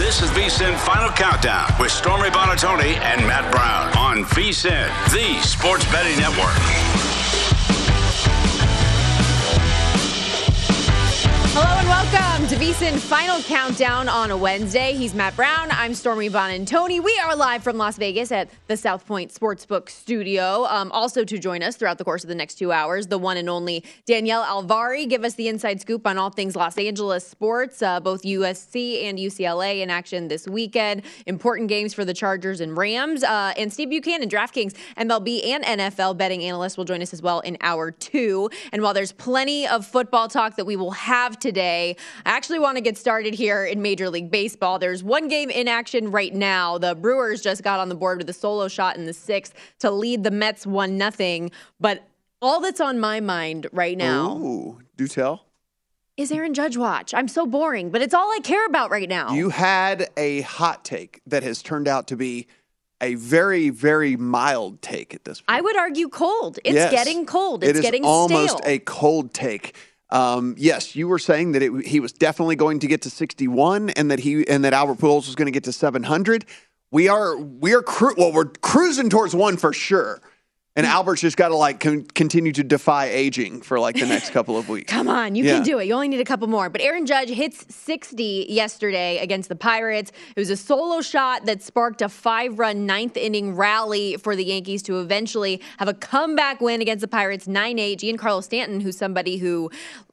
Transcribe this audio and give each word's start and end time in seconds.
This 0.00 0.22
is 0.22 0.30
VSIN 0.30 0.78
Final 0.78 1.10
Countdown 1.10 1.68
with 1.78 1.92
Stormy 1.92 2.30
Buonantony 2.30 2.96
and 2.96 3.20
Matt 3.26 3.52
Brown 3.52 3.94
on 3.98 4.24
VSIN, 4.24 4.88
the 5.12 5.38
sports 5.42 5.84
betting 5.92 6.18
network. 6.18 7.19
Welcome 11.90 12.46
to 12.46 12.54
VSIN 12.54 12.98
Final 13.00 13.42
Countdown 13.42 14.08
on 14.08 14.30
a 14.30 14.36
Wednesday. 14.36 14.92
He's 14.92 15.12
Matt 15.12 15.34
Brown. 15.34 15.72
I'm 15.72 15.92
Stormy 15.92 16.30
Buonantony. 16.30 17.02
We 17.02 17.20
are 17.24 17.34
live 17.34 17.64
from 17.64 17.78
Las 17.78 17.96
Vegas 17.96 18.30
at 18.30 18.48
the 18.68 18.76
South 18.76 19.04
Point 19.06 19.34
Sportsbook 19.34 19.90
Studio. 19.90 20.66
Um, 20.66 20.92
also 20.92 21.24
to 21.24 21.36
join 21.36 21.64
us 21.64 21.74
throughout 21.74 21.98
the 21.98 22.04
course 22.04 22.22
of 22.22 22.28
the 22.28 22.36
next 22.36 22.54
two 22.54 22.70
hours, 22.70 23.08
the 23.08 23.18
one 23.18 23.36
and 23.36 23.50
only 23.50 23.84
Danielle 24.06 24.44
Alvari. 24.44 25.08
Give 25.08 25.24
us 25.24 25.34
the 25.34 25.48
inside 25.48 25.80
scoop 25.80 26.06
on 26.06 26.16
all 26.16 26.30
things 26.30 26.54
Los 26.54 26.78
Angeles 26.78 27.26
sports, 27.26 27.82
uh, 27.82 27.98
both 27.98 28.22
USC 28.22 29.04
and 29.04 29.18
UCLA 29.18 29.80
in 29.80 29.90
action 29.90 30.28
this 30.28 30.46
weekend. 30.46 31.02
Important 31.26 31.68
games 31.68 31.92
for 31.92 32.04
the 32.04 32.14
Chargers 32.14 32.60
and 32.60 32.78
Rams. 32.78 33.24
Uh, 33.24 33.52
and 33.56 33.72
Steve 33.72 33.90
Buchanan, 33.90 34.28
DraftKings, 34.28 34.76
MLB, 34.96 35.44
and 35.44 35.64
NFL 35.64 36.16
betting 36.16 36.44
analyst 36.44 36.78
will 36.78 36.84
join 36.84 37.02
us 37.02 37.12
as 37.12 37.20
well 37.20 37.40
in 37.40 37.58
hour 37.60 37.90
two. 37.90 38.48
And 38.72 38.80
while 38.80 38.94
there's 38.94 39.12
plenty 39.12 39.66
of 39.66 39.84
football 39.84 40.28
talk 40.28 40.54
that 40.54 40.66
we 40.66 40.76
will 40.76 40.92
have 40.92 41.36
today. 41.36 41.79
I 41.88 41.96
actually 42.26 42.58
want 42.58 42.76
to 42.76 42.80
get 42.80 42.96
started 42.98 43.34
here 43.34 43.64
in 43.64 43.80
Major 43.82 44.10
League 44.10 44.30
Baseball. 44.30 44.78
There's 44.78 45.02
one 45.02 45.28
game 45.28 45.50
in 45.50 45.68
action 45.68 46.10
right 46.10 46.34
now. 46.34 46.78
The 46.78 46.94
Brewers 46.94 47.40
just 47.40 47.62
got 47.62 47.80
on 47.80 47.88
the 47.88 47.94
board 47.94 48.18
with 48.18 48.28
a 48.30 48.32
solo 48.34 48.68
shot 48.68 48.96
in 48.96 49.06
the 49.06 49.12
sixth 49.14 49.54
to 49.80 49.90
lead 49.90 50.24
the 50.24 50.30
Mets 50.30 50.66
1 50.66 50.96
nothing. 50.96 51.50
But 51.78 52.02
all 52.42 52.60
that's 52.60 52.80
on 52.80 52.98
my 53.00 53.20
mind 53.20 53.66
right 53.72 53.96
now. 53.96 54.36
Ooh, 54.38 54.78
do 54.96 55.06
tell. 55.08 55.44
Is 56.16 56.30
Aaron 56.30 56.52
Judge 56.52 56.76
watch? 56.76 57.14
I'm 57.14 57.28
so 57.28 57.46
boring, 57.46 57.90
but 57.90 58.02
it's 58.02 58.12
all 58.12 58.30
I 58.30 58.40
care 58.40 58.66
about 58.66 58.90
right 58.90 59.08
now. 59.08 59.32
You 59.32 59.48
had 59.48 60.10
a 60.18 60.42
hot 60.42 60.84
take 60.84 61.22
that 61.26 61.42
has 61.42 61.62
turned 61.62 61.88
out 61.88 62.08
to 62.08 62.16
be 62.16 62.46
a 63.00 63.14
very, 63.14 63.70
very 63.70 64.16
mild 64.16 64.82
take 64.82 65.14
at 65.14 65.24
this 65.24 65.40
point. 65.40 65.56
I 65.56 65.62
would 65.62 65.76
argue 65.78 66.10
cold. 66.10 66.58
It's 66.64 66.74
Yes. 66.74 66.90
getting 66.90 67.24
cold. 67.24 67.64
It's 67.64 67.70
it 67.70 67.76
is 67.76 67.82
getting 67.82 68.04
almost 68.04 68.58
stale. 68.58 68.70
a 68.74 68.78
cold 68.80 69.32
take. 69.32 69.74
Um, 70.12 70.54
yes, 70.58 70.96
you 70.96 71.06
were 71.08 71.18
saying 71.18 71.52
that 71.52 71.62
it, 71.62 71.86
he 71.86 72.00
was 72.00 72.12
definitely 72.12 72.56
going 72.56 72.80
to 72.80 72.86
get 72.86 73.02
to 73.02 73.10
61, 73.10 73.90
and 73.90 74.10
that 74.10 74.20
he 74.20 74.46
and 74.48 74.64
that 74.64 74.72
Albert 74.72 74.98
Pujols 74.98 75.26
was 75.26 75.34
going 75.34 75.46
to 75.46 75.52
get 75.52 75.64
to 75.64 75.72
700. 75.72 76.44
We 76.90 77.08
are 77.08 77.36
we 77.36 77.72
are 77.74 77.82
cru- 77.82 78.14
well, 78.16 78.32
we're 78.32 78.46
cruising 78.46 79.08
towards 79.10 79.34
one 79.34 79.56
for 79.56 79.72
sure. 79.72 80.20
And. 80.76 80.86
Albert's 80.86 81.20
just 81.20 81.36
got 81.36 81.48
to 81.48 81.56
like 81.56 81.80
con- 81.80 82.04
continue 82.14 82.52
to 82.52 82.62
defy 82.64 83.06
aging 83.06 83.60
for 83.62 83.78
like 83.80 83.96
the 83.96 84.06
next 84.06 84.30
couple 84.30 84.56
of 84.56 84.68
weeks. 84.68 84.90
Come 84.92 85.08
on, 85.08 85.34
you 85.34 85.44
Yeah. 85.44 85.54
can 85.54 85.62
do 85.62 85.78
it. 85.78 85.86
You 85.86 85.94
only 85.94 86.08
need 86.08 86.20
a 86.20 86.24
couple 86.24 86.46
more. 86.48 86.68
But 86.70 86.80
Aaron 86.80 87.06
Judge 87.06 87.28
hits 87.28 87.66
60 87.74 88.46
yesterday 88.48 89.18
against 89.18 89.48
the 89.48 89.56
Pirates. 89.56 90.10
It 90.34 90.40
was 90.40 90.48
a 90.50 90.56
solo 90.56 91.00
shot 91.00 91.46
that 91.46 91.62
sparked 91.62 92.02
a 92.02 92.08
five 92.08 92.58
run 92.58 92.86
ninth 92.86 93.16
inning 93.16 93.56
rally 93.56 94.16
for 94.16 94.34
the 94.36 94.44
Yankees 94.44 94.82
to 94.84 95.00
eventually 95.00 95.60
have 95.78 95.88
a 95.88 95.94
comeback 95.94 96.60
win 96.60 96.80
against 96.80 97.02
the 97.02 97.08
Pirates 97.08 97.46
9 97.48 97.78
8. 97.78 97.98
Giancarlo 98.00 98.42
Stanton, 98.42 98.80
who's 98.80 98.96
somebody 98.96 99.36
who 99.38 99.70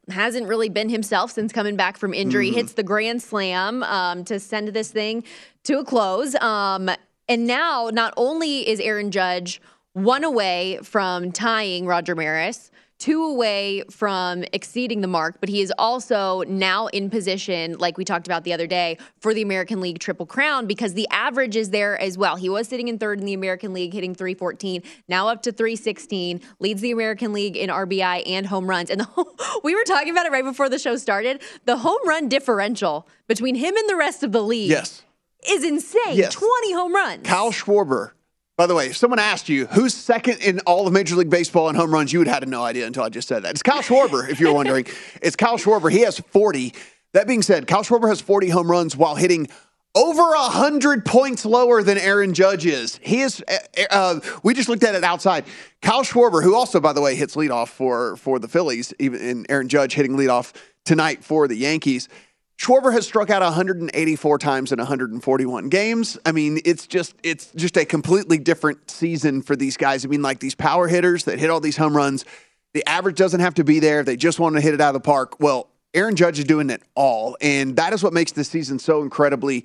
hasn't 0.09 0.47
really 0.47 0.69
been 0.69 0.89
himself 0.89 1.31
since 1.31 1.51
coming 1.51 1.75
back 1.75 1.97
from 1.97 2.13
injury, 2.13 2.51
hits 2.51 2.74
the 2.74 2.84
grand 2.84 3.22
slam 3.22 3.84
um, 3.84 4.24
to 4.25 4.39
send 4.39 4.69
this 4.69 4.91
thing 4.91 5.24
to 5.63 5.79
a 5.79 5.85
close. 5.85 6.34
Um, 6.35 6.89
and 7.29 7.45
now, 7.45 7.89
not 7.91 8.13
only 8.16 8.68
is 8.68 8.79
Aaron 8.79 9.12
Judge 9.12 9.62
one 9.97 10.24
away 10.24 10.80
from 10.84 11.31
tying 11.31 11.85
Roger 11.88 12.16
Maris, 12.16 12.69
two 13.00 13.24
away 13.24 13.84
from 13.91 14.44
exceeding 14.53 15.02
the 15.02 15.08
mark, 15.08 15.38
but 15.40 15.50
he 15.50 15.62
is 15.62 15.72
also 15.78 16.41
now 16.47 16.88
in 16.88 17.09
position, 17.09 17.78
like 17.78 17.97
we 17.97 18.03
talked 18.06 18.25
about 18.28 18.44
the 18.44 18.53
other 18.53 18.66
day, 18.68 18.97
for 19.19 19.34
the 19.34 19.41
American 19.41 19.81
League 19.81 20.00
Triple 20.00 20.25
Crown 20.25 20.66
because 20.68 20.94
the 20.94 21.07
average 21.12 21.56
is 21.56 21.69
there 21.72 22.00
as 22.00 22.18
well. 22.18 22.36
He 22.36 22.50
was 22.50 22.68
sitting 22.68 22.88
in 22.88 22.97
third 22.97 23.19
in 23.19 23.25
the 23.25 23.34
American 23.34 23.74
League, 23.74 23.94
hitting 23.94 24.13
314, 24.16 24.81
now 25.07 25.28
up 25.28 25.41
to 25.44 25.52
316, 25.52 26.41
leads 26.59 26.81
the 26.81 26.91
American 26.91 27.34
League 27.34 27.56
in 27.57 27.69
RBI 27.69 28.24
and 28.28 28.46
home 28.47 28.68
runs. 28.68 28.90
And 28.90 29.02
the, 29.02 29.59
we 29.63 29.75
were 29.75 29.84
talking 29.84 30.09
about 30.12 30.25
it 30.25 30.31
right 30.31 30.44
before 30.44 30.69
the 30.69 30.80
show 30.80 30.96
started. 30.97 31.41
The 31.66 31.78
home 31.78 32.00
run 32.07 32.30
differential 32.30 33.07
between 33.27 33.56
him 33.56 33.75
and 33.75 33.89
the 33.89 33.95
rest 33.95 34.24
of 34.24 34.31
the 34.31 34.42
league 34.44 34.69
Yes. 34.71 35.04
is 35.48 35.63
insane. 35.63 36.16
Yes. 36.18 36.33
20 36.33 36.74
home 36.74 36.95
runs. 36.95 37.27
Kyle 37.27 37.51
Schwarber. 37.51 38.12
By 38.57 38.65
the 38.65 38.74
way, 38.74 38.88
if 38.88 38.98
someone 38.98 39.19
asked 39.19 39.50
you 39.50 39.68
who's 39.68 39.94
second 39.94 40.42
in 40.42 40.59
all 40.62 40.88
of 40.88 40.94
Major 40.94 41.15
League 41.15 41.30
Baseball 41.30 41.69
in 41.69 41.75
home 41.75 41.94
runs, 41.94 42.12
you 42.12 42.18
would 42.18 42.27
have 42.27 42.39
had 42.39 42.50
no 42.50 42.63
idea 42.63 42.88
until 42.88 43.04
I 43.04 43.09
just 43.09 43.27
said 43.27 43.44
that. 43.44 43.51
It's 43.51 43.62
Kyle 43.62 43.83
Schwarber, 43.83 44.27
if 44.27 44.39
you're 44.39 44.54
wondering. 44.54 44.88
It's 45.21 45.36
Kyle 45.36 45.57
Schwarber. 45.57 45.92
He 45.92 46.00
has 46.01 46.19
40. 46.19 46.74
That 47.13 47.27
being 47.27 47.44
said, 47.44 47.68
Kyle 47.68 47.83
Schwarber 47.83 48.07
has 48.07 48.19
40 48.19 48.50
home 48.50 48.69
runs 48.69 48.98
while 48.98 49.15
hitting 49.15 49.48
over 49.94 50.24
100 50.24 51.06
points 51.06 51.45
lower 51.45 51.83
than 51.83 52.00
Aaron 52.00 52.33
Judge 52.33 52.65
is. 52.65 53.00
He 53.04 53.21
is, 53.21 53.44
uh, 53.48 53.83
uh, 53.92 54.19
we 54.42 54.56
just 54.56 54.69
looked 54.69 54.83
at 54.83 54.95
it 54.95 55.04
outside. 55.04 55.45
Kyle 55.83 56.04
Schwarber, 56.04 56.42
who 56.42 56.56
also, 56.56 56.80
by 56.80 56.94
the 56.94 57.01
way, 57.01 57.15
hits 57.15 57.36
leadoff 57.36 57.68
for, 57.68 58.15
for 58.18 58.39
the 58.39 58.48
Phillies, 58.48 58.92
even 58.98 59.21
and 59.21 59.45
Aaron 59.50 59.69
Judge 59.69 59.94
hitting 59.94 60.13
leadoff 60.18 60.54
tonight 60.83 61.24
for 61.24 61.48
the 61.48 61.56
Yankees. 61.56 62.09
Schwarber 62.57 62.92
has 62.92 63.06
struck 63.06 63.30
out 63.30 63.44
184 63.44 64.39
times 64.39 64.71
in 64.71 64.80
141 64.80 65.69
games. 65.69 66.18
I 66.25 66.31
mean, 66.31 66.59
it's 66.65 66.88
just 66.88 67.15
it's 67.21 67.51
just 67.56 67.77
a 67.77 67.86
completely 67.86 68.39
different 68.39 68.89
season 68.89 69.44
for 69.44 69.56
these 69.56 69.77
guys. 69.77 70.04
I 70.04 70.07
mean, 70.07 70.24
like 70.24 70.39
these 70.39 70.56
power 70.56 70.88
hitters 70.88 71.25
that 71.25 71.38
hit 71.39 71.51
all 71.51 71.59
these 71.59 71.77
home 71.77 71.95
runs, 71.95 72.25
the 72.74 72.88
average 72.88 73.15
doesn't 73.15 73.42
have 73.42 73.54
to 73.56 73.63
be 73.63 73.80
there. 73.80 74.04
They 74.04 74.18
just 74.18 74.39
want 74.39 74.56
to 74.56 74.62
hit 74.62 74.74
it 74.74 74.81
out 74.81 74.89
of 74.89 75.01
the 75.01 75.06
park. 75.06 75.39
Well, 75.39 75.69
Aaron 75.94 76.15
Judge 76.15 76.39
is 76.39 76.45
doing 76.45 76.69
it 76.71 76.81
all, 76.95 77.38
and 77.42 77.75
that 77.75 77.94
is 77.94 78.04
what 78.04 78.12
makes 78.12 78.31
this 78.31 78.50
season 78.50 78.80
so 78.80 79.04
incredibly 79.04 79.63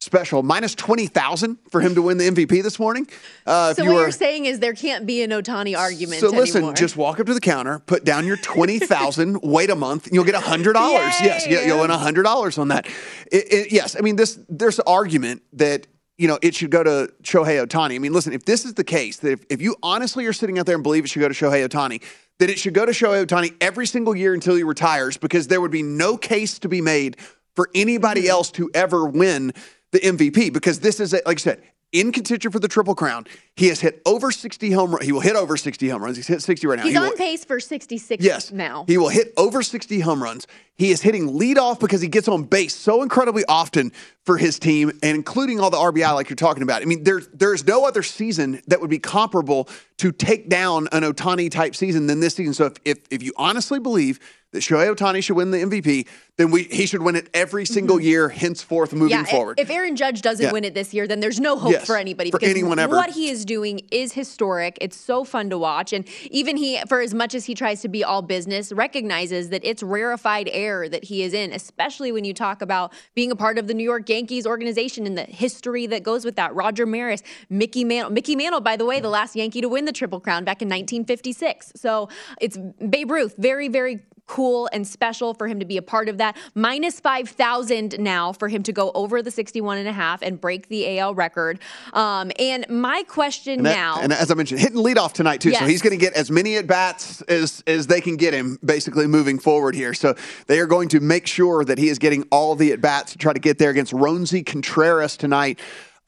special. 0.00 0.42
Minus 0.42 0.74
20,000 0.74 1.58
for 1.70 1.80
him 1.80 1.94
to 1.94 2.02
win 2.02 2.18
the 2.18 2.30
MVP 2.30 2.62
this 2.62 2.78
morning. 2.78 3.08
Uh, 3.46 3.74
so, 3.74 3.84
what 3.84 3.92
you 3.92 3.98
are 3.98 4.10
saying 4.10 4.46
is 4.46 4.60
there 4.60 4.74
can't 4.74 5.06
be 5.06 5.22
an 5.22 5.30
Ohtani 5.30 5.76
argument. 5.76 6.20
So, 6.20 6.28
listen, 6.28 6.58
anymore. 6.58 6.74
just 6.74 6.96
walk 6.96 7.20
up 7.20 7.26
to 7.26 7.34
the 7.34 7.40
counter, 7.40 7.80
put 7.80 8.04
down 8.04 8.26
your 8.26 8.36
20,000, 8.36 9.40
wait 9.42 9.70
a 9.70 9.76
month, 9.76 10.06
and 10.06 10.14
you'll 10.14 10.24
get 10.24 10.34
$100. 10.34 10.74
yes, 10.74 11.46
you'll 11.46 11.80
win 11.80 11.90
$100 11.90 12.58
on 12.58 12.68
that. 12.68 12.86
It, 13.30 13.52
it, 13.52 13.72
yes, 13.72 13.96
I 13.96 14.00
mean, 14.00 14.16
this 14.16 14.38
there's 14.48 14.78
an 14.78 14.84
argument 14.86 15.42
that 15.54 15.86
you 16.16 16.26
know, 16.26 16.36
it 16.42 16.56
should 16.56 16.72
go 16.72 16.82
to 16.82 17.12
Shohei 17.22 17.64
Ohtani. 17.64 17.94
I 17.94 17.98
mean, 18.00 18.12
listen, 18.12 18.32
if 18.32 18.44
this 18.44 18.64
is 18.64 18.74
the 18.74 18.82
case, 18.82 19.18
that 19.18 19.30
if, 19.30 19.44
if 19.48 19.62
you 19.62 19.76
honestly 19.84 20.26
are 20.26 20.32
sitting 20.32 20.58
out 20.58 20.66
there 20.66 20.74
and 20.74 20.82
believe 20.82 21.04
it 21.04 21.10
should 21.10 21.20
go 21.20 21.28
to 21.28 21.34
Shohei 21.34 21.66
Ohtani, 21.66 22.02
that 22.38 22.50
it 22.50 22.58
should 22.58 22.74
go 22.74 22.84
to 22.84 22.90
Shohei 22.90 23.24
Ohtani 23.24 23.54
every 23.60 23.86
single 23.86 24.16
year 24.16 24.34
until 24.34 24.56
he 24.56 24.64
retires 24.64 25.16
because 25.16 25.46
there 25.46 25.60
would 25.60 25.70
be 25.70 25.84
no 25.84 26.16
case 26.16 26.58
to 26.58 26.68
be 26.68 26.80
made 26.80 27.16
for 27.54 27.70
anybody 27.74 28.22
mm-hmm. 28.22 28.30
else 28.30 28.50
to 28.52 28.70
ever 28.74 29.04
win 29.04 29.52
the 29.92 30.00
MVP 30.00 30.52
because 30.52 30.80
this 30.80 31.00
is, 31.00 31.12
a, 31.14 31.20
like 31.26 31.38
I 31.38 31.40
said, 31.40 31.62
in 31.92 32.12
contention 32.12 32.50
for 32.50 32.58
the 32.58 32.68
Triple 32.68 32.94
Crown. 32.94 33.26
He 33.56 33.68
has 33.68 33.80
hit 33.80 34.02
over 34.04 34.30
60 34.30 34.70
home 34.72 34.90
runs. 34.92 35.04
He 35.04 35.12
will 35.12 35.20
hit 35.20 35.36
over 35.36 35.56
60 35.56 35.88
home 35.88 36.02
runs. 36.02 36.16
He's 36.16 36.26
hit 36.26 36.42
60 36.42 36.66
right 36.66 36.76
now. 36.76 36.82
He's 36.82 36.92
he 36.92 36.98
on 36.98 37.10
will, 37.10 37.16
pace 37.16 37.44
for 37.44 37.60
66 37.60 38.22
yes, 38.22 38.52
now. 38.52 38.84
He 38.86 38.98
will 38.98 39.08
hit 39.08 39.32
over 39.36 39.62
60 39.62 40.00
home 40.00 40.22
runs. 40.22 40.46
He 40.78 40.92
is 40.92 41.02
hitting 41.02 41.28
leadoff 41.32 41.80
because 41.80 42.00
he 42.00 42.06
gets 42.06 42.28
on 42.28 42.44
base 42.44 42.74
so 42.74 43.02
incredibly 43.02 43.44
often 43.46 43.92
for 44.24 44.36
his 44.36 44.58
team 44.58 44.90
and 45.02 45.16
including 45.16 45.58
all 45.58 45.70
the 45.70 45.76
RBI 45.76 46.14
like 46.14 46.28
you're 46.28 46.36
talking 46.36 46.62
about. 46.62 46.82
I 46.82 46.84
mean, 46.84 47.02
there's 47.02 47.26
there's 47.28 47.66
no 47.66 47.84
other 47.84 48.02
season 48.02 48.62
that 48.68 48.80
would 48.80 48.90
be 48.90 48.98
comparable 48.98 49.68
to 49.96 50.12
take 50.12 50.48
down 50.50 50.86
an 50.92 51.02
Ohtani 51.02 51.50
type 51.50 51.74
season 51.74 52.06
than 52.06 52.20
this 52.20 52.34
season. 52.34 52.52
So 52.52 52.66
if 52.66 52.74
if, 52.84 52.98
if 53.10 53.22
you 53.22 53.32
honestly 53.38 53.80
believe 53.80 54.20
that 54.52 54.60
Shohei 54.60 54.94
Ohtani 54.94 55.22
should 55.22 55.36
win 55.36 55.50
the 55.50 55.58
MVP, 55.58 56.06
then 56.36 56.50
we 56.50 56.64
he 56.64 56.84
should 56.86 57.02
win 57.02 57.16
it 57.16 57.28
every 57.34 57.64
single 57.64 57.96
mm-hmm. 57.96 58.06
year 58.06 58.28
henceforth 58.28 58.92
moving 58.92 59.16
yeah, 59.18 59.24
forward. 59.24 59.58
If 59.58 59.70
Aaron 59.70 59.96
Judge 59.96 60.20
doesn't 60.20 60.44
yeah. 60.44 60.52
win 60.52 60.64
it 60.64 60.74
this 60.74 60.92
year, 60.92 61.06
then 61.06 61.20
there's 61.20 61.40
no 61.40 61.58
hope 61.58 61.72
yes, 61.72 61.86
for 61.86 61.96
anybody 61.96 62.30
for 62.30 62.42
anyone 62.42 62.78
ever. 62.78 62.94
what 62.94 63.10
he 63.10 63.30
is 63.30 63.44
doing 63.46 63.80
is 63.90 64.12
historic. 64.12 64.76
It's 64.80 64.96
so 64.96 65.24
fun 65.24 65.48
to 65.50 65.58
watch 65.58 65.94
and 65.94 66.06
even 66.30 66.58
he 66.58 66.80
for 66.86 67.00
as 67.00 67.14
much 67.14 67.34
as 67.34 67.46
he 67.46 67.54
tries 67.54 67.80
to 67.80 67.88
be 67.88 68.04
all 68.04 68.20
business, 68.20 68.72
recognizes 68.72 69.48
that 69.48 69.64
it's 69.64 69.82
rarefied 69.82 70.50
air 70.52 70.67
that 70.88 71.04
he 71.04 71.22
is 71.22 71.32
in, 71.32 71.52
especially 71.52 72.12
when 72.12 72.24
you 72.24 72.34
talk 72.34 72.60
about 72.62 72.92
being 73.14 73.30
a 73.30 73.36
part 73.36 73.58
of 73.58 73.66
the 73.66 73.74
New 73.74 73.84
York 73.84 74.08
Yankees 74.08 74.46
organization 74.46 75.06
and 75.06 75.16
the 75.16 75.22
history 75.22 75.86
that 75.86 76.02
goes 76.02 76.24
with 76.24 76.36
that. 76.36 76.54
Roger 76.54 76.86
Maris, 76.86 77.22
Mickey 77.48 77.84
Mantle, 77.84 78.12
Mickey 78.12 78.36
Mantle 78.36 78.60
by 78.60 78.76
the 78.76 78.84
way, 78.84 79.00
the 79.00 79.08
last 79.08 79.36
Yankee 79.36 79.60
to 79.60 79.68
win 79.68 79.84
the 79.84 79.92
Triple 79.92 80.20
Crown 80.20 80.44
back 80.44 80.60
in 80.60 80.68
1956. 80.68 81.72
So, 81.76 82.08
it's 82.40 82.56
Babe 82.56 83.10
Ruth, 83.10 83.34
very 83.38 83.68
very 83.68 84.00
cool 84.28 84.68
and 84.72 84.86
special 84.86 85.34
for 85.34 85.48
him 85.48 85.58
to 85.58 85.64
be 85.64 85.76
a 85.76 85.82
part 85.82 86.08
of 86.08 86.18
that. 86.18 86.36
Minus 86.54 87.00
5,000 87.00 87.98
now 87.98 88.32
for 88.32 88.46
him 88.46 88.62
to 88.62 88.72
go 88.72 88.92
over 88.94 89.20
the 89.22 89.30
61 89.30 89.78
and 89.78 89.88
a 89.88 89.92
half 89.92 90.22
and 90.22 90.40
break 90.40 90.68
the 90.68 90.98
AL 90.98 91.14
record. 91.14 91.58
Um, 91.92 92.30
and 92.38 92.68
my 92.68 93.02
question 93.08 93.54
and 93.54 93.66
that, 93.66 93.74
now. 93.74 94.00
And 94.00 94.12
as 94.12 94.30
I 94.30 94.34
mentioned, 94.34 94.60
hitting 94.60 94.78
leadoff 94.78 95.12
tonight, 95.12 95.40
too. 95.40 95.50
Yes. 95.50 95.60
So 95.60 95.66
he's 95.66 95.82
going 95.82 95.98
to 95.98 96.04
get 96.04 96.12
as 96.12 96.30
many 96.30 96.56
at 96.56 96.66
bats 96.66 97.22
as, 97.22 97.64
as 97.66 97.88
they 97.88 98.00
can 98.00 98.16
get 98.16 98.32
him, 98.32 98.58
basically 98.64 99.06
moving 99.06 99.38
forward 99.38 99.74
here. 99.74 99.94
So 99.94 100.14
they 100.46 100.60
are 100.60 100.66
going 100.66 100.88
to 100.90 101.00
make 101.00 101.26
sure 101.26 101.64
that 101.64 101.78
he 101.78 101.88
is 101.88 101.98
getting 101.98 102.24
all 102.30 102.54
the 102.54 102.72
at 102.72 102.80
bats 102.80 103.12
to 103.12 103.18
try 103.18 103.32
to 103.32 103.40
get 103.40 103.58
there 103.58 103.70
against 103.70 103.92
Roansy 103.92 104.44
Contreras 104.44 105.16
tonight 105.16 105.58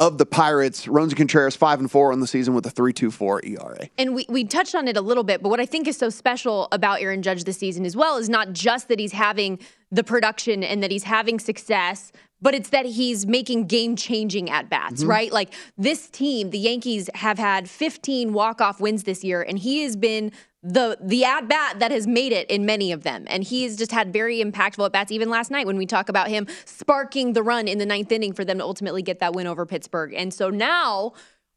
of 0.00 0.18
the 0.18 0.26
Pirates. 0.26 0.86
Roansy 0.86 1.14
Contreras 1.14 1.54
five 1.54 1.78
and 1.78 1.90
four 1.90 2.10
on 2.12 2.20
the 2.20 2.26
season 2.26 2.54
with 2.54 2.66
a 2.66 2.70
three 2.70 2.92
two 2.92 3.10
four 3.10 3.44
ERA. 3.44 3.88
And 3.98 4.14
we 4.14 4.26
we 4.28 4.44
touched 4.44 4.74
on 4.74 4.88
it 4.88 4.96
a 4.96 5.00
little 5.00 5.22
bit, 5.22 5.42
but 5.42 5.50
what 5.50 5.60
I 5.60 5.66
think 5.66 5.86
is 5.86 5.96
so 5.96 6.08
special 6.08 6.66
about 6.72 7.00
Aaron 7.00 7.22
Judge 7.22 7.44
this 7.44 7.58
season 7.58 7.84
as 7.86 7.94
well 7.94 8.16
is 8.16 8.28
not 8.28 8.52
just 8.52 8.88
that 8.88 8.98
he's 8.98 9.12
having 9.12 9.60
the 9.92 10.02
production 10.02 10.64
and 10.64 10.82
that 10.82 10.90
he's 10.90 11.04
having 11.04 11.38
success, 11.38 12.12
but 12.42 12.54
it's 12.54 12.70
that 12.70 12.86
he's 12.86 13.26
making 13.26 13.66
game 13.66 13.96
changing 13.96 14.50
at 14.50 14.70
bats, 14.70 15.00
mm-hmm. 15.00 15.10
right? 15.10 15.32
Like 15.32 15.52
this 15.76 16.08
team, 16.08 16.50
the 16.50 16.58
Yankees 16.58 17.10
have 17.14 17.38
had 17.38 17.68
15 17.68 18.32
walk 18.32 18.60
off 18.60 18.80
wins 18.80 19.04
this 19.04 19.22
year, 19.22 19.42
and 19.42 19.58
he 19.58 19.82
has 19.82 19.96
been 19.96 20.32
the 20.62 20.98
the 21.00 21.24
at 21.24 21.48
bat 21.48 21.78
that 21.78 21.90
has 21.90 22.06
made 22.06 22.32
it 22.32 22.48
in 22.50 22.66
many 22.66 22.92
of 22.92 23.02
them. 23.02 23.24
And 23.28 23.42
he's 23.42 23.76
just 23.76 23.92
had 23.92 24.12
very 24.12 24.42
impactful 24.42 24.84
at 24.84 24.92
bats. 24.92 25.10
Even 25.10 25.30
last 25.30 25.50
night 25.50 25.66
when 25.66 25.76
we 25.76 25.86
talk 25.86 26.08
about 26.08 26.28
him 26.28 26.46
sparking 26.64 27.32
the 27.32 27.42
run 27.42 27.66
in 27.66 27.78
the 27.78 27.86
ninth 27.86 28.12
inning 28.12 28.32
for 28.32 28.44
them 28.44 28.58
to 28.58 28.64
ultimately 28.64 29.02
get 29.02 29.20
that 29.20 29.32
win 29.32 29.46
over 29.46 29.64
Pittsburgh. 29.64 30.12
And 30.14 30.32
so 30.34 30.50
now, 30.50 31.12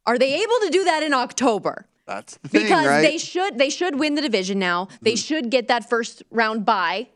are 0.05 0.17
they 0.17 0.33
able 0.35 0.59
to 0.61 0.69
do 0.71 0.83
that 0.85 1.03
in 1.03 1.13
October? 1.13 1.87
That's 2.05 2.37
the 2.37 2.49
thing, 2.49 2.63
because 2.63 2.87
right? 2.87 3.01
they 3.01 3.17
should 3.17 3.57
they 3.57 3.69
should 3.69 3.99
win 3.99 4.15
the 4.15 4.21
division 4.21 4.59
now. 4.59 4.87
They 5.01 5.13
mm. 5.13 5.25
should 5.25 5.49
get 5.49 5.67
that 5.67 5.89
first 5.89 6.23
round 6.31 6.65
bye 6.65 7.07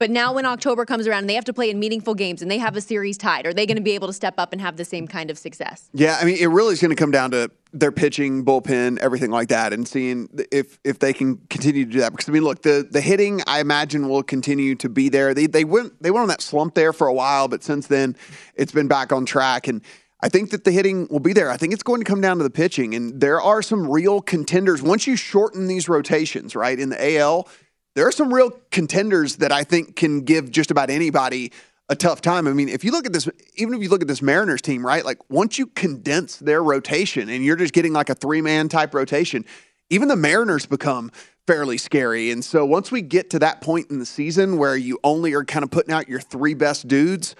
but 0.00 0.10
now, 0.10 0.32
when 0.32 0.44
October 0.44 0.84
comes 0.84 1.06
around 1.06 1.20
and 1.20 1.30
they 1.30 1.34
have 1.34 1.44
to 1.44 1.52
play 1.52 1.70
in 1.70 1.78
meaningful 1.78 2.16
games 2.16 2.42
and 2.42 2.50
they 2.50 2.58
have 2.58 2.74
a 2.76 2.80
series 2.80 3.16
tied, 3.16 3.46
are 3.46 3.54
they 3.54 3.64
going 3.64 3.76
to 3.76 3.82
be 3.82 3.92
able 3.92 4.08
to 4.08 4.12
step 4.12 4.34
up 4.38 4.52
and 4.52 4.60
have 4.60 4.76
the 4.76 4.84
same 4.84 5.06
kind 5.06 5.30
of 5.30 5.38
success? 5.38 5.88
Yeah, 5.92 6.18
I 6.20 6.24
mean, 6.24 6.36
it 6.36 6.46
really 6.46 6.72
is 6.72 6.80
going 6.80 6.90
to 6.90 6.96
come 6.96 7.12
down 7.12 7.30
to 7.30 7.48
their 7.72 7.92
pitching, 7.92 8.44
bullpen, 8.44 8.98
everything 8.98 9.30
like 9.30 9.48
that, 9.48 9.72
and 9.72 9.86
seeing 9.86 10.28
if 10.50 10.80
if 10.82 10.98
they 10.98 11.12
can 11.12 11.36
continue 11.48 11.84
to 11.84 11.90
do 11.90 12.00
that. 12.00 12.10
Because 12.10 12.28
I 12.28 12.32
mean, 12.32 12.42
look, 12.42 12.62
the 12.62 12.86
the 12.90 13.00
hitting, 13.00 13.40
I 13.46 13.60
imagine, 13.60 14.08
will 14.08 14.24
continue 14.24 14.74
to 14.76 14.88
be 14.88 15.08
there. 15.08 15.32
They 15.32 15.46
they 15.46 15.64
went 15.64 16.02
they 16.02 16.10
went 16.10 16.22
on 16.22 16.28
that 16.28 16.42
slump 16.42 16.74
there 16.74 16.92
for 16.92 17.06
a 17.06 17.14
while, 17.14 17.46
but 17.46 17.62
since 17.62 17.86
then, 17.86 18.16
it's 18.56 18.72
been 18.72 18.88
back 18.88 19.12
on 19.12 19.24
track 19.24 19.68
and. 19.68 19.80
I 20.20 20.30
think 20.30 20.52
that 20.52 20.64
the 20.64 20.70
hitting 20.70 21.06
will 21.10 21.20
be 21.20 21.34
there. 21.34 21.50
I 21.50 21.58
think 21.58 21.74
it's 21.74 21.82
going 21.82 22.00
to 22.00 22.04
come 22.06 22.22
down 22.22 22.38
to 22.38 22.44
the 22.44 22.48
pitching, 22.48 22.94
and 22.94 23.20
there 23.20 23.42
are 23.42 23.60
some 23.60 23.86
real 23.86 24.22
contenders. 24.22 24.80
Once 24.80 25.06
you 25.06 25.16
shorten 25.16 25.66
these 25.66 25.86
rotations, 25.86 26.56
right 26.56 26.78
in 26.78 26.88
the 26.88 27.18
AL, 27.18 27.46
there 27.94 28.06
are 28.06 28.12
some 28.12 28.32
real 28.32 28.50
contenders 28.70 29.36
that 29.36 29.52
I 29.52 29.64
think 29.64 29.96
can 29.96 30.22
give 30.22 30.50
just 30.50 30.70
about 30.70 30.90
anybody 30.90 31.52
a 31.88 31.96
tough 31.96 32.20
time. 32.20 32.46
I 32.46 32.52
mean, 32.52 32.68
if 32.68 32.82
you 32.82 32.92
look 32.92 33.06
at 33.06 33.12
this, 33.12 33.28
even 33.56 33.74
if 33.74 33.82
you 33.82 33.88
look 33.88 34.02
at 34.02 34.08
this 34.08 34.22
Mariners 34.22 34.62
team, 34.62 34.84
right? 34.84 35.04
Like 35.04 35.18
once 35.30 35.58
you 35.58 35.66
condense 35.66 36.36
their 36.38 36.62
rotation 36.62 37.28
and 37.28 37.44
you're 37.44 37.56
just 37.56 37.74
getting 37.74 37.92
like 37.92 38.08
a 38.08 38.14
three 38.14 38.40
man 38.40 38.68
type 38.68 38.94
rotation, 38.94 39.44
even 39.90 40.08
the 40.08 40.16
Mariners 40.16 40.66
become 40.66 41.10
fairly 41.46 41.76
scary. 41.76 42.30
And 42.30 42.42
so 42.42 42.64
once 42.64 42.90
we 42.90 43.02
get 43.02 43.30
to 43.30 43.38
that 43.40 43.60
point 43.60 43.90
in 43.90 43.98
the 43.98 44.06
season 44.06 44.56
where 44.56 44.76
you 44.76 44.98
only 45.04 45.34
are 45.34 45.44
kind 45.44 45.62
of 45.62 45.70
putting 45.70 45.92
out 45.92 46.08
your 46.08 46.20
three 46.20 46.54
best 46.54 46.88
dudes, 46.88 47.36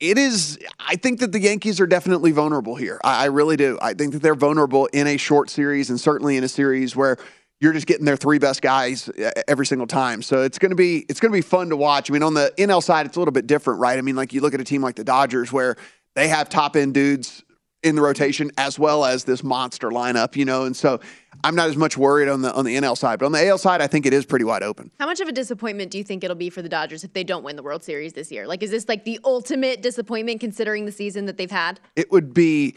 it 0.00 0.16
is, 0.16 0.58
I 0.78 0.96
think 0.96 1.20
that 1.20 1.32
the 1.32 1.40
Yankees 1.40 1.80
are 1.80 1.86
definitely 1.86 2.32
vulnerable 2.32 2.76
here. 2.76 2.98
I, 3.04 3.24
I 3.24 3.26
really 3.26 3.56
do. 3.56 3.78
I 3.80 3.92
think 3.92 4.14
that 4.14 4.22
they're 4.22 4.34
vulnerable 4.34 4.86
in 4.86 5.06
a 5.06 5.18
short 5.18 5.50
series 5.50 5.90
and 5.90 6.00
certainly 6.00 6.38
in 6.38 6.44
a 6.44 6.48
series 6.48 6.96
where 6.96 7.18
you're 7.60 7.72
just 7.72 7.86
getting 7.86 8.04
their 8.04 8.16
three 8.16 8.38
best 8.38 8.62
guys 8.62 9.08
uh, 9.08 9.30
every 9.48 9.66
single 9.66 9.86
time. 9.86 10.22
So 10.22 10.42
it's 10.42 10.58
going 10.58 10.70
to 10.70 10.76
be 10.76 11.06
it's 11.08 11.20
going 11.20 11.32
to 11.32 11.36
be 11.36 11.42
fun 11.42 11.70
to 11.70 11.76
watch. 11.76 12.10
I 12.10 12.12
mean, 12.12 12.22
on 12.22 12.34
the 12.34 12.52
NL 12.58 12.82
side, 12.82 13.06
it's 13.06 13.16
a 13.16 13.20
little 13.20 13.32
bit 13.32 13.46
different, 13.46 13.80
right? 13.80 13.98
I 13.98 14.02
mean, 14.02 14.16
like 14.16 14.32
you 14.32 14.40
look 14.40 14.54
at 14.54 14.60
a 14.60 14.64
team 14.64 14.82
like 14.82 14.96
the 14.96 15.04
Dodgers 15.04 15.52
where 15.52 15.76
they 16.14 16.28
have 16.28 16.48
top 16.48 16.76
end 16.76 16.94
dudes 16.94 17.44
in 17.86 17.94
the 17.94 18.02
rotation 18.02 18.50
as 18.58 18.78
well 18.78 19.04
as 19.04 19.24
this 19.24 19.44
monster 19.44 19.90
lineup, 19.90 20.34
you 20.34 20.44
know, 20.44 20.64
and 20.64 20.76
so 20.76 20.98
I'm 21.44 21.54
not 21.54 21.68
as 21.68 21.76
much 21.76 21.96
worried 21.96 22.28
on 22.28 22.42
the 22.42 22.52
on 22.52 22.64
the 22.64 22.74
NL 22.74 22.98
side, 22.98 23.20
but 23.20 23.26
on 23.26 23.32
the 23.32 23.46
AL 23.46 23.58
side, 23.58 23.80
I 23.80 23.86
think 23.86 24.04
it 24.06 24.12
is 24.12 24.26
pretty 24.26 24.44
wide 24.44 24.64
open. 24.64 24.90
How 24.98 25.06
much 25.06 25.20
of 25.20 25.28
a 25.28 25.32
disappointment 25.32 25.92
do 25.92 25.98
you 25.98 26.02
think 26.02 26.24
it'll 26.24 26.34
be 26.34 26.50
for 26.50 26.62
the 26.62 26.68
Dodgers 26.68 27.04
if 27.04 27.12
they 27.12 27.22
don't 27.22 27.44
win 27.44 27.54
the 27.54 27.62
World 27.62 27.84
Series 27.84 28.12
this 28.12 28.32
year? 28.32 28.48
Like, 28.48 28.64
is 28.64 28.70
this 28.70 28.88
like 28.88 29.04
the 29.04 29.20
ultimate 29.24 29.82
disappointment 29.82 30.40
considering 30.40 30.84
the 30.84 30.92
season 30.92 31.26
that 31.26 31.36
they've 31.36 31.50
had? 31.50 31.78
It 31.94 32.10
would 32.10 32.34
be, 32.34 32.74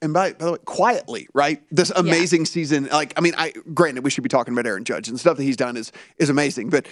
and 0.00 0.14
by, 0.14 0.32
by 0.32 0.44
the 0.46 0.52
way, 0.52 0.58
quietly, 0.64 1.28
right? 1.34 1.62
This 1.70 1.90
amazing 1.90 2.42
yeah. 2.42 2.46
season. 2.46 2.88
Like, 2.90 3.12
I 3.18 3.20
mean, 3.20 3.34
I 3.36 3.52
granted 3.74 4.04
we 4.04 4.10
should 4.10 4.24
be 4.24 4.30
talking 4.30 4.54
about 4.54 4.66
Aaron 4.66 4.84
Judge 4.84 5.08
and 5.08 5.20
stuff 5.20 5.36
that 5.36 5.42
he's 5.42 5.56
done 5.56 5.76
is 5.76 5.92
is 6.18 6.30
amazing, 6.30 6.70
but 6.70 6.86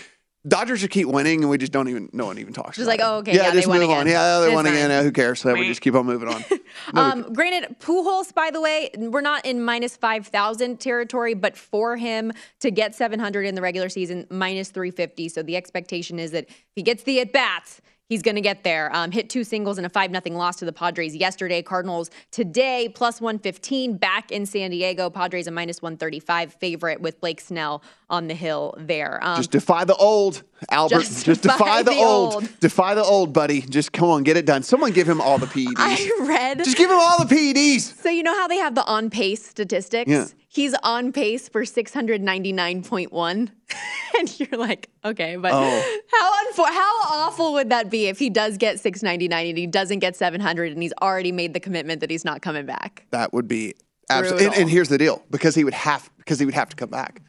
Dodgers 0.47 0.81
should 0.81 0.91
keep 0.91 1.09
winning, 1.09 1.41
and 1.41 1.49
we 1.49 1.57
just 1.57 1.73
don't 1.73 1.89
even 1.89 2.11
no 2.13 2.27
one 2.27 2.39
even 2.39 2.53
talks. 2.53 2.77
Just 2.77 2.87
like, 2.87 3.01
it. 3.01 3.05
oh, 3.05 3.17
okay, 3.19 3.35
yeah, 3.35 3.47
yeah 3.47 3.53
just 3.53 3.67
move 3.67 3.83
again. 3.83 3.97
on. 3.97 4.07
Yeah, 4.07 4.41
they 4.41 4.55
won 4.55 4.67
again. 4.67 5.03
who 5.03 5.11
cares? 5.11 5.41
So 5.41 5.55
we 5.55 5.67
just 5.67 5.81
keep 5.81 5.95
on 5.95 6.07
moving 6.07 6.29
on. 6.29 6.45
No, 6.93 7.03
um, 7.03 7.33
granted, 7.33 7.77
Pujols, 7.79 8.35
by 8.35 8.51
the 8.51 8.61
way, 8.61 8.91
we're 8.99 9.21
not 9.21 9.47
in 9.47 9.63
minus 9.63 9.97
five 9.97 10.27
thousand 10.27 10.81
territory, 10.81 11.33
but 11.33 11.57
for 11.57 11.97
him 11.97 12.33
to 12.61 12.71
get 12.71 12.95
seven 12.97 13.21
hundred 13.21 13.47
in 13.47 13.55
the 13.55 13.63
regular 13.63 13.89
season, 13.89 14.27
minus 14.29 14.71
three 14.71 14.91
fifty. 14.91 15.29
So 15.29 15.43
the 15.43 15.57
expectation 15.57 16.19
is 16.19 16.33
that 16.33 16.47
if 16.49 16.73
he 16.75 16.83
gets 16.83 17.05
the 17.05 17.21
at 17.21 17.33
bats, 17.33 17.81
he's 18.09 18.23
going 18.23 18.35
to 18.35 18.41
get 18.41 18.65
there. 18.65 18.95
Um, 18.95 19.11
hit 19.11 19.31
two 19.31 19.45
singles 19.45 19.79
and 19.79 19.87
a 19.87 19.91
5 19.91 20.11
0 20.11 20.37
loss 20.37 20.57
to 20.57 20.65
the 20.65 20.73
Padres 20.73 21.15
yesterday. 21.15 21.63
Cardinals 21.63 22.11
today, 22.31 22.89
plus 22.95 23.21
115 23.21 23.97
back 23.97 24.31
in 24.31 24.47
San 24.47 24.71
Diego. 24.71 25.11
Padres 25.11 25.47
a 25.47 25.51
minus 25.51 25.83
135 25.83 26.55
favorite 26.55 27.01
with 27.01 27.21
Blake 27.21 27.41
Snell 27.41 27.83
on 28.11 28.29
the 28.29 28.35
hill 28.35 28.75
there. 28.79 29.19
Um, 29.23 29.37
just 29.37 29.51
defy 29.51 29.85
the 29.85 29.97
old, 29.97 30.43
Albert. 30.71 31.01
Just, 31.01 31.27
just 31.27 31.43
defy, 31.43 31.59
defy, 31.59 31.83
the, 31.83 31.91
the 31.91 31.97
old. 31.97 32.35
old. 32.35 32.61
Defy 32.61 32.95
the 32.95 33.05
old, 33.05 33.33
buddy. 33.33 33.61
Just 33.63 33.93
come 33.93 34.09
on, 34.09 34.23
get 34.23 34.37
it 34.37 34.47
done. 34.47 34.63
Someone 34.63 34.93
give 34.93 35.09
him 35.09 35.21
all 35.21 35.39
the 35.39 35.47
PEDs. 35.47 35.73
I 35.77 36.11
read. 36.21 36.65
Just 36.65 36.77
give 36.77 36.91
him 36.91 36.99
all 36.99 37.25
the 37.25 37.35
PEDs. 37.35 37.81
So, 38.01 38.09
you 38.09 38.23
know 38.23 38.35
how 38.35 38.49
they 38.49 38.59
have 38.59 38.75
the 38.75 38.85
on 38.85 39.11
pace 39.11 39.45
statistics? 39.47 40.11
Yeah. 40.11 40.27
He's 40.55 40.75
on 40.85 41.11
pace 41.11 41.49
for 41.49 41.63
699.1. 41.63 43.51
and 44.19 44.41
you're 44.41 44.59
like, 44.61 44.89
okay, 45.05 45.35
but 45.35 45.51
oh. 45.53 46.01
how 46.13 46.45
unfor- 46.45 46.73
how 46.73 47.03
awful 47.11 47.55
would 47.55 47.71
that 47.71 47.91
be 47.91 48.07
if 48.07 48.21
he 48.21 48.31
does 48.31 48.57
get 48.57 48.79
699 48.79 49.49
and 49.49 49.59
he 49.59 49.67
doesn't 49.67 49.99
get 49.99 50.15
700 50.15 50.73
and 50.73 50.81
he's 50.81 50.93
already 51.03 51.33
made 51.33 51.55
the 51.55 51.61
commitment 51.61 52.01
that 52.03 52.11
he's 52.11 52.25
not 52.25 52.41
coming 52.41 52.67
back? 52.67 53.05
That 53.11 53.33
would 53.33 53.49
be 53.49 53.75
absolutely. 54.09 54.47
And, 54.47 54.55
and, 54.55 54.71
here's 54.71 54.89
the 54.89 54.99
deal: 54.99 55.25
because 55.29 55.57
he 55.57 55.65
would 55.65 55.75
have 55.75 56.09
because 56.19 56.39
he 56.39 56.45
would 56.45 56.55
have 56.55 56.69
to 56.69 56.77
come 56.77 56.91
back. 56.91 57.21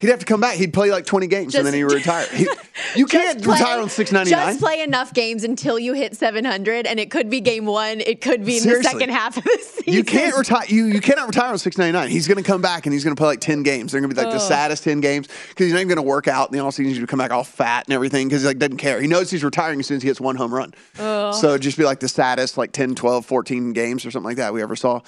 He'd 0.00 0.08
have 0.10 0.18
to 0.18 0.26
come 0.26 0.42
back. 0.42 0.56
He'd 0.56 0.74
play 0.74 0.90
like 0.90 1.06
20 1.06 1.26
games 1.26 1.54
Just- 1.54 1.56
and 1.60 1.66
then 1.66 1.72
he 1.72 1.82
would 1.82 1.94
retire. 1.94 2.26
He, 2.30 2.46
you 2.96 3.06
can't 3.06 3.42
play- 3.42 3.54
retire 3.54 3.80
on 3.80 3.88
699. 3.88 4.46
Just 4.52 4.60
play 4.60 4.82
enough 4.82 5.14
games 5.14 5.42
until 5.42 5.78
you 5.78 5.94
hit 5.94 6.14
700, 6.14 6.86
and 6.86 7.00
it 7.00 7.10
could 7.10 7.30
be 7.30 7.40
game 7.40 7.64
one. 7.64 8.02
It 8.02 8.20
could 8.20 8.44
be 8.44 8.58
in 8.58 8.62
Seriously. 8.62 8.82
the 8.82 8.88
second 8.90 9.14
half 9.14 9.38
of 9.38 9.44
the 9.44 9.58
season. 9.62 9.94
You 9.94 10.04
can't 10.04 10.36
retire. 10.36 10.64
You 10.68 10.84
you 10.84 11.00
cannot 11.00 11.28
retire 11.28 11.50
on 11.50 11.58
six 11.58 11.78
ninety 11.78 11.92
nine. 11.92 12.10
He's 12.10 12.28
going 12.28 12.36
to 12.36 12.44
come 12.44 12.60
back 12.60 12.84
and 12.84 12.92
he's 12.92 13.04
going 13.04 13.16
to 13.16 13.18
play 13.18 13.28
like 13.28 13.40
ten 13.40 13.62
games. 13.62 13.92
They're 13.92 14.02
going 14.02 14.10
to 14.10 14.14
be 14.16 14.20
like 14.22 14.32
the 14.34 14.38
saddest 14.38 14.84
ten 14.84 15.00
games 15.00 15.28
because 15.48 15.64
he's 15.64 15.72
not 15.72 15.78
even 15.78 15.88
going 15.88 15.96
to 15.96 16.02
work 16.02 16.28
out 16.28 16.52
in 16.52 16.58
the 16.58 16.62
offseason. 16.62 16.84
He's 16.86 16.98
going 16.98 17.06
to 17.06 17.10
come 17.10 17.18
back 17.20 17.30
all 17.30 17.44
fat 17.44 17.86
and 17.86 17.94
everything 17.94 18.28
because 18.28 18.42
he 18.42 18.48
like 18.48 18.58
doesn't 18.58 18.76
care. 18.76 19.00
He 19.00 19.08
knows 19.08 19.30
he's 19.30 19.44
retiring 19.44 19.80
as 19.80 19.86
soon 19.86 19.96
as 19.96 20.02
he 20.02 20.08
hits 20.08 20.20
one 20.20 20.36
home 20.36 20.52
run. 20.52 20.74
So 20.96 21.50
it'd 21.50 21.62
just 21.62 21.78
be 21.78 21.84
like 21.84 22.00
the 22.00 22.08
saddest 22.08 22.58
like 22.58 22.72
10, 22.72 22.96
12, 22.96 23.24
14 23.24 23.72
games 23.72 24.04
or 24.04 24.10
something 24.10 24.26
like 24.28 24.36
that 24.36 24.52
we 24.52 24.60
ever 24.60 24.76
saw 24.76 25.00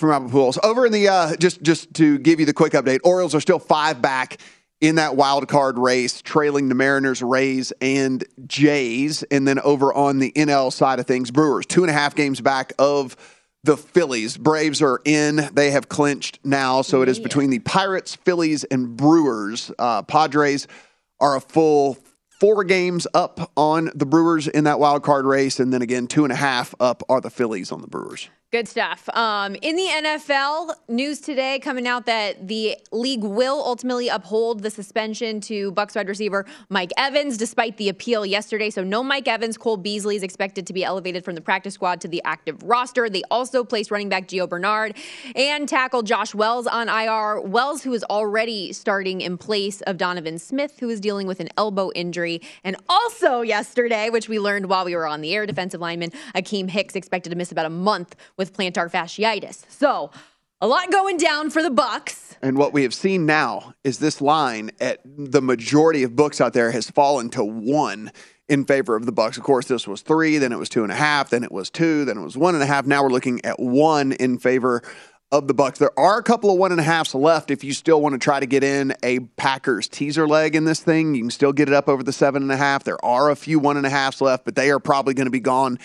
from 0.00 0.10
Albert 0.10 0.30
Pujols. 0.30 0.58
Over 0.64 0.86
in 0.86 0.92
the 0.92 1.08
uh, 1.08 1.36
just 1.36 1.62
just 1.62 1.94
to 1.94 2.18
give 2.18 2.40
you 2.40 2.46
the 2.46 2.52
quick 2.52 2.72
update, 2.72 3.00
Orioles 3.04 3.34
are 3.34 3.40
still 3.40 3.58
five 3.58 4.02
back 4.02 4.38
in 4.80 4.94
that 4.96 5.14
wild 5.14 5.46
card 5.46 5.78
race, 5.78 6.22
trailing 6.22 6.68
the 6.68 6.74
Mariners, 6.74 7.22
Rays, 7.22 7.72
and 7.80 8.24
Jays. 8.46 9.22
And 9.24 9.46
then 9.46 9.60
over 9.60 9.92
on 9.92 10.18
the 10.18 10.32
NL 10.32 10.72
side 10.72 10.98
of 10.98 11.06
things, 11.06 11.30
Brewers 11.30 11.66
two 11.66 11.82
and 11.82 11.90
a 11.90 11.92
half 11.92 12.14
games 12.14 12.40
back 12.40 12.72
of 12.78 13.16
the 13.62 13.76
Phillies. 13.76 14.38
Braves 14.38 14.80
are 14.80 15.00
in. 15.04 15.48
They 15.52 15.70
have 15.70 15.88
clinched 15.88 16.40
now. 16.42 16.82
So 16.82 17.02
it 17.02 17.08
is 17.08 17.20
between 17.20 17.50
the 17.50 17.58
Pirates, 17.58 18.14
Phillies, 18.14 18.64
and 18.64 18.96
Brewers. 18.96 19.70
Uh, 19.78 20.02
Padres 20.02 20.66
are 21.20 21.36
a 21.36 21.40
full 21.40 21.98
four 22.40 22.64
games 22.64 23.06
up 23.12 23.52
on 23.54 23.90
the 23.94 24.06
Brewers 24.06 24.48
in 24.48 24.64
that 24.64 24.80
wild 24.80 25.02
card 25.02 25.26
race. 25.26 25.60
And 25.60 25.72
then 25.72 25.82
again, 25.82 26.06
two 26.06 26.24
and 26.24 26.32
a 26.32 26.36
half 26.36 26.74
up 26.80 27.02
are 27.10 27.20
the 27.20 27.28
Phillies 27.28 27.70
on 27.70 27.82
the 27.82 27.86
Brewers. 27.86 28.30
Good 28.52 28.66
stuff. 28.66 29.08
Um, 29.10 29.54
in 29.62 29.76
the 29.76 29.86
NFL, 29.86 30.74
news 30.88 31.20
today 31.20 31.60
coming 31.60 31.86
out 31.86 32.06
that 32.06 32.48
the 32.48 32.78
league 32.90 33.22
will 33.22 33.62
ultimately 33.64 34.08
uphold 34.08 34.64
the 34.64 34.70
suspension 34.70 35.40
to 35.42 35.70
Bucks 35.70 35.94
wide 35.94 36.08
receiver 36.08 36.44
Mike 36.68 36.90
Evans, 36.96 37.36
despite 37.36 37.76
the 37.76 37.88
appeal 37.88 38.26
yesterday. 38.26 38.68
So 38.68 38.82
no 38.82 39.04
Mike 39.04 39.28
Evans. 39.28 39.56
Cole 39.56 39.76
Beasley 39.76 40.16
is 40.16 40.24
expected 40.24 40.66
to 40.66 40.72
be 40.72 40.82
elevated 40.82 41.24
from 41.24 41.36
the 41.36 41.40
practice 41.40 41.74
squad 41.74 42.00
to 42.00 42.08
the 42.08 42.20
active 42.24 42.60
roster. 42.64 43.08
They 43.08 43.22
also 43.30 43.62
placed 43.62 43.92
running 43.92 44.08
back 44.08 44.26
Gio 44.26 44.48
Bernard 44.48 44.96
and 45.36 45.68
tackle 45.68 46.02
Josh 46.02 46.34
Wells 46.34 46.66
on 46.66 46.88
IR. 46.88 47.42
Wells, 47.42 47.84
who 47.84 47.94
is 47.94 48.02
already 48.10 48.72
starting 48.72 49.20
in 49.20 49.38
place 49.38 49.80
of 49.82 49.96
Donovan 49.96 50.40
Smith, 50.40 50.80
who 50.80 50.88
is 50.88 50.98
dealing 50.98 51.28
with 51.28 51.38
an 51.38 51.50
elbow 51.56 51.92
injury, 51.94 52.42
and 52.64 52.74
also 52.88 53.42
yesterday, 53.42 54.10
which 54.10 54.28
we 54.28 54.40
learned 54.40 54.66
while 54.66 54.84
we 54.84 54.96
were 54.96 55.06
on 55.06 55.20
the 55.20 55.36
air, 55.36 55.46
defensive 55.46 55.80
lineman 55.80 56.10
Akiem 56.34 56.68
Hicks 56.68 56.96
expected 56.96 57.30
to 57.30 57.36
miss 57.36 57.52
about 57.52 57.66
a 57.66 57.70
month 57.70 58.16
with 58.40 58.56
plantar 58.56 58.90
fasciitis. 58.90 59.66
So, 59.68 60.10
a 60.62 60.66
lot 60.66 60.90
going 60.90 61.18
down 61.18 61.50
for 61.50 61.62
the 61.62 61.70
Bucks. 61.70 62.36
And 62.40 62.56
what 62.56 62.72
we 62.72 62.84
have 62.84 62.94
seen 62.94 63.26
now 63.26 63.74
is 63.84 63.98
this 63.98 64.22
line 64.22 64.70
at 64.80 65.00
the 65.04 65.42
majority 65.42 66.04
of 66.04 66.16
books 66.16 66.40
out 66.40 66.54
there 66.54 66.70
has 66.70 66.88
fallen 66.90 67.28
to 67.30 67.44
one 67.44 68.10
in 68.48 68.64
favor 68.64 68.96
of 68.96 69.04
the 69.04 69.12
Bucks. 69.12 69.36
Of 69.36 69.42
course, 69.42 69.66
this 69.66 69.86
was 69.86 70.00
three, 70.00 70.38
then 70.38 70.52
it 70.52 70.58
was 70.58 70.70
two 70.70 70.82
and 70.82 70.90
a 70.90 70.96
half, 70.96 71.28
then 71.28 71.44
it 71.44 71.52
was 71.52 71.68
two, 71.68 72.06
then 72.06 72.16
it 72.16 72.22
was 72.22 72.36
one 72.36 72.54
and 72.54 72.64
a 72.64 72.66
half. 72.66 72.86
Now 72.86 73.02
we're 73.02 73.10
looking 73.10 73.44
at 73.44 73.60
one 73.60 74.12
in 74.12 74.38
favor 74.38 74.82
of 75.30 75.46
the 75.46 75.54
Bucks. 75.54 75.78
There 75.78 75.98
are 75.98 76.18
a 76.18 76.22
couple 76.22 76.50
of 76.50 76.58
one 76.58 76.72
and 76.72 76.80
a 76.80 76.84
halfs 76.84 77.14
left. 77.14 77.50
If 77.50 77.62
you 77.62 77.74
still 77.74 78.00
want 78.00 78.14
to 78.14 78.18
try 78.18 78.40
to 78.40 78.46
get 78.46 78.64
in 78.64 78.94
a 79.02 79.20
Packers 79.20 79.86
teaser 79.86 80.26
leg 80.26 80.56
in 80.56 80.64
this 80.64 80.80
thing, 80.80 81.14
you 81.14 81.22
can 81.22 81.30
still 81.30 81.52
get 81.52 81.68
it 81.68 81.74
up 81.74 81.88
over 81.88 82.02
the 82.02 82.12
seven 82.12 82.42
and 82.42 82.50
a 82.50 82.56
half. 82.56 82.84
There 82.84 83.04
are 83.04 83.30
a 83.30 83.36
few 83.36 83.58
one 83.58 83.76
and 83.76 83.84
a 83.84 83.90
halfs 83.90 84.22
left, 84.22 84.46
but 84.46 84.56
they 84.56 84.70
are 84.70 84.80
probably 84.80 85.12
going 85.12 85.26
to 85.26 85.30
be 85.30 85.40
gone 85.40 85.78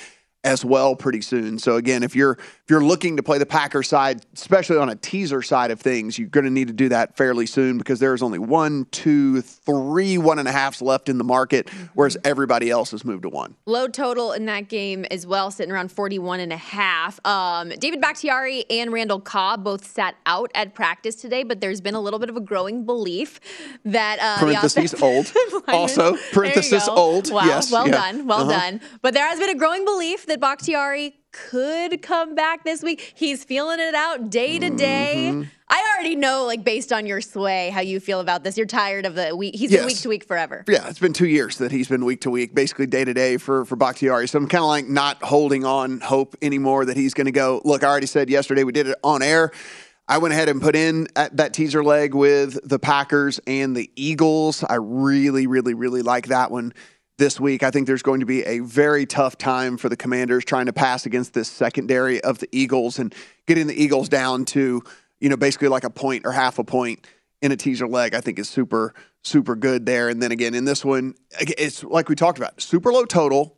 as 0.45 0.63
well 0.63 0.95
pretty 0.95 1.21
soon. 1.21 1.59
So 1.59 1.75
again, 1.75 2.03
if 2.03 2.15
you're 2.15 2.37
if 2.65 2.71
you're 2.71 2.83
looking 2.83 3.15
to 3.17 3.21
play 3.21 3.37
the 3.37 3.45
Packer 3.45 3.83
side, 3.83 4.25
especially 4.33 4.77
on 4.77 4.89
a 4.89 4.95
teaser 4.95 5.43
side 5.43 5.69
of 5.69 5.79
things, 5.79 6.17
you're 6.17 6.27
going 6.29 6.45
to 6.45 6.49
need 6.49 6.67
to 6.67 6.73
do 6.73 6.89
that 6.89 7.15
fairly 7.15 7.45
soon 7.45 7.77
because 7.77 7.99
there's 7.99 8.23
only 8.23 8.39
one, 8.39 8.87
two, 8.89 9.41
three 9.41 10.17
one 10.17 10.39
and 10.39 10.47
a 10.47 10.51
halfs 10.51 10.81
left 10.81 11.07
in 11.07 11.19
the 11.19 11.23
market, 11.23 11.69
whereas 11.93 12.17
everybody 12.23 12.71
else 12.71 12.89
has 12.89 13.05
moved 13.05 13.21
to 13.21 13.29
one. 13.29 13.55
Low 13.67 13.87
total 13.87 14.31
in 14.31 14.47
that 14.47 14.67
game 14.67 15.05
as 15.11 15.27
well, 15.27 15.51
sitting 15.51 15.71
around 15.71 15.91
41 15.91 16.39
and 16.39 16.51
a 16.51 16.57
half. 16.57 17.19
Um, 17.23 17.69
David 17.69 18.01
Bakhtiari 18.01 18.65
and 18.71 18.91
Randall 18.91 19.19
Cobb 19.19 19.63
both 19.63 19.85
sat 19.85 20.15
out 20.25 20.49
at 20.55 20.73
practice 20.73 21.13
today, 21.17 21.43
but 21.43 21.61
there's 21.61 21.81
been 21.81 21.93
a 21.93 22.01
little 22.01 22.17
bit 22.17 22.31
of 22.31 22.35
a 22.35 22.41
growing 22.41 22.83
belief 22.83 23.39
that 23.83 24.17
uh, 24.19 24.39
the 24.43 24.51
Parentheses 24.53 24.99
old. 25.03 25.31
Also, 25.67 26.15
parentheses 26.31 26.87
old. 26.87 27.29
Wow, 27.31 27.45
Yes, 27.45 27.71
well 27.71 27.87
yeah. 27.87 27.93
done, 28.11 28.25
well 28.25 28.39
Uh-huh. 28.49 28.51
done. 28.59 28.81
But 29.03 29.13
there 29.13 29.27
has 29.27 29.39
been 29.39 29.49
a 29.49 29.55
growing 29.55 29.85
belief 29.85 30.25
that 30.25 30.39
Bakhtiari 30.39 31.13
could 31.35 32.01
come 32.01 32.33
back 32.33 32.63
this 32.63 32.81
week. 32.81 33.13
He's 33.13 33.43
feeling 33.43 33.79
it 33.79 33.93
out 33.93 34.29
day 34.29 34.57
to 34.57 34.69
day. 34.69 35.31
Mm-hmm. 35.31 35.49
I 35.67 35.93
already 35.93 36.15
know, 36.15 36.45
like 36.45 36.63
based 36.63 36.93
on 36.93 37.05
your 37.05 37.19
sway, 37.19 37.71
how 37.71 37.81
you 37.81 37.99
feel 37.99 38.19
about 38.21 38.43
this. 38.43 38.55
You're 38.55 38.67
tired 38.67 39.05
of 39.05 39.15
the 39.15 39.35
week. 39.35 39.55
He's 39.55 39.71
been 39.71 39.85
week 39.85 39.99
to 39.99 40.09
week 40.09 40.23
forever. 40.23 40.63
Yeah, 40.67 40.87
it's 40.87 40.99
been 40.99 41.11
two 41.11 41.27
years 41.27 41.57
that 41.57 41.71
he's 41.71 41.87
been 41.87 42.05
week 42.05 42.21
to 42.21 42.29
week, 42.29 42.55
basically 42.55 42.85
day 42.85 43.03
to 43.03 43.13
day 43.13 43.37
for 43.37 43.65
for 43.65 43.75
Bakhtiari. 43.75 44.27
So 44.27 44.37
I'm 44.37 44.47
kind 44.47 44.61
of 44.61 44.67
like 44.67 44.87
not 44.87 45.21
holding 45.23 45.65
on 45.65 45.99
hope 45.99 46.35
anymore 46.41 46.85
that 46.85 46.95
he's 46.95 47.13
going 47.13 47.25
to 47.25 47.31
go. 47.31 47.61
Look, 47.65 47.83
I 47.83 47.87
already 47.87 48.07
said 48.07 48.29
yesterday 48.29 48.63
we 48.63 48.71
did 48.71 48.87
it 48.87 48.97
on 49.03 49.21
air. 49.21 49.51
I 50.07 50.19
went 50.19 50.33
ahead 50.33 50.49
and 50.49 50.61
put 50.61 50.75
in 50.75 51.07
at 51.15 51.35
that 51.37 51.53
teaser 51.53 51.83
leg 51.83 52.13
with 52.13 52.59
the 52.63 52.77
Packers 52.77 53.39
and 53.47 53.75
the 53.75 53.89
Eagles. 53.95 54.63
I 54.63 54.75
really, 54.75 55.47
really, 55.47 55.73
really 55.73 56.03
like 56.03 56.27
that 56.27 56.51
one 56.51 56.73
this 57.17 57.39
week. 57.39 57.63
I 57.63 57.71
think 57.71 57.87
there's 57.87 58.01
going 58.01 58.19
to 58.19 58.25
be 58.25 58.43
a 58.43 58.59
very 58.59 59.05
tough 59.05 59.37
time 59.37 59.77
for 59.77 59.89
the 59.89 59.97
Commanders 59.97 60.43
trying 60.45 60.65
to 60.65 60.73
pass 60.73 61.05
against 61.05 61.33
this 61.33 61.47
secondary 61.47 62.21
of 62.21 62.39
the 62.39 62.49
Eagles 62.51 62.99
and 62.99 63.13
getting 63.47 63.67
the 63.67 63.81
Eagles 63.81 64.09
down 64.09 64.45
to, 64.45 64.83
you 65.19 65.29
know, 65.29 65.37
basically 65.37 65.67
like 65.67 65.83
a 65.83 65.89
point 65.89 66.25
or 66.25 66.31
half 66.31 66.59
a 66.59 66.63
point 66.63 67.07
in 67.41 67.51
a 67.51 67.55
teaser 67.55 67.87
leg, 67.87 68.13
I 68.15 68.21
think 68.21 68.39
is 68.39 68.49
super, 68.49 68.93
super 69.23 69.55
good 69.55 69.85
there. 69.85 70.09
And 70.09 70.21
then 70.21 70.31
again, 70.31 70.53
in 70.53 70.65
this 70.65 70.83
one, 70.83 71.15
it's 71.39 71.83
like 71.83 72.09
we 72.09 72.15
talked 72.15 72.37
about, 72.37 72.59
super 72.61 72.91
low 72.91 73.05
total. 73.05 73.57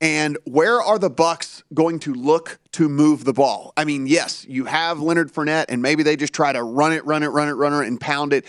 And 0.00 0.36
where 0.44 0.82
are 0.82 0.98
the 0.98 1.08
Bucks 1.08 1.62
going 1.72 2.00
to 2.00 2.12
look 2.12 2.58
to 2.72 2.88
move 2.88 3.24
the 3.24 3.32
ball? 3.32 3.72
I 3.76 3.84
mean, 3.84 4.06
yes, 4.06 4.44
you 4.46 4.66
have 4.66 5.00
Leonard 5.00 5.32
Fournette, 5.32 5.66
and 5.68 5.80
maybe 5.80 6.02
they 6.02 6.16
just 6.16 6.34
try 6.34 6.52
to 6.52 6.62
run 6.62 6.92
it, 6.92 7.06
run 7.06 7.22
it, 7.22 7.28
run 7.28 7.48
it, 7.48 7.52
run 7.52 7.72
it, 7.72 7.86
and 7.86 8.00
pound 8.00 8.32
it 8.32 8.44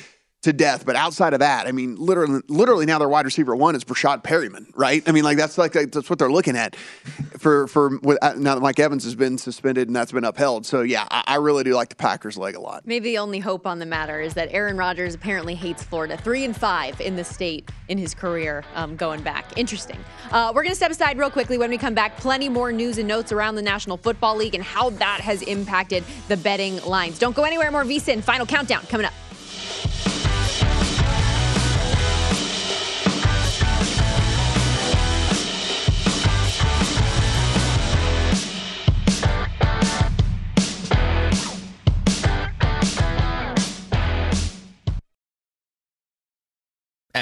to 0.46 0.54
death. 0.54 0.86
But 0.86 0.96
outside 0.96 1.34
of 1.34 1.40
that, 1.40 1.66
I 1.66 1.72
mean, 1.72 1.96
literally, 1.96 2.42
literally 2.48 2.86
now 2.86 3.00
their 3.00 3.10
wide 3.10 3.25
receiver 3.25 3.56
one 3.56 3.75
is 3.75 3.84
Breshad 3.84 4.24
Perriman, 4.24 4.68
right? 4.75 5.02
I 5.08 5.12
mean, 5.12 5.24
like 5.24 5.38
that's 5.38 5.58
like 5.58 5.74
that's 5.74 6.08
what 6.08 6.20
they're 6.20 6.32
looking 6.32 6.56
at 6.56 6.75
for 6.75 7.68
for 7.68 8.00
uh, 8.22 8.34
now 8.38 8.54
that 8.54 8.62
Mike 8.62 8.80
Evans 8.80 9.04
has 9.04 9.16
been 9.16 9.40
suspended 9.40 9.88
and 9.88 9.96
that's 9.96 10.12
been 10.12 10.24
upheld. 10.24 10.66
So 10.66 10.82
yeah, 10.82 11.08
I, 11.10 11.24
I 11.25 11.36
really 11.38 11.64
do 11.64 11.74
like 11.74 11.90
the 11.90 11.96
Packers 11.96 12.38
leg 12.38 12.56
a 12.56 12.60
lot. 12.60 12.86
Maybe 12.86 13.10
the 13.12 13.18
only 13.18 13.40
hope 13.40 13.66
on 13.66 13.80
the 13.80 13.88
matter 13.88 14.22
is 14.22 14.36
that 14.36 14.50
Aaron 14.52 14.78
Rodgers 14.78 15.16
apparently 15.16 15.56
hates 15.56 15.82
Florida. 15.82 16.16
Three 16.16 16.46
and 16.46 16.56
five 16.56 17.02
in 17.02 17.16
the 17.16 17.24
state 17.24 17.72
in 17.88 17.98
his 17.98 18.14
career 18.14 18.64
um, 18.75 18.96
going 18.96 19.24
back. 19.24 19.58
Interesting. 19.58 19.98
Uh, 20.32 20.52
we're 20.54 20.64
to 20.64 20.75
step 20.75 20.92
aside 20.92 21.18
real 21.18 21.32
quickly 21.32 21.58
when 21.58 21.72
we 21.72 21.78
come 21.80 21.96
back. 21.96 22.18
Plenty 22.18 22.50
more 22.50 22.72
news 22.72 23.00
and 23.00 23.08
notes 23.08 23.32
around 23.32 23.56
the 23.56 23.64
National 23.64 23.98
Football 23.98 24.36
League 24.36 24.54
and 24.54 24.64
how 24.64 24.92
that 24.92 25.22
has 25.22 25.42
impacted 25.42 26.04
the 26.28 26.38
betting 26.38 26.80
lines. 26.84 27.18
Don't 27.18 27.36
go 27.36 27.44
anywhere. 27.44 27.72
More 27.72 27.84
VSIN 27.84 28.22
final 28.22 28.46
countdown 28.46 28.86
coming 28.86 29.08
up. 29.08 29.14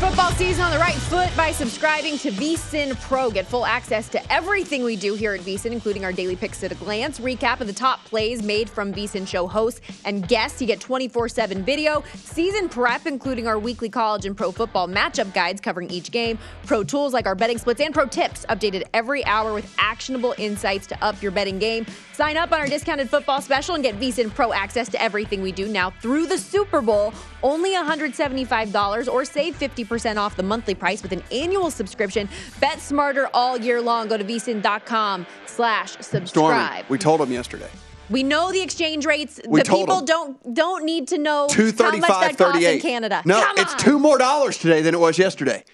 Football 0.00 0.30
season 0.30 0.64
on 0.64 0.70
the 0.70 0.78
right 0.78 0.94
foot 0.94 1.28
by 1.36 1.52
subscribing 1.52 2.16
to 2.16 2.30
VSIN 2.30 2.98
Pro. 3.02 3.30
Get 3.30 3.46
full 3.46 3.66
access 3.66 4.08
to 4.08 4.32
everything 4.32 4.82
we 4.82 4.96
do 4.96 5.14
here 5.14 5.34
at 5.34 5.42
VSIN, 5.42 5.72
including 5.72 6.06
our 6.06 6.12
daily 6.12 6.36
picks 6.36 6.64
at 6.64 6.72
a 6.72 6.74
glance, 6.76 7.20
recap 7.20 7.60
of 7.60 7.66
the 7.66 7.72
top 7.74 8.02
plays 8.06 8.42
made 8.42 8.70
from 8.70 8.94
VSIN 8.94 9.28
show 9.28 9.46
hosts 9.46 9.82
and 10.06 10.26
guests. 10.26 10.58
You 10.58 10.66
get 10.66 10.80
24-7 10.80 11.64
video, 11.64 12.02
season 12.14 12.70
prep, 12.70 13.06
including 13.06 13.46
our 13.46 13.58
weekly 13.58 13.90
college 13.90 14.24
and 14.24 14.34
pro 14.34 14.50
football 14.50 14.88
matchup 14.88 15.34
guides 15.34 15.60
covering 15.60 15.90
each 15.90 16.10
game, 16.10 16.38
pro 16.64 16.82
tools 16.82 17.12
like 17.12 17.26
our 17.26 17.34
betting 17.34 17.58
splits 17.58 17.82
and 17.82 17.92
pro 17.92 18.06
tips 18.06 18.46
updated 18.48 18.84
every 18.94 19.22
hour 19.26 19.52
with 19.52 19.70
actionable 19.78 20.34
insights 20.38 20.86
to 20.86 21.04
up 21.04 21.20
your 21.20 21.30
betting 21.30 21.58
game. 21.58 21.84
Sign 22.14 22.38
up 22.38 22.52
on 22.52 22.60
our 22.60 22.68
discounted 22.68 23.10
football 23.10 23.42
special 23.42 23.74
and 23.74 23.84
get 23.84 24.00
VSIN 24.00 24.34
Pro 24.34 24.54
access 24.54 24.88
to 24.88 25.02
everything 25.02 25.42
we 25.42 25.52
do 25.52 25.68
now 25.68 25.90
through 25.90 26.24
the 26.24 26.38
Super 26.38 26.80
Bowl. 26.80 27.12
Only 27.42 27.74
$175 27.74 29.12
or 29.12 29.24
save 29.24 29.58
50% 29.58 30.16
off 30.16 30.36
the 30.36 30.42
monthly 30.42 30.74
price 30.74 31.02
with 31.02 31.12
an 31.12 31.22
annual 31.32 31.70
subscription. 31.70 32.28
Bet 32.60 32.80
smarter 32.80 33.28
all 33.34 33.56
year 33.56 33.80
long. 33.80 34.08
Go 34.08 34.16
to 34.16 34.24
vsin.com 34.24 35.26
slash 35.46 35.92
Stormy, 36.00 36.26
subscribe. 36.26 36.84
we 36.88 36.98
told 36.98 37.20
him 37.20 37.32
yesterday. 37.32 37.70
We 38.08 38.22
know 38.24 38.50
the 38.50 38.60
exchange 38.60 39.06
rates. 39.06 39.40
We 39.46 39.60
the 39.60 39.64
told 39.64 39.82
people 39.82 39.96
them. 39.98 40.06
don't 40.06 40.54
don't 40.54 40.84
need 40.84 41.08
to 41.08 41.18
know 41.18 41.48
how 41.48 41.64
much 41.64 42.00
that 42.08 42.34
costs 42.36 42.62
in. 42.64 42.80
Canada. 42.80 43.22
No, 43.24 43.40
it's 43.56 43.74
two 43.74 44.00
more 44.00 44.18
dollars 44.18 44.58
today 44.58 44.82
than 44.82 44.94
it 44.94 45.00
was 45.00 45.16
yesterday. 45.16 45.64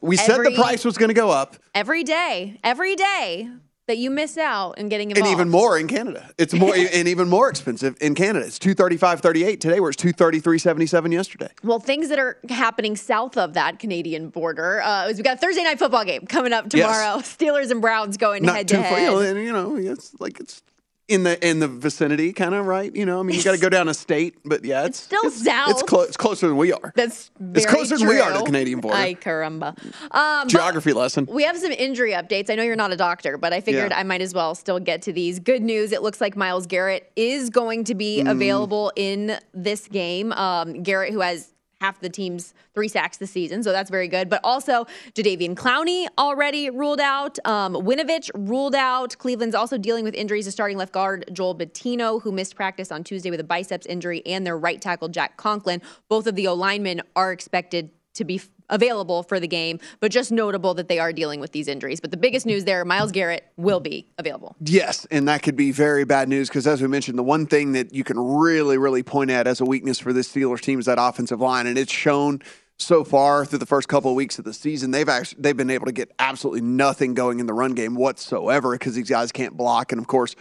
We 0.00 0.16
said 0.16 0.44
the 0.44 0.54
price 0.54 0.84
was 0.84 0.98
going 0.98 1.08
to 1.08 1.14
go 1.14 1.30
up, 1.30 1.56
every 1.74 2.04
day, 2.04 2.60
every 2.62 2.94
day 2.94 3.48
that 3.88 3.98
you 3.98 4.10
miss 4.10 4.38
out 4.38 4.78
in 4.78 4.88
getting 4.88 5.12
and 5.12 5.26
even 5.26 5.48
more 5.48 5.78
in 5.78 5.88
Canada. 5.88 6.30
It's 6.38 6.54
more 6.54 6.74
and 6.76 7.08
even 7.08 7.28
more 7.28 7.48
expensive 7.48 7.96
in 8.00 8.14
Canada. 8.14 8.46
It's 8.46 8.58
two 8.58 8.74
thirty-five, 8.74 9.20
thirty-eight 9.20 9.60
today, 9.60 9.80
where 9.80 9.90
it's 9.90 9.96
two 9.96 10.12
thirty-three, 10.12 10.58
seventy-seven 10.58 11.10
yesterday. 11.10 11.48
Well, 11.64 11.80
things 11.80 12.08
that 12.10 12.18
are 12.18 12.38
happening 12.48 12.94
south 12.94 13.36
of 13.36 13.54
that 13.54 13.78
Canadian 13.78 14.28
border 14.28 14.80
uh, 14.82 15.08
is 15.08 15.16
we 15.16 15.24
got 15.24 15.38
a 15.38 15.40
Thursday 15.40 15.64
night 15.64 15.78
football 15.78 16.04
game 16.04 16.26
coming 16.26 16.52
up 16.52 16.68
tomorrow. 16.70 17.18
Steelers 17.22 17.70
and 17.70 17.80
Browns 17.80 18.16
going 18.16 18.44
Not 18.44 18.56
head 18.56 18.68
to 18.68 18.82
far, 18.84 19.00
you 19.00 19.06
know, 19.06 19.18
head. 19.18 19.36
you 19.36 19.52
know, 19.52 19.76
it's 19.76 20.14
like 20.20 20.38
it's 20.38 20.62
in 21.08 21.22
the 21.24 21.46
in 21.46 21.58
the 21.58 21.68
vicinity, 21.68 22.32
kind 22.32 22.54
of 22.54 22.66
right. 22.66 22.94
You 22.94 23.06
know, 23.06 23.18
I 23.18 23.22
mean, 23.22 23.36
you 23.36 23.42
got 23.42 23.52
to 23.52 23.58
go 23.60 23.68
down 23.70 23.88
a 23.88 23.94
state, 23.94 24.36
but 24.44 24.64
yeah, 24.64 24.84
it's, 24.84 25.00
still 25.00 25.20
it's, 25.24 25.42
south. 25.42 25.70
It's, 25.70 25.82
clo- 25.82 26.02
it's 26.02 26.16
closer 26.18 26.48
than 26.48 26.56
we 26.58 26.72
are. 26.72 26.92
That's 26.94 27.30
It's 27.54 27.64
closer 27.66 27.96
than 27.96 28.08
we 28.08 28.20
are 28.20 28.30
to 28.32 28.38
the 28.38 28.44
Canadian 28.44 28.80
border. 28.80 28.98
Ay 28.98 29.14
caramba. 29.14 29.74
Um, 30.14 30.48
Geography 30.48 30.92
lesson. 30.92 31.26
We 31.30 31.44
have 31.44 31.56
some 31.58 31.72
injury 31.72 32.12
updates. 32.12 32.50
I 32.50 32.54
know 32.54 32.62
you're 32.62 32.76
not 32.76 32.92
a 32.92 32.96
doctor, 32.96 33.38
but 33.38 33.52
I 33.52 33.60
figured 33.60 33.90
Yeah. 33.90 33.98
I 33.98 34.02
might 34.02 34.20
as 34.20 34.34
well 34.34 34.54
still 34.54 34.78
get 34.78 35.02
to 35.02 35.12
these. 35.12 35.38
Good 35.40 35.62
news. 35.62 35.92
It 35.92 36.02
looks 36.02 36.20
like 36.20 36.36
Myles 36.36 36.66
Garrett 36.66 37.10
is 37.16 37.48
going 37.50 37.84
to 37.84 37.94
be 37.94 38.22
Mm. 38.22 38.30
available 38.30 38.92
in 38.94 39.38
this 39.54 39.88
game. 39.88 40.32
Um, 40.32 40.82
Garrett, 40.82 41.12
who 41.12 41.20
has 41.20 41.52
half 41.80 42.00
the 42.00 42.08
team's 42.08 42.54
three 42.74 42.88
sacks 42.88 43.16
this 43.18 43.30
season, 43.30 43.62
so 43.62 43.72
that's 43.72 43.90
very 43.90 44.08
good. 44.08 44.28
But 44.28 44.40
also, 44.44 44.86
Jadeveon 45.14 45.54
Clowney 45.54 46.06
already 46.18 46.70
ruled 46.70 47.00
out. 47.00 47.38
Um, 47.44 47.74
Winovich 47.74 48.30
ruled 48.34 48.74
out. 48.74 49.16
Cleveland's 49.18 49.54
also 49.54 49.78
dealing 49.78 50.04
with 50.04 50.14
injuries 50.14 50.46
to 50.46 50.52
starting 50.52 50.76
left 50.76 50.92
guard 50.92 51.24
Joel 51.32 51.54
Bitonio, 51.54 52.22
who 52.22 52.32
missed 52.32 52.56
practice 52.56 52.90
on 52.90 53.04
Tuesday 53.04 53.30
with 53.30 53.40
a 53.40 53.44
biceps 53.44 53.86
injury, 53.86 54.24
and 54.26 54.46
their 54.46 54.58
right 54.58 54.80
tackle 54.80 55.08
Jack 55.08 55.36
Conklin. 55.36 55.80
Both 56.08 56.26
of 56.26 56.34
the 56.34 56.48
O 56.48 56.54
linemen 56.54 57.02
are 57.14 57.32
expected 57.32 57.90
to 58.14 58.24
be 58.24 58.40
available 58.70 59.22
for 59.22 59.40
the 59.40 59.48
game, 59.48 59.78
but 60.00 60.10
just 60.10 60.30
notable 60.32 60.74
that 60.74 60.88
they 60.88 60.98
are 60.98 61.12
dealing 61.12 61.40
with 61.40 61.52
these 61.52 61.68
injuries. 61.68 62.00
But 62.00 62.10
the 62.10 62.16
biggest 62.16 62.46
news 62.46 62.64
there, 62.64 62.84
Myles 62.84 63.12
Garrett 63.12 63.44
will 63.56 63.80
be 63.80 64.06
available. 64.18 64.56
Yes, 64.60 65.06
and 65.10 65.28
that 65.28 65.42
could 65.42 65.56
be 65.56 65.72
very 65.72 66.04
bad 66.04 66.28
news 66.28 66.48
because, 66.48 66.66
as 66.66 66.82
we 66.82 66.88
mentioned, 66.88 67.18
the 67.18 67.22
one 67.22 67.46
thing 67.46 67.72
that 67.72 67.94
you 67.94 68.04
can 68.04 68.18
really, 68.18 68.78
really 68.78 69.02
point 69.02 69.30
at 69.30 69.46
as 69.46 69.60
a 69.60 69.64
weakness 69.64 69.98
for 69.98 70.12
this 70.12 70.32
Steelers 70.32 70.60
team 70.60 70.78
is 70.78 70.86
that 70.86 70.98
offensive 71.00 71.40
line, 71.40 71.66
and 71.66 71.78
it's 71.78 71.92
shown 71.92 72.40
so 72.80 73.02
far 73.02 73.44
through 73.44 73.58
the 73.58 73.66
first 73.66 73.88
couple 73.88 74.10
of 74.10 74.16
weeks 74.16 74.38
of 74.38 74.44
the 74.44 74.54
season. 74.54 74.92
They've 74.92 75.08
actually 75.08 75.42
they've 75.42 75.56
been 75.56 75.70
able 75.70 75.86
to 75.86 75.92
get 75.92 76.12
absolutely 76.18 76.60
nothing 76.60 77.14
going 77.14 77.40
in 77.40 77.46
the 77.46 77.54
run 77.54 77.74
game 77.74 77.94
whatsoever 77.94 78.72
because 78.72 78.94
these 78.94 79.10
guys 79.10 79.32
can't 79.32 79.56
block, 79.56 79.92
and 79.92 80.00
of 80.00 80.06
course. 80.06 80.36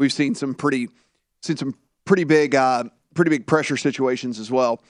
we've 0.00 0.12
seen 0.12 0.34
some 0.34 0.54
pretty 0.54 0.88
seen 1.42 1.56
some 1.56 1.76
pretty 2.04 2.24
big 2.24 2.56
uh, 2.56 2.84
pretty 3.14 3.28
big 3.28 3.46
pressure 3.46 3.76
situations 3.76 4.40
as 4.40 4.50
well 4.50 4.82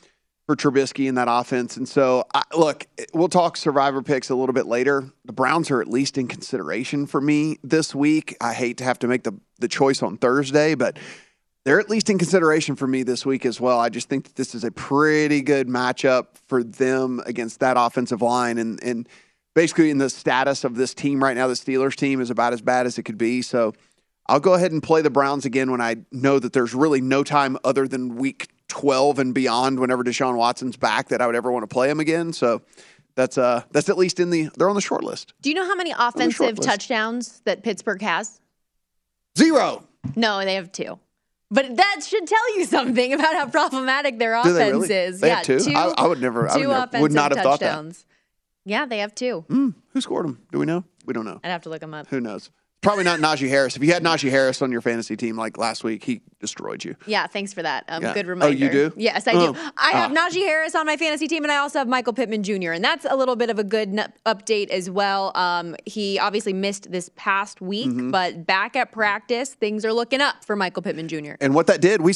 for 0.50 0.56
Trubisky 0.56 1.06
in 1.06 1.14
that 1.14 1.28
offense. 1.30 1.76
And 1.76 1.88
so, 1.88 2.24
I, 2.34 2.42
look, 2.56 2.84
we'll 3.14 3.28
talk 3.28 3.56
survivor 3.56 4.02
picks 4.02 4.30
a 4.30 4.34
little 4.34 4.52
bit 4.52 4.66
later. 4.66 5.08
The 5.24 5.32
Browns 5.32 5.70
are 5.70 5.80
at 5.80 5.86
least 5.86 6.18
in 6.18 6.26
consideration 6.26 7.06
for 7.06 7.20
me 7.20 7.58
this 7.62 7.94
week. 7.94 8.36
I 8.40 8.52
hate 8.52 8.78
to 8.78 8.84
have 8.84 8.98
to 9.00 9.06
make 9.06 9.22
the 9.22 9.38
the 9.60 9.68
choice 9.68 10.02
on 10.02 10.16
Thursday, 10.16 10.74
but 10.74 10.98
they're 11.64 11.78
at 11.78 11.88
least 11.88 12.10
in 12.10 12.18
consideration 12.18 12.74
for 12.74 12.88
me 12.88 13.04
this 13.04 13.24
week 13.24 13.46
as 13.46 13.60
well. 13.60 13.78
I 13.78 13.90
just 13.90 14.08
think 14.08 14.24
that 14.24 14.34
this 14.34 14.56
is 14.56 14.64
a 14.64 14.72
pretty 14.72 15.40
good 15.40 15.68
matchup 15.68 16.28
for 16.48 16.64
them 16.64 17.22
against 17.26 17.60
that 17.60 17.76
offensive 17.78 18.20
line 18.20 18.58
and 18.58 18.82
and 18.82 19.08
basically 19.54 19.90
in 19.90 19.98
the 19.98 20.10
status 20.10 20.64
of 20.64 20.74
this 20.74 20.94
team 20.94 21.22
right 21.22 21.36
now, 21.36 21.46
the 21.46 21.54
Steelers 21.54 21.94
team 21.94 22.20
is 22.20 22.30
about 22.30 22.52
as 22.52 22.60
bad 22.60 22.86
as 22.86 22.98
it 22.98 23.04
could 23.04 23.18
be. 23.18 23.40
So 23.42 23.72
I'll 24.26 24.40
go 24.40 24.54
ahead 24.54 24.72
and 24.72 24.82
play 24.82 25.02
the 25.02 25.10
Browns 25.10 25.44
again 25.44 25.70
when 25.70 25.80
I 25.80 25.96
know 26.10 26.40
that 26.40 26.52
there's 26.52 26.74
really 26.74 27.00
no 27.00 27.22
time 27.22 27.56
other 27.62 27.86
than 27.86 28.16
week 28.16 28.48
12 28.70 29.18
and 29.18 29.35
beyond 29.35 29.78
whenever 29.78 30.02
Deshaun 30.02 30.37
Watson's 30.37 30.76
back 30.76 31.09
that 31.09 31.20
I 31.20 31.26
would 31.26 31.37
ever 31.37 31.52
want 31.52 31.62
to 31.64 31.66
play 31.66 31.90
him 31.90 32.00
again. 32.00 32.33
So 32.33 32.62
that's 33.16 33.37
uh 33.37 33.62
that's 33.72 33.88
at 33.88 33.98
least 33.98 34.20
in 34.20 34.30
the 34.30 34.48
they're 34.56 34.68
on 34.70 34.74
the 34.76 34.80
short 34.80 35.04
list. 35.04 35.35
Do 35.42 35.50
you 35.50 35.54
know 35.54 35.64
how 35.66 35.74
many 35.74 35.92
offensive 35.98 36.59
touchdowns 36.61 37.40
that 37.44 37.62
Pittsburgh 37.62 38.00
has? 38.02 38.40
Zero. 39.37 39.85
No, 40.16 40.38
they 40.44 40.54
have 40.54 40.72
two. 40.72 40.98
But 41.50 41.76
that 41.76 42.00
should 42.06 42.26
tell 42.26 42.56
you 42.56 42.64
something 42.64 43.12
about 43.12 43.35
how 43.35 43.46
problematic 43.46 44.18
their 44.18 44.35
offense 44.35 44.56
they 44.56 44.70
really? 44.72 44.94
is. 44.94 45.20
They 45.20 45.28
yeah, 45.28 45.37
have 45.37 45.44
two? 45.44 45.59
I- 45.74 45.94
I 45.98 46.06
would 46.06 46.20
never- 46.20 46.48
I 46.48 46.54
two 46.54 46.61
would 46.61 46.68
never- 46.68 46.85
offensive 46.85 47.00
would 47.02 47.12
not 47.12 47.35
have 47.37 47.42
thought 47.42 47.61
that. 47.61 47.94
Yeah, 48.64 48.87
they 48.87 48.98
have 48.98 49.14
two. 49.14 49.44
Mm, 49.48 49.74
who 49.92 50.00
scored 50.00 50.26
them? 50.26 50.38
Do 50.52 50.59
we 50.61 50.66
know? 50.66 50.85
We 51.06 51.12
don't 51.12 51.24
know. 51.24 51.40
I'd 51.42 51.48
have 51.50 51.62
to 51.62 51.68
look 51.68 51.80
them 51.80 51.92
up. 51.92 52.06
Who 52.09 52.20
knows? 52.20 52.50
Probably 52.83 53.05
not 53.05 53.21
Najee 53.21 53.49
Harris. 53.51 53.77
If 53.77 53.85
you 53.85 53.93
had 53.93 54.03
Najee 54.03 54.31
Harris 54.31 54.62
on 54.62 54.73
your 54.73 54.81
fantasy 54.81 55.14
team 55.14 55.37
like 55.37 55.59
last 55.59 55.85
week, 55.85 56.03
he 56.03 56.23
destroyed 56.40 56.83
you. 56.83 56.97
Yeah, 57.05 57.27
thanks 57.27 57.53
for 57.53 57.62
that. 57.62 57.85
Um, 57.88 58.03
Yeah. 58.03 58.14
Good 58.14 58.27
reminder. 58.27 58.55
Oh, 58.55 58.59
you 58.59 58.71
do? 58.71 58.93
Yes, 58.97 59.29
I 59.29 59.33
Oh. 59.33 59.53
do. 59.53 59.59
I 59.77 59.90
have 59.90 60.12
Ah. 60.12 60.14
Najee 60.14 60.47
Harris 60.47 60.75
on 60.75 60.87
my 60.87 60.97
fantasy 60.97 61.29
team, 61.29 61.43
and 61.43 61.53
I 61.53 61.59
also 61.59 61.79
have 61.79 61.88
Michael 61.88 62.14
Pittman 62.14 62.43
Jr. 62.43 62.73
And 62.73 62.83
that's 62.83 63.05
a 63.05 63.14
little 63.14 63.37
bit 63.37 63.51
of 63.51 63.59
a 63.59 63.64
good 63.64 63.90
n- 63.99 64.11
update 64.25 64.71
as 64.71 64.88
well. 64.88 65.31
Um, 65.35 65.77
he 65.85 66.19
obviously 66.19 66.55
missed 66.55 66.90
this 66.90 67.11
past 67.16 67.61
week, 67.61 67.88
Mhm. 67.90 68.11
but 68.12 68.47
back 68.47 68.75
at 68.77 68.93
practice, 68.93 69.51
things 69.53 69.85
are 69.85 69.93
looking 69.93 70.23
up 70.23 70.43
for 70.47 70.57
Michael 70.57 70.81
Pittman 70.83 71.09
Jr. 71.09 71.35
And 71.38 71.55
what 71.55 71.66
that 71.66 71.83
did, 71.83 72.01
we 72.01 72.14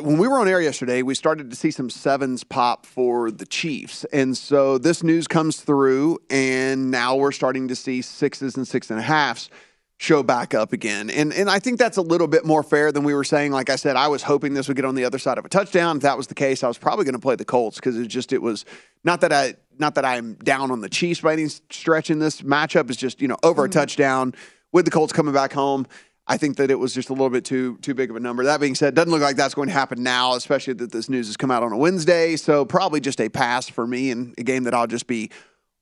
when 0.00 0.16
we 0.16 0.26
were 0.28 0.38
on 0.38 0.48
air 0.48 0.62
yesterday, 0.62 1.02
we 1.02 1.14
started 1.14 1.50
to 1.50 1.56
see 1.56 1.70
some 1.70 1.90
sevens 1.90 2.42
pop 2.42 2.86
for 2.86 3.30
the 3.30 3.44
Chiefs, 3.44 4.06
and 4.14 4.34
so 4.34 4.78
this 4.78 5.02
news 5.02 5.28
comes 5.28 5.58
through, 5.60 6.18
and 6.30 6.90
now 6.90 7.14
we're 7.16 7.32
starting 7.32 7.68
to 7.68 7.76
see 7.76 8.00
sixes 8.00 8.56
and 8.56 8.66
six 8.66 8.90
and 8.90 8.98
a 8.98 9.02
halves 9.02 9.50
show 9.98 10.22
back 10.22 10.54
up 10.54 10.72
again, 10.72 11.08
and 11.10 11.32
and 11.32 11.48
I 11.48 11.58
think 11.58 11.78
that's 11.78 11.96
a 11.96 12.02
little 12.02 12.28
bit 12.28 12.44
more 12.44 12.62
fair 12.62 12.92
than 12.92 13.02
we 13.02 13.14
were 13.14 13.24
saying. 13.24 13.52
Like 13.52 13.70
I 13.70 13.76
said, 13.76 13.96
I 13.96 14.08
was 14.08 14.22
hoping 14.22 14.54
this 14.54 14.68
would 14.68 14.76
get 14.76 14.84
on 14.84 14.94
the 14.94 15.04
other 15.04 15.18
side 15.18 15.38
of 15.38 15.44
a 15.44 15.48
touchdown. 15.48 15.96
If 15.96 16.02
that 16.02 16.16
was 16.16 16.26
the 16.26 16.34
case, 16.34 16.62
I 16.62 16.68
was 16.68 16.78
probably 16.78 17.04
going 17.04 17.14
to 17.14 17.20
play 17.20 17.36
the 17.36 17.44
Colts 17.44 17.76
because 17.76 17.96
it 17.96 18.06
just 18.08 18.32
it 18.32 18.42
was 18.42 18.64
not 19.04 19.20
that 19.22 19.32
I 19.32 19.54
not 19.78 19.94
that 19.94 20.04
I'm 20.04 20.34
down 20.34 20.70
on 20.70 20.80
the 20.80 20.88
Chiefs 20.88 21.20
by 21.20 21.32
any 21.32 21.48
stretch 21.48 22.10
in 22.10 22.18
this 22.18 22.42
matchup. 22.42 22.90
It's 22.90 22.98
just 22.98 23.20
you 23.20 23.28
know 23.28 23.38
over 23.42 23.64
a 23.64 23.68
mm-hmm. 23.68 23.78
touchdown 23.78 24.34
with 24.72 24.84
the 24.84 24.90
Colts 24.90 25.12
coming 25.12 25.32
back 25.32 25.52
home. 25.52 25.86
I 26.28 26.36
think 26.36 26.56
that 26.56 26.72
it 26.72 26.74
was 26.74 26.92
just 26.92 27.08
a 27.08 27.12
little 27.12 27.30
bit 27.30 27.44
too 27.44 27.78
too 27.78 27.94
big 27.94 28.10
of 28.10 28.16
a 28.16 28.20
number. 28.20 28.44
That 28.44 28.60
being 28.60 28.74
said, 28.74 28.94
doesn't 28.94 29.10
look 29.10 29.22
like 29.22 29.36
that's 29.36 29.54
going 29.54 29.68
to 29.68 29.74
happen 29.74 30.02
now, 30.02 30.34
especially 30.34 30.74
that 30.74 30.92
this 30.92 31.08
news 31.08 31.28
has 31.28 31.36
come 31.36 31.50
out 31.50 31.62
on 31.62 31.72
a 31.72 31.76
Wednesday. 31.76 32.36
So 32.36 32.64
probably 32.64 33.00
just 33.00 33.20
a 33.20 33.28
pass 33.28 33.68
for 33.68 33.86
me 33.86 34.10
and 34.10 34.34
a 34.36 34.42
game 34.42 34.64
that 34.64 34.74
I'll 34.74 34.88
just 34.88 35.06
be 35.06 35.30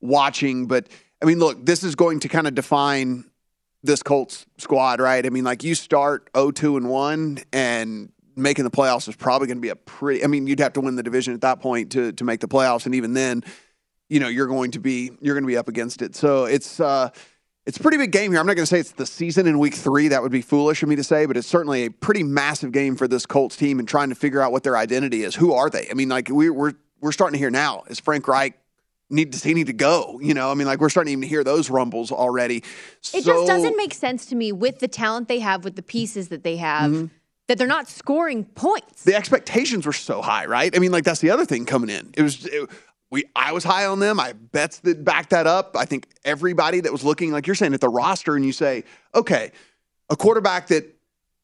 watching. 0.00 0.66
But 0.66 0.88
I 1.22 1.24
mean, 1.24 1.38
look, 1.38 1.64
this 1.64 1.82
is 1.82 1.94
going 1.94 2.20
to 2.20 2.28
kind 2.28 2.46
of 2.46 2.54
define 2.54 3.24
this 3.84 4.02
Colts 4.02 4.46
squad, 4.58 4.98
right? 4.98 5.24
I 5.24 5.28
mean, 5.28 5.44
like 5.44 5.62
you 5.62 5.74
start 5.74 6.32
0-2 6.32 6.78
and 6.78 6.88
1 6.88 7.38
and 7.52 8.10
making 8.34 8.64
the 8.64 8.70
playoffs 8.70 9.08
is 9.08 9.14
probably 9.14 9.46
going 9.46 9.58
to 9.58 9.62
be 9.62 9.68
a 9.68 9.76
pretty 9.76 10.24
I 10.24 10.26
mean, 10.26 10.46
you'd 10.46 10.58
have 10.60 10.72
to 10.72 10.80
win 10.80 10.96
the 10.96 11.02
division 11.02 11.34
at 11.34 11.42
that 11.42 11.60
point 11.60 11.92
to 11.92 12.12
to 12.12 12.24
make 12.24 12.40
the 12.40 12.48
playoffs 12.48 12.86
and 12.86 12.94
even 12.94 13.12
then, 13.12 13.44
you 14.08 14.20
know, 14.20 14.28
you're 14.28 14.46
going 14.46 14.72
to 14.72 14.80
be 14.80 15.12
you're 15.20 15.34
going 15.34 15.44
to 15.44 15.48
be 15.48 15.56
up 15.56 15.68
against 15.68 16.02
it. 16.02 16.16
So 16.16 16.46
it's 16.46 16.80
uh 16.80 17.10
it's 17.66 17.78
a 17.78 17.80
pretty 17.80 17.96
big 17.96 18.10
game 18.10 18.30
here. 18.30 18.40
I'm 18.40 18.46
not 18.46 18.56
going 18.56 18.64
to 18.64 18.66
say 18.66 18.80
it's 18.80 18.92
the 18.92 19.06
season 19.06 19.46
in 19.46 19.58
week 19.58 19.74
three. 19.74 20.08
That 20.08 20.22
would 20.22 20.32
be 20.32 20.42
foolish 20.42 20.82
of 20.82 20.88
me 20.88 20.96
to 20.96 21.04
say, 21.04 21.24
but 21.24 21.36
it's 21.36 21.48
certainly 21.48 21.86
a 21.86 21.90
pretty 21.90 22.22
massive 22.22 22.72
game 22.72 22.94
for 22.94 23.08
this 23.08 23.24
Colts 23.24 23.56
team 23.56 23.78
and 23.78 23.88
trying 23.88 24.10
to 24.10 24.14
figure 24.14 24.40
out 24.40 24.52
what 24.52 24.64
their 24.64 24.76
identity 24.76 25.24
is. 25.24 25.34
Who 25.34 25.54
are 25.54 25.70
they? 25.70 25.88
I 25.90 25.94
mean, 25.94 26.08
like 26.08 26.28
we, 26.28 26.50
we're 26.50 26.74
we're 27.00 27.12
starting 27.12 27.34
to 27.34 27.38
hear 27.38 27.50
now. 27.50 27.84
Is 27.88 28.00
Frank 28.00 28.28
Reich 28.28 28.58
need 29.14 29.32
to 29.32 29.48
he 29.48 29.54
need 29.54 29.68
to 29.68 29.72
go? 29.72 30.18
You 30.22 30.34
know, 30.34 30.50
I 30.50 30.54
mean, 30.54 30.66
like 30.66 30.80
we're 30.80 30.88
starting 30.90 31.12
to 31.12 31.18
even 31.18 31.28
hear 31.28 31.42
those 31.44 31.70
rumbles 31.70 32.12
already. 32.12 32.58
It 32.58 32.64
So- 33.04 33.20
just 33.22 33.46
doesn't 33.46 33.76
make 33.76 33.94
sense 33.94 34.26
to 34.26 34.34
me 34.34 34.52
with 34.52 34.80
the 34.80 34.88
talent 34.88 35.28
they 35.28 35.38
have, 35.40 35.64
with 35.64 35.76
the 35.76 35.82
pieces 35.82 36.28
that 36.28 36.42
they 36.44 36.56
have, 36.56 36.90
Mhm. 36.92 37.10
that 37.48 37.58
they're 37.58 37.66
not 37.66 37.88
scoring 37.88 38.44
points. 38.44 39.04
the 39.04 39.14
expectations 39.14 39.86
were 39.86 39.92
so 39.92 40.20
high, 40.22 40.46
right? 40.46 40.74
I 40.76 40.78
mean, 40.78 40.92
like 40.92 41.04
that's 41.04 41.20
the 41.20 41.30
other 41.30 41.44
thing 41.46 41.64
coming 41.64 41.90
in. 41.90 42.12
It 42.16 42.22
was 42.22 42.44
it, 42.46 42.68
we 43.10 43.24
I 43.36 43.52
was 43.52 43.64
high 43.64 43.86
on 43.86 44.00
them. 44.00 44.18
I 44.18 44.32
bets 44.32 44.78
that 44.80 45.04
backed 45.04 45.30
that 45.30 45.46
up. 45.46 45.76
I 45.78 45.84
think 45.84 46.06
everybody 46.24 46.80
that 46.80 46.90
was 46.92 47.04
looking 47.04 47.30
like 47.32 47.46
you're 47.46 47.54
saying 47.54 47.72
at 47.74 47.80
the 47.80 47.88
roster, 47.88 48.34
and 48.34 48.44
you 48.44 48.52
say, 48.52 48.84
okay, 49.14 49.52
a 50.10 50.16
quarterback 50.16 50.66
that 50.68 50.90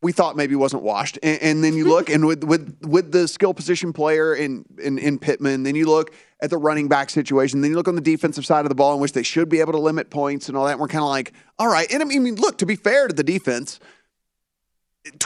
we 0.02 0.12
thought 0.12 0.34
maybe 0.34 0.54
wasn't 0.56 0.82
washed, 0.82 1.18
and, 1.22 1.40
and 1.42 1.62
then 1.64 1.74
you 1.74 1.84
look 1.86 2.08
and 2.14 2.26
with 2.26 2.42
with 2.42 2.76
with 2.82 3.12
the 3.12 3.28
skill 3.28 3.52
position 3.54 3.92
player 3.92 4.34
in, 4.34 4.64
in 4.82 4.98
in 4.98 5.18
Pittman, 5.18 5.62
then 5.62 5.74
you 5.76 5.86
look 5.86 6.12
at 6.42 6.50
the 6.50 6.56
running 6.58 6.88
back 6.88 7.10
situation, 7.10 7.60
then 7.60 7.70
you 7.70 7.76
look 7.76 7.88
on 7.88 7.94
the 7.96 8.00
defensive 8.00 8.46
side 8.46 8.64
of 8.64 8.68
the 8.70 8.74
ball 8.74 8.94
in 8.94 9.00
which 9.00 9.12
they 9.12 9.22
should 9.22 9.48
be 9.48 9.60
able 9.60 9.72
to 9.72 9.78
limit 9.78 10.10
points 10.10 10.48
and 10.48 10.56
all 10.56 10.64
that. 10.66 10.72
And 10.72 10.80
we're 10.80 10.88
kind 10.88 11.02
of 11.04 11.10
like, 11.10 11.32
all 11.58 11.68
right, 11.68 11.90
and 11.92 12.02
I 12.02 12.06
mean, 12.06 12.34
look 12.36 12.58
to 12.58 12.66
be 12.66 12.76
fair 12.76 13.08
to 13.08 13.14
the 13.14 13.24
defense 13.24 13.78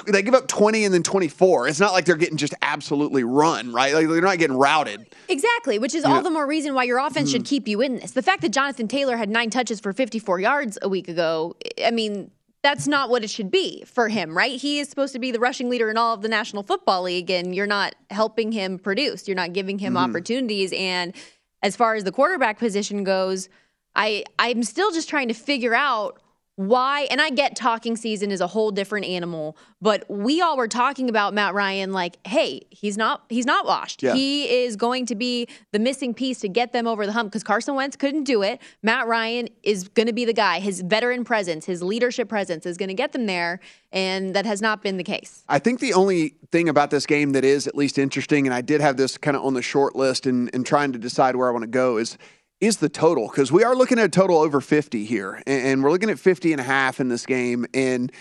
they 0.07 0.22
give 0.22 0.35
up 0.35 0.46
20 0.46 0.85
and 0.85 0.94
then 0.94 1.03
24. 1.03 1.66
It's 1.66 1.81
not 1.81 1.92
like 1.92 2.05
they're 2.05 2.14
getting 2.14 2.37
just 2.37 2.55
absolutely 2.62 3.24
run, 3.24 3.72
right? 3.72 3.92
Like 3.92 4.07
they're 4.07 4.20
not 4.20 4.38
getting 4.38 4.57
routed. 4.57 5.05
Exactly, 5.29 5.81
which 5.81 5.96
is 5.96 6.05
Yeah. 6.05 6.14
all 6.14 6.22
the 6.22 6.31
more 6.31 6.46
reason 6.46 6.74
why 6.74 6.85
your 6.85 6.98
offense 7.05 7.29
should 7.31 7.42
Mhm. 7.42 7.46
keep 7.48 7.66
you 7.66 7.81
in 7.81 7.96
this. 7.96 8.12
The 8.12 8.22
fact 8.22 8.42
that 8.42 8.50
Jonathan 8.50 8.87
Taylor 8.87 9.16
had 9.16 9.29
nine 9.29 9.50
touches 9.50 9.81
for 9.81 9.92
54 9.92 10.38
yards 10.38 10.79
a 10.81 10.88
week 10.88 11.09
ago, 11.09 11.57
I 11.85 11.90
mean, 11.90 12.31
that's 12.64 12.88
not 12.88 13.11
what 13.11 13.22
it 13.22 13.29
should 13.29 13.50
be 13.50 13.85
for 13.85 14.09
him, 14.09 14.35
right? 14.37 14.59
He 14.59 14.81
is 14.81 14.88
supposed 14.88 15.12
to 15.12 15.18
be 15.18 15.31
the 15.31 15.38
rushing 15.38 15.68
leader 15.68 15.90
in 15.90 15.98
all 15.98 16.14
of 16.14 16.22
the 16.22 16.29
National 16.29 16.62
Football 16.62 17.03
League, 17.03 17.31
and 17.31 17.55
you're 17.55 17.66
not 17.66 17.94
helping 18.11 18.53
him 18.53 18.79
produce. 18.79 19.29
You're 19.29 19.37
not 19.37 19.53
giving 19.53 19.79
him 19.79 19.94
Mhm. 19.94 19.98
opportunities. 19.98 20.72
And 20.72 21.14
as 21.62 21.77
far 21.77 21.94
as 21.94 22.05
the 22.05 22.11
quarterback 22.11 22.59
position 22.59 23.05
goes, 23.05 23.50
I 23.94 24.24
I'm 24.38 24.62
still 24.62 24.90
just 24.92 25.11
trying 25.11 25.29
to 25.29 25.35
figure 25.35 25.74
out 25.74 26.20
why 26.56 27.08
and 27.10 27.20
I 27.20 27.30
get 27.30 27.56
talking 27.56 27.96
season 27.96 28.30
is 28.30 28.40
a 28.40 28.46
whole 28.46 28.70
different 28.70 29.06
animal, 29.06 29.56
but 29.82 30.04
we 30.08 30.40
all 30.40 30.56
were 30.56 30.68
talking 30.68 31.08
about 31.08 31.34
Matt 31.34 31.52
Ryan 31.52 31.92
like, 31.92 32.24
hey, 32.26 32.62
he's 32.70 32.96
not 32.96 33.24
he's 33.28 33.46
not 33.46 33.66
washed. 33.66 34.02
Yeah. 34.02 34.14
He 34.14 34.62
is 34.62 34.76
going 34.76 35.06
to 35.06 35.16
be 35.16 35.48
the 35.72 35.80
missing 35.80 36.14
piece 36.14 36.40
to 36.40 36.48
get 36.48 36.72
them 36.72 36.86
over 36.86 37.06
the 37.06 37.12
hump 37.12 37.30
because 37.30 37.42
Carson 37.42 37.74
Wentz 37.74 37.96
couldn't 37.96 38.24
do 38.24 38.42
it. 38.42 38.60
Matt 38.82 39.08
Ryan 39.08 39.48
is 39.64 39.88
going 39.88 40.06
to 40.06 40.12
be 40.12 40.24
the 40.24 40.32
guy. 40.32 40.60
His 40.60 40.80
veteran 40.82 41.24
presence, 41.24 41.66
his 41.66 41.82
leadership 41.82 42.28
presence 42.28 42.66
is 42.66 42.76
going 42.76 42.88
to 42.88 42.94
get 42.94 43.12
them 43.12 43.26
there, 43.26 43.58
and 43.92 44.34
that 44.34 44.46
has 44.46 44.62
not 44.62 44.80
been 44.80 44.96
the 44.96 45.04
case. 45.04 45.42
I 45.48 45.58
think 45.58 45.80
the 45.80 45.94
only 45.94 46.36
thing 46.52 46.68
about 46.68 46.90
this 46.90 47.04
game 47.04 47.32
that 47.32 47.44
is 47.44 47.66
at 47.66 47.74
least 47.74 47.98
interesting, 47.98 48.46
and 48.46 48.54
I 48.54 48.60
did 48.60 48.80
have 48.80 48.96
this 48.96 49.18
kind 49.18 49.36
of 49.36 49.44
on 49.44 49.54
the 49.54 49.62
short 49.62 49.96
list 49.96 50.24
and, 50.26 50.50
and 50.54 50.64
trying 50.64 50.92
to 50.92 50.98
decide 50.98 51.34
where 51.34 51.48
I 51.48 51.50
want 51.50 51.64
to 51.64 51.68
go 51.68 51.96
is 51.96 52.16
is 52.60 52.78
the 52.78 52.88
total 52.88 53.28
because 53.28 53.52
we 53.52 53.64
are 53.64 53.74
looking 53.74 53.98
at 53.98 54.06
a 54.06 54.08
total 54.08 54.38
over 54.38 54.60
50 54.60 55.04
here 55.04 55.42
and, 55.46 55.82
we're 55.82 55.90
looking 55.90 56.10
at 56.10 56.18
50 56.18 56.52
and 56.52 56.60
a 56.60 56.64
half 56.64 57.00
in 57.00 57.08
this 57.08 57.26
game 57.26 57.66
and 57.74 58.12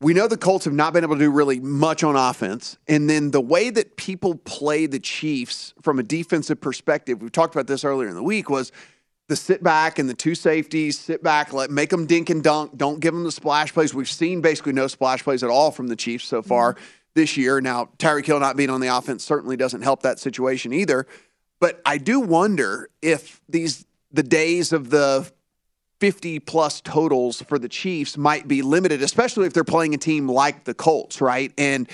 we 0.00 0.12
know 0.12 0.28
the 0.28 0.36
Colts 0.36 0.66
have 0.66 0.74
not 0.74 0.92
been 0.92 1.02
able 1.02 1.14
to 1.14 1.20
do 1.20 1.30
really 1.30 1.60
much 1.60 2.04
on 2.04 2.14
offense. 2.14 2.76
And 2.86 3.08
then 3.08 3.30
the 3.30 3.40
way 3.40 3.70
that 3.70 3.96
people 3.96 4.34
play 4.34 4.86
the 4.86 4.98
Chiefs 4.98 5.72
from 5.82 5.98
a 5.98 6.02
defensive 6.02 6.60
perspective, 6.60 7.22
we 7.22 7.30
talked 7.30 7.54
about 7.54 7.68
this 7.68 7.84
earlier 7.84 8.08
in 8.08 8.14
the 8.14 8.22
week, 8.22 8.50
was 8.50 8.70
the 9.28 9.36
sit 9.36 9.62
back 9.62 9.98
and 9.98 10.08
the 10.08 10.14
two 10.14 10.34
safeties, 10.34 10.98
sit 10.98 11.22
back, 11.22 11.52
let 11.54 11.70
make 11.70 11.88
them 11.88 12.06
dink 12.06 12.28
and 12.28 12.44
dunk, 12.44 12.76
don't 12.76 13.00
give 13.00 13.14
them 13.14 13.24
the 13.24 13.32
splash 13.32 13.72
plays. 13.72 13.94
We've 13.94 14.08
seen 14.08 14.42
basically 14.42 14.74
no 14.74 14.88
splash 14.88 15.22
plays 15.22 15.42
at 15.42 15.48
all 15.48 15.70
from 15.70 15.86
the 15.86 15.96
Chiefs 15.96 16.26
so 16.26 16.42
far 16.42 16.74
mm-hmm. 16.74 16.84
this 17.14 17.36
year. 17.36 17.60
Now, 17.62 17.88
Tyreek 17.98 18.26
Hill 18.26 18.40
not 18.40 18.56
being 18.56 18.70
on 18.70 18.80
the 18.80 18.94
offense 18.94 19.24
certainly 19.24 19.56
doesn't 19.56 19.82
help 19.82 20.02
that 20.02 20.18
situation 20.18 20.72
either. 20.74 21.06
But 21.60 21.80
I 21.86 21.98
do 21.98 22.20
wonder 22.20 22.88
if 23.00 23.40
these 23.48 23.86
the 24.12 24.22
days 24.22 24.72
of 24.72 24.90
the 24.90 25.30
50 26.00 26.40
plus 26.40 26.80
totals 26.80 27.42
for 27.42 27.58
the 27.58 27.68
Chiefs 27.68 28.16
might 28.16 28.46
be 28.46 28.62
limited, 28.62 29.02
especially 29.02 29.46
if 29.46 29.52
they're 29.52 29.64
playing 29.64 29.94
a 29.94 29.98
team 29.98 30.28
like 30.28 30.64
the 30.64 30.74
Colts, 30.74 31.20
right? 31.20 31.52
And 31.56 31.88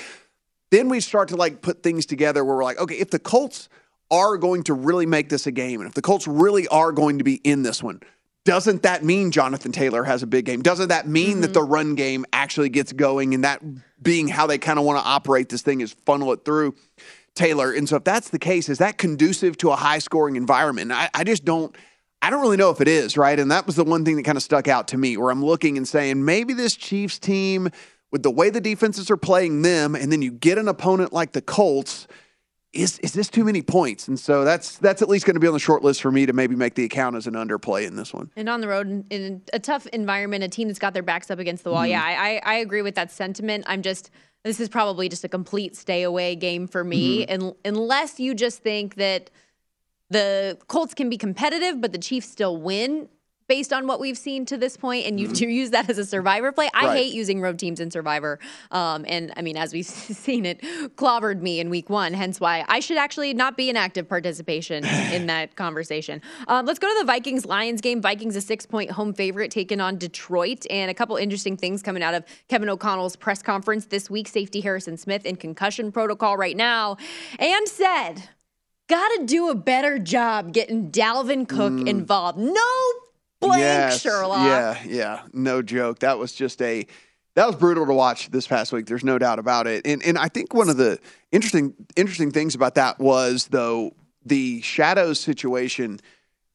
then 0.70 0.88
we 0.88 1.00
start 1.00 1.28
to 1.28 1.36
like 1.36 1.62
put 1.62 1.82
things 1.82 2.06
together 2.06 2.44
where 2.44 2.56
we're 2.56 2.64
like, 2.64 2.78
okay, 2.78 2.96
if 2.96 3.10
the 3.10 3.18
Colts 3.18 3.68
are 4.10 4.36
going 4.36 4.64
to 4.64 4.74
really 4.74 5.06
make 5.06 5.28
this 5.28 5.46
a 5.46 5.52
game, 5.52 5.80
and 5.80 5.88
if 5.88 5.94
the 5.94 6.02
Colts 6.02 6.26
really 6.26 6.66
are 6.68 6.92
going 6.92 7.18
to 7.18 7.24
be 7.24 7.34
in 7.36 7.62
this 7.62 7.82
one, 7.82 8.00
doesn't 8.44 8.82
that 8.82 9.04
mean 9.04 9.30
Jonathan 9.30 9.70
Taylor 9.70 10.02
has 10.02 10.22
a 10.22 10.26
big 10.26 10.46
game? 10.46 10.62
Doesn't 10.62 10.88
that 10.88 11.06
mean 11.06 11.42
that 11.42 11.48
mm-hmm. 11.48 11.52
the 11.52 11.62
run 11.62 11.94
game 11.94 12.24
actually 12.32 12.70
gets 12.70 12.92
going 12.92 13.34
and 13.34 13.44
that 13.44 13.62
being 14.02 14.28
how 14.28 14.46
they 14.46 14.58
kind 14.58 14.78
of 14.78 14.84
want 14.84 14.98
to 14.98 15.08
operate 15.08 15.50
this 15.50 15.62
thing 15.62 15.80
is 15.82 15.92
funnel 16.04 16.32
it 16.32 16.44
through 16.44 16.74
Taylor? 17.40 17.72
And 17.72 17.88
so 17.88 17.96
if 17.96 18.04
that's 18.04 18.28
the 18.28 18.38
case, 18.38 18.68
is 18.68 18.78
that 18.78 18.98
conducive 18.98 19.56
to 19.58 19.70
a 19.70 19.76
high 19.76 19.98
scoring 19.98 20.36
environment? 20.36 20.92
I, 20.92 21.08
I 21.14 21.24
just 21.24 21.44
don't. 21.44 21.74
I 22.22 22.28
don't 22.28 22.42
really 22.42 22.58
know 22.58 22.68
if 22.68 22.82
it 22.82 22.88
is, 22.88 23.16
right? 23.16 23.38
And 23.40 23.50
that 23.50 23.64
was 23.66 23.76
the 23.76 23.84
one 23.84 24.04
thing 24.04 24.16
that 24.16 24.24
kind 24.24 24.36
of 24.36 24.42
stuck 24.42 24.68
out 24.68 24.88
to 24.88 24.98
me 24.98 25.16
where 25.16 25.30
I'm 25.30 25.42
looking 25.42 25.78
and 25.78 25.88
saying 25.88 26.22
maybe 26.22 26.52
this 26.52 26.76
Chiefs 26.76 27.18
team 27.18 27.70
with 28.10 28.22
the 28.22 28.30
way 28.30 28.50
the 28.50 28.60
defenses 28.60 29.10
are 29.10 29.16
playing 29.16 29.62
them, 29.62 29.94
and 29.94 30.12
then 30.12 30.20
you 30.20 30.30
get 30.30 30.58
an 30.58 30.68
opponent 30.68 31.14
like 31.14 31.32
the 31.32 31.40
Colts. 31.40 32.06
Is 32.72 32.98
is 33.00 33.14
this 33.14 33.28
too 33.28 33.42
many 33.42 33.62
points? 33.62 34.06
And 34.06 34.20
so 34.20 34.44
that's 34.44 34.76
that's 34.76 35.00
at 35.02 35.08
least 35.08 35.24
going 35.24 35.34
to 35.34 35.40
be 35.40 35.46
on 35.46 35.54
the 35.54 35.58
short 35.58 35.82
list 35.82 36.02
for 36.02 36.12
me 36.12 36.26
to 36.26 36.32
maybe 36.32 36.54
make 36.54 36.74
the 36.74 36.84
account 36.84 37.16
as 37.16 37.26
an 37.26 37.34
underplay 37.34 37.86
in 37.86 37.96
this 37.96 38.12
one. 38.12 38.30
And 38.36 38.48
on 38.48 38.60
the 38.60 38.68
road 38.68 39.04
in, 39.10 39.42
a 39.52 39.58
tough 39.58 39.86
environment, 39.88 40.44
a 40.44 40.48
team 40.48 40.68
that's 40.68 40.78
got 40.78 40.92
their 40.94 41.02
backs 41.02 41.30
up 41.30 41.38
against 41.40 41.64
the 41.64 41.72
wall. 41.72 41.82
Mhm. 41.82 41.90
Yeah, 41.90 42.02
I, 42.04 42.12
I 42.12 42.40
I 42.44 42.54
agree 42.56 42.82
with 42.82 42.94
that 42.96 43.10
sentiment. 43.10 43.64
I'm 43.66 43.82
just 43.82 44.10
this 44.44 44.60
is 44.60 44.68
probably 44.68 45.08
just 45.08 45.24
a 45.24 45.28
complete 45.28 45.76
stay 45.76 46.02
away 46.02 46.34
game 46.36 46.66
for 46.66 46.82
me, 46.84 47.22
Mm-hmm. 47.26 47.32
and 47.32 47.54
unless 47.64 48.18
you 48.18 48.34
just 48.34 48.62
think 48.62 48.94
that 48.96 49.30
the 50.08 50.58
Colts 50.66 50.94
can 50.94 51.08
be 51.08 51.16
competitive, 51.16 51.80
but 51.80 51.92
the 51.92 51.98
Chiefs 51.98 52.28
still 52.28 52.56
win 52.56 53.08
based 53.50 53.72
on 53.72 53.88
what 53.88 53.98
we've 53.98 54.16
seen 54.16 54.46
to 54.46 54.56
this 54.56 54.76
point, 54.76 55.04
and 55.06 55.18
you 55.18 55.26
do 55.26 55.48
use 55.48 55.70
that 55.70 55.90
as 55.90 55.98
a 55.98 56.06
survivor 56.06 56.52
play. 56.52 56.70
I. 56.72 56.86
Right. 56.86 56.96
hate 56.98 57.14
using 57.14 57.40
road 57.40 57.58
teams 57.58 57.80
in 57.80 57.90
survivor, 57.90 58.38
um, 58.70 59.04
and 59.08 59.32
I 59.36 59.42
mean, 59.42 59.56
as 59.56 59.72
we've 59.72 59.84
seen 59.86 60.46
it, 60.46 60.60
clobbered 60.94 61.40
me 61.40 61.58
in 61.58 61.68
week 61.68 61.90
one. 61.90 62.12
Hence 62.14 62.38
why 62.38 62.64
I 62.68 62.78
should 62.78 62.96
actually 62.96 63.34
not 63.34 63.56
be 63.56 63.68
an 63.68 63.76
active 63.76 64.08
participation 64.08 64.84
in 65.12 65.26
that 65.26 65.56
conversation. 65.56 66.22
Um, 66.46 66.64
let's 66.64 66.78
go 66.78 66.86
to 66.86 66.94
the 67.00 67.04
Vikings 67.04 67.44
Lions 67.44 67.80
game. 67.80 68.00
Vikings 68.00 68.36
a 68.36 68.40
six 68.40 68.66
point 68.66 68.92
home 68.92 69.12
favorite 69.12 69.50
taking 69.50 69.80
on 69.80 69.98
Detroit, 69.98 70.64
and 70.70 70.88
a 70.88 70.94
couple 70.94 71.16
interesting 71.16 71.56
things 71.56 71.82
coming 71.82 72.04
out 72.04 72.14
of 72.14 72.24
Kevin 72.48 72.68
O'Connell's 72.68 73.16
press 73.16 73.42
conference 73.42 73.86
this 73.86 74.08
week. 74.08 74.28
Safety 74.28 74.60
Harrison 74.60 74.96
Smith 74.96 75.26
in 75.26 75.34
concussion 75.34 75.90
protocol 75.90 76.36
right 76.36 76.56
now, 76.56 76.96
and 77.40 77.66
said. 77.66 78.28
Gotta 78.88 79.24
do 79.24 79.50
a 79.50 79.54
better 79.54 80.00
job 80.00 80.52
getting 80.52 80.90
Dalvin 80.90 81.48
Cook 81.48 81.86
involved. 81.86 82.38
No 82.40 82.92
blank. 83.40 83.60
Yes, 83.60 84.00
Sherlock. 84.00 84.46
Yeah, 84.46 84.78
yeah, 84.86 85.22
no 85.32 85.62
joke. 85.62 86.00
That 86.00 86.18
was 86.18 86.32
just 86.32 86.60
a 86.62 86.86
that 87.34 87.46
was 87.46 87.56
brutal 87.56 87.86
to 87.86 87.94
watch 87.94 88.30
this 88.30 88.46
past 88.46 88.72
week. 88.72 88.86
There's 88.86 89.04
no 89.04 89.18
doubt 89.18 89.38
about 89.38 89.66
it. 89.66 89.86
And 89.86 90.02
and 90.04 90.18
I 90.18 90.28
think 90.28 90.54
one 90.54 90.68
of 90.68 90.76
the 90.76 90.98
interesting 91.32 91.74
interesting 91.96 92.30
things 92.30 92.54
about 92.54 92.74
that 92.74 92.98
was 92.98 93.48
though 93.48 93.92
the 94.24 94.60
shadows 94.62 95.20
situation 95.20 96.00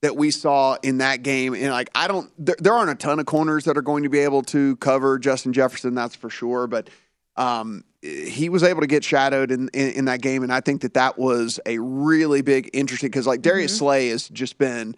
that 0.02 0.16
we 0.16 0.30
saw 0.32 0.78
in 0.84 1.00
that 1.00 1.24
game. 1.24 1.54
And 1.54 1.72
like 1.72 1.90
I 1.96 2.08
don't 2.08 2.32
there, 2.38 2.56
there 2.60 2.74
aren't 2.74 2.92
a 2.92 2.96
ton 2.96 3.20
of 3.20 3.26
corners 3.26 3.66
that 3.66 3.78
are 3.78 3.82
going 3.82 4.04
to 4.04 4.10
be 4.10 4.20
able 4.20 4.44
to 4.44 4.76
cover 4.78 5.18
Justin 5.18 5.54
Jefferson, 5.54 5.96
that's 5.96 6.16
for 6.16 6.30
sure. 6.30 6.68
But 6.68 6.90
um, 7.38 7.84
he 8.02 8.50
was 8.50 8.64
able 8.64 8.82
to 8.82 8.88
get 8.88 9.04
shadowed 9.04 9.52
in, 9.52 9.70
in, 9.74 9.92
in 9.92 10.06
that 10.06 10.22
game, 10.22 10.44
and 10.44 10.54
I 10.54 10.62
think 10.62 10.82
that 10.82 10.94
that 10.94 11.18
was 11.18 11.60
a 11.66 11.80
really 11.80 12.42
big, 12.42 12.70
interesting 12.72 13.10
because 13.10 13.28
like 13.28 13.42
Darius 13.42 13.78
Slay 13.78 14.10
has 14.10 14.30
just 14.30 14.58
been 14.58 14.96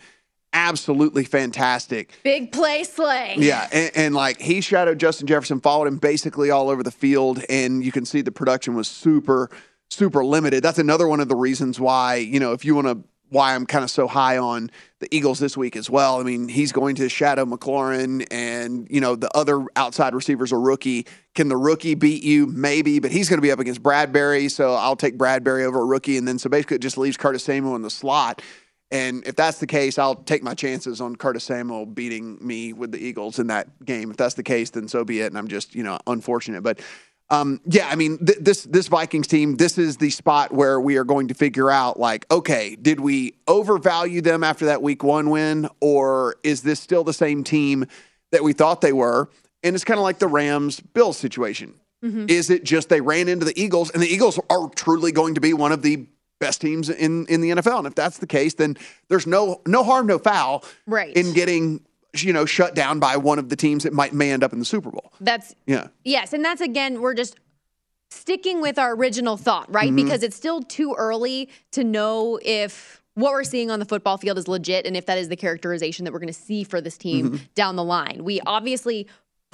absolutely 0.54 1.24
fantastic. 1.24 2.12
Big 2.24 2.52
play 2.52 2.84
slay. 2.84 3.36
Yeah, 3.38 3.68
and, 3.72 3.92
and 3.96 4.16
like 4.16 4.40
he 4.40 4.62
shadowed 4.62 5.00
Justin 5.00 5.28
Jefferson, 5.28 5.60
followed 5.60 5.88
him 5.88 5.98
basically 5.98 6.52
all 6.52 6.70
over 6.70 6.84
the 6.84 6.92
field, 6.92 7.44
and 7.50 7.84
you 7.84 7.92
can 7.92 8.06
see 8.06 8.22
the 8.22 8.32
production 8.32 8.76
was 8.76 8.88
super, 8.88 9.50
super 9.90 10.24
limited. 10.24 10.64
That's 10.64 10.80
another 10.80 11.08
one 11.08 11.20
of 11.20 11.28
the 11.28 11.36
reasons 11.36 11.80
why 11.80 12.16
you 12.16 12.40
know 12.40 12.54
if 12.54 12.66
you 12.66 12.76
want 12.76 12.88
to 12.88 13.04
why 13.30 13.56
I'm 13.56 13.66
kind 13.66 13.84
of 13.84 13.92
so 13.92 14.08
high 14.08 14.38
on 14.38 14.72
the 15.00 15.14
Eagles 15.14 15.40
this 15.40 15.58
week 15.58 15.76
as 15.76 15.90
well. 15.90 16.20
I 16.20 16.24
mean, 16.24 16.48
he's 16.48 16.72
going 16.72 16.96
to 16.96 17.10
shadow 17.10 17.46
McLaurin, 17.46 18.26
and 18.32 18.88
you 18.90 19.02
know 19.02 19.16
the 19.16 19.30
other 19.36 19.66
outside 19.76 20.14
receivers 20.16 20.54
are 20.54 20.60
rookie. 20.60 21.06
Can 21.36 21.50
the 21.50 21.58
rookie 21.58 21.96
beat 21.96 22.24
you? 22.24 22.48
Maybe, 22.48 23.00
but 23.00 23.12
he's 23.12 23.30
going 23.30 23.38
to 23.38 23.42
be 23.42 23.52
up 23.52 23.60
against 23.60 23.84
Bradberry, 23.84 24.50
so 24.50 24.74
I'll 24.74 24.96
take 24.96 25.18
Bradberry 25.18 25.66
over 25.66 25.82
a 25.82 25.86
rookie, 25.86 26.18
and 26.18 26.28
then 26.28 26.40
so 26.40 26.50
basically 26.50 26.76
it 26.76 26.82
just 26.82 26.98
leaves 26.98 27.18
Curtis 27.18 27.44
Samuel 27.44 27.76
in 27.76 27.82
the 27.82 27.90
slot. 27.90 28.42
And 28.90 29.26
if 29.28 29.36
that's 29.36 29.60
the 29.60 29.68
case, 29.68 29.98
I'll 29.98 30.16
take 30.16 30.44
my 30.44 30.54
chances 30.54 31.02
on 31.02 31.16
Curtis 31.16 31.44
Samuel 31.44 31.86
beating 31.86 32.38
me 32.40 32.72
with 32.72 32.92
the 32.92 33.00
Eagles 33.00 33.38
in 33.38 33.48
that 33.48 33.68
game. 33.84 34.12
If 34.12 34.18
that's 34.18 34.36
the 34.36 34.44
case, 34.44 34.70
then 34.70 34.88
so 34.88 35.04
be 35.04 35.20
it. 35.20 35.28
And 35.28 35.38
I'm 35.38 35.50
just, 35.50 35.76
you 35.76 35.84
know, 35.84 36.00
unfortunate. 36.08 36.64
But 36.64 36.80
um, 37.30 37.60
yeah, 37.66 37.90
I 37.90 37.96
mean, 37.96 38.18
th- 38.26 38.38
this 38.40 38.64
this 38.64 38.88
Vikings 38.88 39.28
team, 39.28 39.58
this 39.58 39.78
is 39.78 39.98
the 39.98 40.10
spot 40.10 40.54
where 40.54 40.80
we 40.80 40.96
are 40.96 41.04
going 41.04 41.28
to 41.28 41.34
figure 41.34 41.70
out, 41.70 42.00
like, 42.00 42.26
okay, 42.32 42.78
did 42.78 43.02
we 43.02 43.34
overvalue 43.50 44.22
them 44.22 44.44
after 44.46 44.68
that 44.68 44.82
Week 44.82 45.04
One 45.04 45.30
win, 45.30 45.68
or 45.82 46.38
is 46.44 46.62
this 46.62 46.80
still 46.80 47.04
the 47.04 47.14
same 47.14 47.44
team 47.44 47.86
that 48.32 48.44
we 48.44 48.54
thought 48.54 48.80
they 48.80 48.94
were? 48.94 49.30
And 49.64 49.76
it's 49.76 49.84
kind 49.84 49.98
of 49.98 50.04
like 50.04 50.20
the 50.20 50.28
Rams 50.28 50.80
Bills 50.80 51.18
situation. 51.18 51.74
Is 52.30 52.50
it 52.50 52.64
just 52.64 52.88
they 52.88 53.02
ran 53.02 53.28
into 53.28 53.44
the 53.44 53.60
Eagles, 53.62 53.90
and 53.90 54.02
the 54.02 54.08
Eagles 54.08 54.40
are 54.50 54.70
truly 54.70 55.12
going 55.12 55.36
to 55.36 55.42
be 55.42 55.54
one 55.54 55.74
of 55.74 55.82
the 55.82 56.06
best 56.40 56.62
teams 56.62 56.90
in 56.90 57.26
in 57.28 57.42
the 57.42 57.50
NFL? 57.52 57.80
And 57.80 57.88
if 57.88 57.96
that's 57.96 58.18
the 58.20 58.28
case, 58.28 58.54
then 58.56 58.78
there's 59.10 59.28
no 59.28 59.62
no 59.68 59.84
harm, 59.84 60.08
no 60.08 60.20
foul, 60.20 60.64
Right. 60.86 61.16
in 61.16 61.34
getting 61.34 61.82
you 62.16 62.34
know 62.34 62.46
shut 62.46 62.74
down 62.76 63.00
by 63.00 63.18
one 63.18 63.38
of 63.40 63.50
the 63.50 63.56
teams 63.56 63.84
that 63.84 63.94
might 63.94 64.14
may 64.14 64.32
end 64.32 64.44
up 64.44 64.54
in 64.54 64.60
the 64.60 64.66
Super 64.66 64.90
Bowl. 64.90 65.12
That's 65.22 65.54
Yeah. 65.66 65.88
Yes, 66.04 66.34
and 66.34 66.44
that's 66.44 66.62
again, 66.62 67.02
we're 67.02 67.14
just 67.14 67.36
sticking 68.10 68.62
with 68.62 68.80
our 68.80 68.94
original 68.96 69.38
thought, 69.38 69.72
right? 69.72 69.88
Mm-hmm. 69.88 69.96
Because 69.98 70.24
it's 70.24 70.36
still 70.36 70.62
too 70.62 70.96
early 70.98 71.50
to 71.72 71.84
know 71.84 72.40
if 72.42 73.02
what 73.16 73.32
we're 73.34 73.44
seeing 73.44 73.70
on 73.72 73.80
the 73.80 73.86
football 73.86 74.18
field 74.18 74.38
is 74.38 74.48
legit 74.48 74.86
and 74.86 74.96
if 74.96 75.06
that 75.08 75.18
is 75.18 75.28
the 75.28 75.36
characterization 75.36 76.06
that 76.06 76.14
we're 76.14 76.20
going 76.20 76.28
to 76.28 76.34
see 76.34 76.64
for 76.64 76.80
this 76.80 76.98
team 76.98 77.32
Mm-hmm. 77.32 77.38
down 77.56 77.76
the 77.76 77.84
line. 77.84 78.24
We 78.24 78.40
obviously 78.42 79.08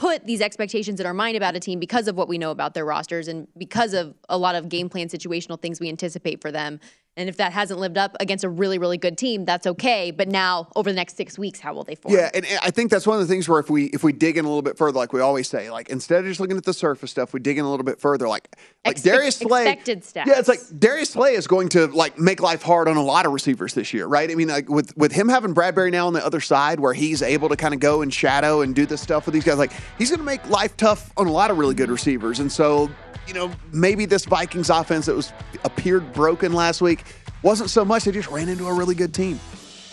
put 0.04 0.26
these 0.26 0.42
expectations 0.42 1.00
in 1.00 1.06
our 1.06 1.14
mind 1.14 1.38
about 1.38 1.56
a 1.56 1.62
team 1.62 1.80
because 1.80 2.10
of 2.10 2.18
what 2.18 2.28
we 2.28 2.38
know 2.38 2.52
about 2.52 2.74
their 2.74 2.84
rosters 2.84 3.30
and 3.30 3.48
because 3.58 3.94
of 3.94 4.14
a 4.28 4.38
lot 4.38 4.54
of 4.54 4.68
game 4.68 4.90
plan 4.90 5.08
situational 5.08 5.58
things 5.58 5.80
we 5.80 5.88
anticipate 5.88 6.42
for 6.42 6.52
them. 6.52 6.78
And 7.16 7.30
if 7.30 7.38
that 7.38 7.54
hasn't 7.54 7.80
lived 7.80 7.98
up 7.98 8.16
against 8.20 8.44
a 8.44 8.50
really, 8.50 8.80
really 8.80 8.98
good 8.98 9.20
team, 9.20 9.46
that's 9.46 9.68
okay. 9.68 10.10
But 10.10 10.28
now, 10.30 10.70
over 10.76 10.90
the 10.90 10.96
next 10.96 11.16
six 11.16 11.38
weeks, 11.38 11.60
how 11.60 11.74
will 11.76 11.84
they 11.84 11.94
form? 11.94 12.16
Yeah, 12.16 12.32
and 12.34 12.44
and 12.44 12.60
I 12.64 12.72
think 12.72 12.90
that's 12.90 13.06
one 13.06 13.20
of 13.20 13.28
the 13.28 13.32
things 13.32 13.48
where 13.48 13.60
if 13.60 13.70
we 13.70 13.86
if 13.86 14.04
we 14.04 14.12
dig 14.14 14.36
in 14.38 14.46
a 14.46 14.48
little 14.48 14.64
bit 14.64 14.78
further, 14.78 14.98
like 14.98 15.14
we 15.14 15.22
always 15.22 15.48
say, 15.48 15.70
like 15.70 15.90
instead 15.90 16.22
of 16.22 16.26
just 16.26 16.40
looking 16.40 16.58
at 16.58 16.64
the 16.64 16.74
surface 16.74 17.12
stuff, 17.12 17.32
we 17.32 17.40
dig 17.40 17.60
in 17.60 17.66
a 17.66 17.70
little 17.70 17.84
bit 17.84 18.00
further. 18.00 18.28
Like 18.28 18.48
like 18.84 18.98
Expect- 18.98 19.04
Darius 19.16 19.36
Slay, 19.38 19.62
expected 19.70 20.02
stats. 20.02 20.26
yeah, 20.26 20.40
it's 20.40 20.48
like 20.48 20.60
Darius 20.80 21.12
Slay 21.12 21.36
is 21.36 21.46
going 21.46 21.70
to 21.70 21.86
like 21.88 22.18
make 22.18 22.42
life 22.42 22.64
hard 22.64 22.88
on 22.88 22.98
a 22.98 23.04
lot 23.04 23.28
of 23.28 23.32
receivers 23.32 23.76
this 23.76 23.94
year, 23.94 24.08
right? 24.08 24.32
I 24.32 24.34
mean, 24.34 24.48
like 24.48 24.68
with 24.68 24.98
with 24.98 25.12
him 25.12 25.30
having 25.30 25.54
Bradberry 25.54 25.92
now 25.92 26.08
on 26.08 26.14
the 26.14 26.26
other 26.26 26.42
side, 26.42 26.80
where 26.80 26.94
he's 26.94 27.22
able 27.22 27.48
to 27.50 27.56
kind 27.56 27.76
of 27.76 27.80
go 27.80 28.02
and 28.02 28.12
shadow 28.12 28.62
and 28.62 28.74
do 28.74 28.88
this 28.88 29.02
stuff 29.02 29.28
with 29.28 29.34
these 29.34 29.44
guys, 29.44 29.60
like 29.60 29.72
he's 30.00 30.10
going 30.10 30.20
to 30.20 30.26
make 30.26 30.50
life 30.50 30.76
tough 30.78 31.12
on 31.16 31.28
a 31.28 31.32
lot 31.32 31.52
of 31.52 31.60
really 31.60 31.76
good 31.76 31.92
receivers, 31.92 32.40
and 32.40 32.52
so 32.52 32.90
you 33.28 33.34
know 33.34 33.52
maybe 33.72 34.06
this 34.06 34.26
Vikings 34.26 34.70
offense 34.70 35.06
that 35.06 35.16
was 35.16 35.32
appeared 35.64 36.14
broken 36.14 36.54
last 36.54 36.82
week 36.82 37.04
wasn't 37.42 37.70
so 37.70 37.84
much. 37.86 38.06
They 38.06 38.12
just 38.12 38.30
ran 38.30 38.50
into 38.50 38.68
a 38.68 38.74
really 38.74 38.96
good 38.96 39.14
team. 39.14 39.40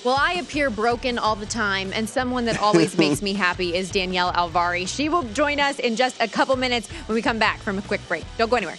Well, 0.04 0.16
I 0.18 0.34
appear 0.34 0.70
broken 0.70 1.18
all 1.18 1.36
the 1.36 1.44
time, 1.44 1.92
and 1.92 2.08
someone 2.08 2.46
that 2.46 2.58
always 2.60 2.96
makes 2.98 3.20
me 3.20 3.34
happy 3.34 3.74
is 3.76 3.90
Danielle 3.90 4.32
Alvari. 4.32 4.88
She 4.88 5.08
will 5.10 5.24
join 5.24 5.60
us 5.60 5.78
in 5.78 5.96
just 5.96 6.20
a 6.22 6.28
couple 6.28 6.56
minutes 6.56 6.88
when 7.06 7.14
we 7.14 7.22
come 7.22 7.38
back 7.38 7.58
from 7.58 7.76
a 7.76 7.82
quick 7.82 8.00
break. 8.08 8.24
Don't 8.38 8.48
go 8.48 8.56
anywhere. 8.56 8.78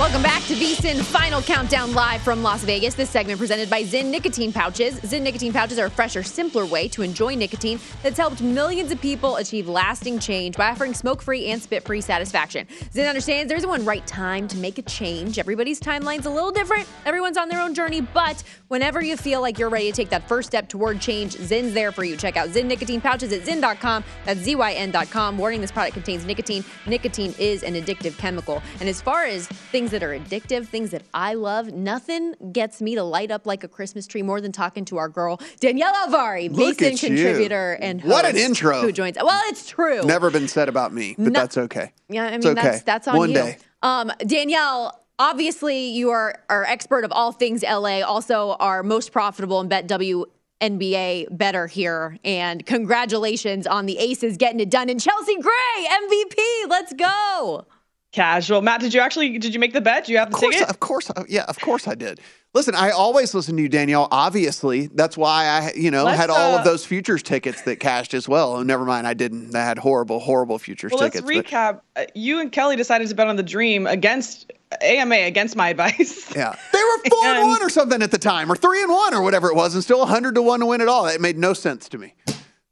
Welcome 0.00 0.22
back 0.22 0.42
to 0.44 0.54
VSIN 0.54 1.02
Final 1.02 1.42
Countdown 1.42 1.92
live 1.92 2.22
from 2.22 2.42
Las 2.42 2.64
Vegas. 2.64 2.94
This 2.94 3.10
segment 3.10 3.38
presented 3.38 3.68
by 3.68 3.82
Zyn 3.82 4.06
Nicotine 4.06 4.50
Pouches. 4.50 4.98
Zyn 5.00 5.20
Nicotine 5.20 5.52
Pouches 5.52 5.78
are 5.78 5.84
a 5.84 5.90
fresher, 5.90 6.22
simpler 6.22 6.64
way 6.64 6.88
to 6.88 7.02
enjoy 7.02 7.34
nicotine 7.34 7.78
that's 8.02 8.16
helped 8.16 8.40
millions 8.40 8.90
of 8.90 8.98
people 9.02 9.36
achieve 9.36 9.68
lasting 9.68 10.18
change 10.18 10.56
by 10.56 10.70
offering 10.70 10.94
smoke-free 10.94 11.48
and 11.48 11.60
spit-free 11.60 12.00
satisfaction. 12.00 12.66
Zyn 12.94 13.10
understands 13.10 13.50
there 13.50 13.58
isn't 13.58 13.68
one 13.68 13.84
right 13.84 14.06
time 14.06 14.48
to 14.48 14.56
make 14.56 14.78
a 14.78 14.82
change. 14.82 15.38
Everybody's 15.38 15.78
timeline's 15.78 16.24
a 16.24 16.30
little 16.30 16.50
different. 16.50 16.88
Everyone's 17.04 17.36
on 17.36 17.50
their 17.50 17.60
own 17.60 17.74
journey, 17.74 18.00
but 18.00 18.42
whenever 18.68 19.02
you 19.02 19.18
feel 19.18 19.42
like 19.42 19.58
you're 19.58 19.68
ready 19.68 19.90
to 19.90 19.94
take 19.94 20.08
that 20.08 20.26
first 20.26 20.48
step 20.48 20.66
toward 20.66 20.98
change, 20.98 21.34
Zyn's 21.34 21.74
there 21.74 21.92
for 21.92 22.04
you. 22.04 22.16
Check 22.16 22.38
out 22.38 22.48
Zyn 22.48 22.64
Nicotine 22.64 23.02
Pouches 23.02 23.34
at 23.34 23.42
Zyn.com. 23.42 24.02
That's 24.24 24.40
Z-Y-N.com. 24.40 25.36
Warning, 25.36 25.60
this 25.60 25.70
product 25.70 25.92
contains 25.92 26.24
nicotine. 26.24 26.64
Nicotine 26.86 27.34
is 27.38 27.62
an 27.62 27.74
addictive 27.74 28.16
chemical. 28.16 28.62
And 28.80 28.88
as 28.88 29.02
far 29.02 29.26
as 29.26 29.46
things 29.46 29.89
that 29.90 30.02
are 30.02 30.18
addictive, 30.18 30.66
things 30.66 30.90
that 30.90 31.02
I 31.14 31.34
love, 31.34 31.72
nothing 31.72 32.34
gets 32.52 32.80
me 32.82 32.94
to 32.94 33.02
light 33.02 33.30
up 33.30 33.46
like 33.46 33.64
a 33.64 33.68
Christmas 33.68 34.06
tree 34.06 34.22
more 34.22 34.40
than 34.40 34.52
talking 34.52 34.84
to 34.86 34.96
our 34.98 35.08
girl, 35.08 35.40
Danielle 35.60 35.94
Alvari, 35.94 36.54
Basin 36.54 36.86
at 36.86 37.02
you. 37.02 37.08
contributor 37.08 37.72
and 37.80 38.02
What 38.02 38.24
an 38.24 38.36
intro. 38.36 38.80
Who 38.80 38.92
joins? 38.92 39.16
Well, 39.16 39.40
it's 39.46 39.68
true. 39.68 40.02
Never 40.02 40.30
been 40.30 40.48
said 40.48 40.68
about 40.68 40.92
me, 40.92 41.14
but 41.18 41.32
No- 41.32 41.40
that's 41.40 41.56
okay. 41.58 41.92
Yeah, 42.08 42.24
I 42.26 42.30
mean 42.38 42.46
okay. 42.46 42.54
that's 42.54 42.82
that's 42.82 43.08
on 43.08 43.16
One 43.16 43.28
you. 43.30 43.34
day. 43.36 43.58
Um, 43.82 44.12
Danielle, 44.26 45.00
obviously 45.18 45.88
you 45.90 46.10
are 46.10 46.40
our 46.48 46.64
expert 46.64 47.04
of 47.04 47.12
all 47.12 47.32
things 47.32 47.62
LA, 47.62 48.00
also 48.02 48.52
our 48.60 48.82
most 48.82 49.12
profitable 49.12 49.60
and 49.60 49.68
bet 49.70 49.86
W 49.86 50.26
NBA 50.60 51.28
better 51.30 51.66
here. 51.66 52.18
And 52.24 52.66
congratulations 52.66 53.66
on 53.66 53.86
the 53.86 53.96
Aces 53.98 54.36
getting 54.36 54.60
it 54.60 54.68
done. 54.70 54.90
And 54.90 55.00
Chelsea 55.00 55.36
Gray, 55.40 55.86
MVP. 55.88 56.68
Let's 56.68 56.92
go. 56.92 57.64
Casual. 58.12 58.60
Matt, 58.60 58.80
did 58.80 58.92
you 58.92 59.00
actually 59.00 59.38
did 59.38 59.54
you 59.54 59.60
make 59.60 59.72
the 59.72 59.80
bet? 59.80 60.06
Do 60.06 60.12
you 60.12 60.18
have 60.18 60.30
the 60.30 60.36
of 60.36 60.40
course, 60.40 60.54
ticket? 60.56 60.68
Of 60.70 60.80
course, 60.80 61.10
uh, 61.10 61.24
yeah, 61.28 61.44
of 61.44 61.58
course 61.60 61.86
I 61.86 61.94
did. 61.94 62.18
Listen, 62.52 62.74
I 62.74 62.90
always 62.90 63.32
listen 63.32 63.56
to 63.56 63.62
you, 63.62 63.68
Danielle. 63.68 64.08
Obviously, 64.10 64.88
that's 64.88 65.16
why 65.16 65.44
I, 65.46 65.72
you 65.76 65.92
know, 65.92 66.02
Let's, 66.02 66.18
had 66.18 66.30
all 66.30 66.56
uh, 66.56 66.58
of 66.58 66.64
those 66.64 66.84
futures 66.84 67.22
tickets 67.22 67.62
that 67.62 67.76
cashed 67.78 68.12
as 68.12 68.28
well. 68.28 68.54
Oh, 68.54 68.62
never 68.64 68.84
mind, 68.84 69.06
I 69.06 69.14
didn't. 69.14 69.54
I 69.54 69.62
had 69.64 69.78
horrible, 69.78 70.18
horrible 70.18 70.58
futures 70.58 70.90
Well, 70.90 71.00
let's 71.02 71.14
tickets. 71.20 71.32
but- 71.32 71.46
recap. 71.46 71.80
Uh, 71.94 72.06
You 72.16 72.40
and 72.40 72.50
Kelly 72.50 72.74
decided 72.74 73.08
to 73.08 73.14
bet 73.14 73.28
on 73.28 73.36
the 73.36 73.44
Dream 73.44 73.86
against 73.86 74.50
AMA 74.82 75.14
against 75.14 75.54
my 75.54 75.68
advice. 75.68 76.32
Yeah, 76.34 76.56
they 76.72 76.82
were 76.82 77.10
four 77.10 77.24
and 77.26 77.38
And- 77.38 77.48
one 77.48 77.62
or 77.62 77.68
something 77.70 78.02
at 78.02 78.10
the 78.10 78.18
time, 78.18 78.50
or 78.50 78.56
three 78.56 78.82
and 78.82 78.90
one 78.90 79.14
or 79.14 79.22
whatever 79.22 79.48
it 79.48 79.54
was, 79.54 79.74
and 79.76 79.84
still 79.84 80.04
hundred 80.04 80.34
to 80.34 80.42
one 80.42 80.58
to 80.58 80.66
win 80.66 80.80
it 80.80 80.88
all. 80.88 81.04
That 81.04 81.20
made 81.20 81.38
no 81.38 81.52
sense 81.52 81.88
to 81.90 81.98
me. 81.98 82.14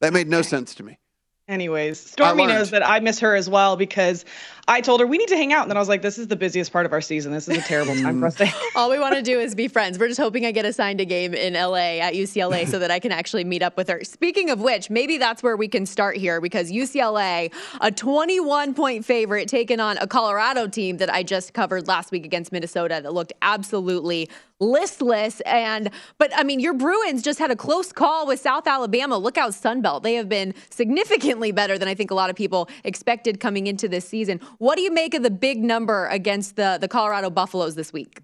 That 0.00 0.12
made 0.12 0.26
no 0.28 0.42
sense 0.42 0.74
to 0.76 0.82
me. 0.82 0.98
Anyways, 1.46 1.98
Stormy 1.98 2.46
knows 2.46 2.70
that 2.72 2.86
I 2.86 3.00
miss 3.00 3.20
her 3.20 3.34
as 3.34 3.48
well 3.48 3.76
because 3.76 4.24
I 4.68 4.82
told 4.82 5.00
her 5.00 5.06
we 5.06 5.16
need 5.16 5.28
to 5.28 5.36
hang 5.36 5.52
out, 5.54 5.62
and 5.62 5.70
then 5.70 5.78
I 5.78 5.80
was 5.80 5.88
like, 5.88 6.02
"This 6.02 6.18
is 6.18 6.28
the 6.28 6.36
busiest 6.36 6.72
part 6.72 6.84
of 6.84 6.92
our 6.92 7.00
season. 7.00 7.32
This 7.32 7.48
is 7.48 7.56
a 7.56 7.62
terrible 7.62 7.94
time 7.96 8.20
for 8.20 8.26
us 8.26 8.34
to." 8.34 8.52
All 8.76 8.90
we 8.90 8.98
want 8.98 9.14
to 9.14 9.22
do 9.22 9.40
is 9.40 9.54
be 9.54 9.66
friends. 9.66 9.98
We're 9.98 10.08
just 10.08 10.20
hoping 10.20 10.44
I 10.44 10.52
get 10.52 10.66
assigned 10.66 11.00
a 11.00 11.06
game 11.06 11.32
in 11.32 11.54
LA 11.54 12.00
at 12.00 12.12
UCLA 12.12 12.68
so 12.68 12.78
that 12.78 12.90
I 12.90 12.98
can 12.98 13.10
actually 13.10 13.44
meet 13.44 13.62
up 13.62 13.78
with 13.78 13.88
her. 13.88 14.04
Speaking 14.04 14.50
of 14.50 14.60
which, 14.60 14.90
maybe 14.90 15.16
that's 15.16 15.42
where 15.42 15.56
we 15.56 15.68
can 15.68 15.86
start 15.86 16.18
here 16.18 16.40
because 16.42 16.70
UCLA, 16.70 17.50
a 17.80 17.90
21 17.90 18.74
point 18.74 19.06
favorite, 19.06 19.48
taking 19.48 19.80
on 19.80 19.96
a 19.98 20.06
Colorado 20.06 20.68
team 20.68 20.98
that 20.98 21.10
I 21.12 21.22
just 21.22 21.54
covered 21.54 21.88
last 21.88 22.12
week 22.12 22.26
against 22.26 22.52
Minnesota 22.52 23.00
that 23.02 23.14
looked 23.14 23.32
absolutely 23.40 24.28
listless. 24.60 25.40
And, 25.42 25.90
but 26.18 26.32
I 26.36 26.42
mean, 26.42 26.60
your 26.60 26.74
Bruins 26.74 27.22
just 27.22 27.38
had 27.38 27.50
a 27.50 27.56
close 27.56 27.92
call 27.92 28.26
with 28.26 28.40
South 28.40 28.66
Alabama. 28.66 29.16
Look 29.16 29.38
out, 29.38 29.52
Sunbelt. 29.52 30.02
They 30.02 30.14
have 30.14 30.28
been 30.28 30.54
significantly 30.70 31.52
better 31.52 31.78
than 31.78 31.88
I 31.88 31.94
think 31.94 32.10
a 32.10 32.14
lot 32.14 32.30
of 32.30 32.36
people 32.36 32.68
expected 32.84 33.40
coming 33.40 33.66
into 33.66 33.88
this 33.88 34.06
season. 34.06 34.40
What 34.58 34.76
do 34.76 34.82
you 34.82 34.92
make 34.92 35.14
of 35.14 35.22
the 35.22 35.30
big 35.30 35.62
number 35.62 36.06
against 36.06 36.56
the, 36.56 36.78
the 36.80 36.88
Colorado 36.88 37.30
Buffaloes 37.30 37.76
this 37.76 37.92
week? 37.92 38.20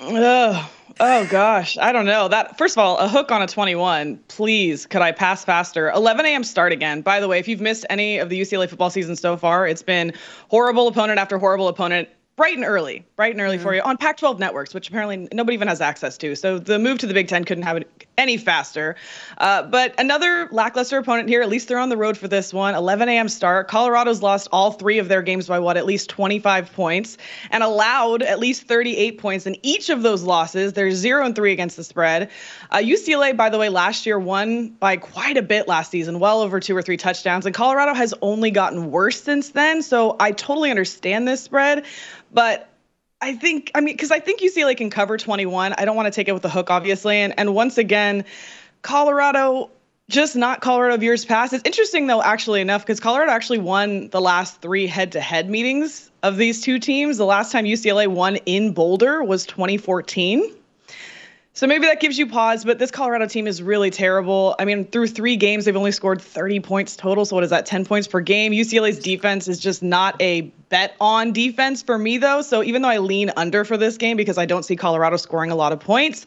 Oh, 0.00 0.70
oh 1.00 1.26
gosh, 1.30 1.78
I 1.78 1.92
don't 1.92 2.06
know. 2.06 2.28
That 2.28 2.58
first 2.58 2.74
of 2.74 2.78
all, 2.78 2.98
a 2.98 3.08
hook 3.08 3.30
on 3.30 3.42
a 3.42 3.46
21. 3.46 4.18
Please, 4.28 4.86
could 4.86 5.02
I 5.02 5.12
pass 5.12 5.44
faster? 5.44 5.90
11 5.90 6.26
a.m. 6.26 6.44
start 6.44 6.72
again. 6.72 7.02
By 7.02 7.20
the 7.20 7.28
way, 7.28 7.38
if 7.38 7.48
you've 7.48 7.60
missed 7.60 7.86
any 7.88 8.18
of 8.18 8.28
the 8.30 8.40
UCLA 8.40 8.68
football 8.68 8.90
season 8.90 9.16
so 9.16 9.36
far, 9.36 9.66
it's 9.66 9.82
been 9.82 10.12
horrible 10.50 10.88
opponent 10.88 11.18
after 11.18 11.38
horrible 11.38 11.68
opponent. 11.68 12.08
Bright 12.36 12.56
and 12.56 12.66
early, 12.66 13.06
bright 13.16 13.32
and 13.32 13.40
early 13.40 13.56
for 13.56 13.68
mm-hmm. 13.68 13.76
you 13.76 13.82
on 13.82 13.96
Pac 13.96 14.18
12 14.18 14.38
networks, 14.38 14.74
which 14.74 14.88
apparently 14.88 15.26
nobody 15.32 15.54
even 15.54 15.68
has 15.68 15.80
access 15.80 16.18
to. 16.18 16.36
So 16.36 16.58
the 16.58 16.78
move 16.78 16.98
to 16.98 17.06
the 17.06 17.14
Big 17.14 17.28
Ten 17.28 17.44
couldn't 17.44 17.64
have 17.64 17.78
it 17.78 18.05
any 18.18 18.36
faster. 18.36 18.96
Uh, 19.38 19.62
but 19.62 19.94
another 19.98 20.48
lackluster 20.50 20.98
opponent 20.98 21.28
here. 21.28 21.42
At 21.42 21.48
least 21.48 21.68
they're 21.68 21.78
on 21.78 21.88
the 21.88 21.96
road 21.96 22.16
for 22.16 22.28
this 22.28 22.52
one. 22.52 22.74
11 22.74 23.08
a.m. 23.08 23.28
start. 23.28 23.68
Colorado's 23.68 24.22
lost 24.22 24.48
all 24.52 24.72
three 24.72 24.98
of 24.98 25.08
their 25.08 25.22
games 25.22 25.48
by 25.48 25.58
what? 25.58 25.76
At 25.76 25.86
least 25.86 26.08
25 26.10 26.72
points 26.72 27.18
and 27.50 27.62
allowed 27.62 28.22
at 28.22 28.38
least 28.38 28.62
38 28.62 29.18
points 29.18 29.46
in 29.46 29.56
each 29.62 29.90
of 29.90 30.02
those 30.02 30.22
losses. 30.22 30.72
They're 30.72 30.90
0 30.90 31.26
and 31.26 31.34
3 31.34 31.52
against 31.52 31.76
the 31.76 31.84
spread. 31.84 32.30
Uh, 32.70 32.78
UCLA, 32.78 33.36
by 33.36 33.50
the 33.50 33.58
way, 33.58 33.68
last 33.68 34.06
year 34.06 34.18
won 34.18 34.70
by 34.70 34.96
quite 34.96 35.36
a 35.36 35.42
bit 35.42 35.68
last 35.68 35.90
season, 35.90 36.18
well 36.18 36.40
over 36.40 36.60
two 36.60 36.76
or 36.76 36.82
three 36.82 36.96
touchdowns. 36.96 37.46
And 37.46 37.54
Colorado 37.54 37.94
has 37.94 38.14
only 38.22 38.50
gotten 38.50 38.90
worse 38.90 39.22
since 39.22 39.50
then. 39.50 39.82
So 39.82 40.16
I 40.18 40.32
totally 40.32 40.70
understand 40.70 41.28
this 41.28 41.42
spread. 41.42 41.84
But 42.32 42.68
I 43.20 43.34
think, 43.34 43.70
I 43.74 43.80
mean, 43.80 43.94
because 43.94 44.10
I 44.10 44.20
think 44.20 44.40
UCLA 44.40 44.76
can 44.76 44.90
cover 44.90 45.16
21. 45.16 45.72
I 45.72 45.84
don't 45.84 45.96
want 45.96 46.06
to 46.06 46.10
take 46.10 46.28
it 46.28 46.32
with 46.32 46.44
a 46.44 46.48
hook, 46.48 46.70
obviously. 46.70 47.16
And, 47.16 47.34
and 47.38 47.54
once 47.54 47.78
again, 47.78 48.24
Colorado, 48.82 49.70
just 50.08 50.36
not 50.36 50.60
Colorado 50.60 50.94
of 50.94 51.02
years 51.02 51.24
past. 51.24 51.52
It's 51.52 51.62
interesting, 51.64 52.06
though, 52.06 52.22
actually 52.22 52.60
enough, 52.60 52.82
because 52.82 53.00
Colorado 53.00 53.32
actually 53.32 53.58
won 53.58 54.08
the 54.10 54.20
last 54.20 54.60
three 54.60 54.86
head 54.86 55.12
to 55.12 55.20
head 55.20 55.48
meetings 55.48 56.10
of 56.22 56.36
these 56.36 56.60
two 56.60 56.78
teams. 56.78 57.16
The 57.16 57.24
last 57.24 57.52
time 57.52 57.64
UCLA 57.64 58.06
won 58.06 58.36
in 58.46 58.72
Boulder 58.72 59.24
was 59.24 59.46
2014. 59.46 60.54
So 61.56 61.66
maybe 61.66 61.86
that 61.86 62.00
gives 62.00 62.18
you 62.18 62.26
pause, 62.26 62.66
but 62.66 62.78
this 62.78 62.90
Colorado 62.90 63.26
team 63.26 63.46
is 63.46 63.62
really 63.62 63.88
terrible. 63.88 64.54
I 64.58 64.66
mean, 64.66 64.84
through 64.84 65.06
three 65.06 65.36
games, 65.36 65.64
they've 65.64 65.74
only 65.74 65.90
scored 65.90 66.20
30 66.20 66.60
points 66.60 66.98
total. 66.98 67.24
So 67.24 67.34
what 67.34 67.44
is 67.44 67.50
that, 67.50 67.64
10 67.64 67.86
points 67.86 68.06
per 68.06 68.20
game? 68.20 68.52
UCLA's 68.52 68.98
defense 68.98 69.48
is 69.48 69.58
just 69.58 69.82
not 69.82 70.20
a 70.20 70.42
bet 70.68 70.94
on 71.00 71.32
defense 71.32 71.82
for 71.82 71.96
me, 71.96 72.18
though. 72.18 72.42
So 72.42 72.62
even 72.62 72.82
though 72.82 72.90
I 72.90 72.98
lean 72.98 73.32
under 73.38 73.64
for 73.64 73.78
this 73.78 73.96
game 73.96 74.18
because 74.18 74.36
I 74.36 74.44
don't 74.44 74.64
see 74.64 74.76
Colorado 74.76 75.16
scoring 75.16 75.50
a 75.50 75.54
lot 75.54 75.72
of 75.72 75.80
points, 75.80 76.26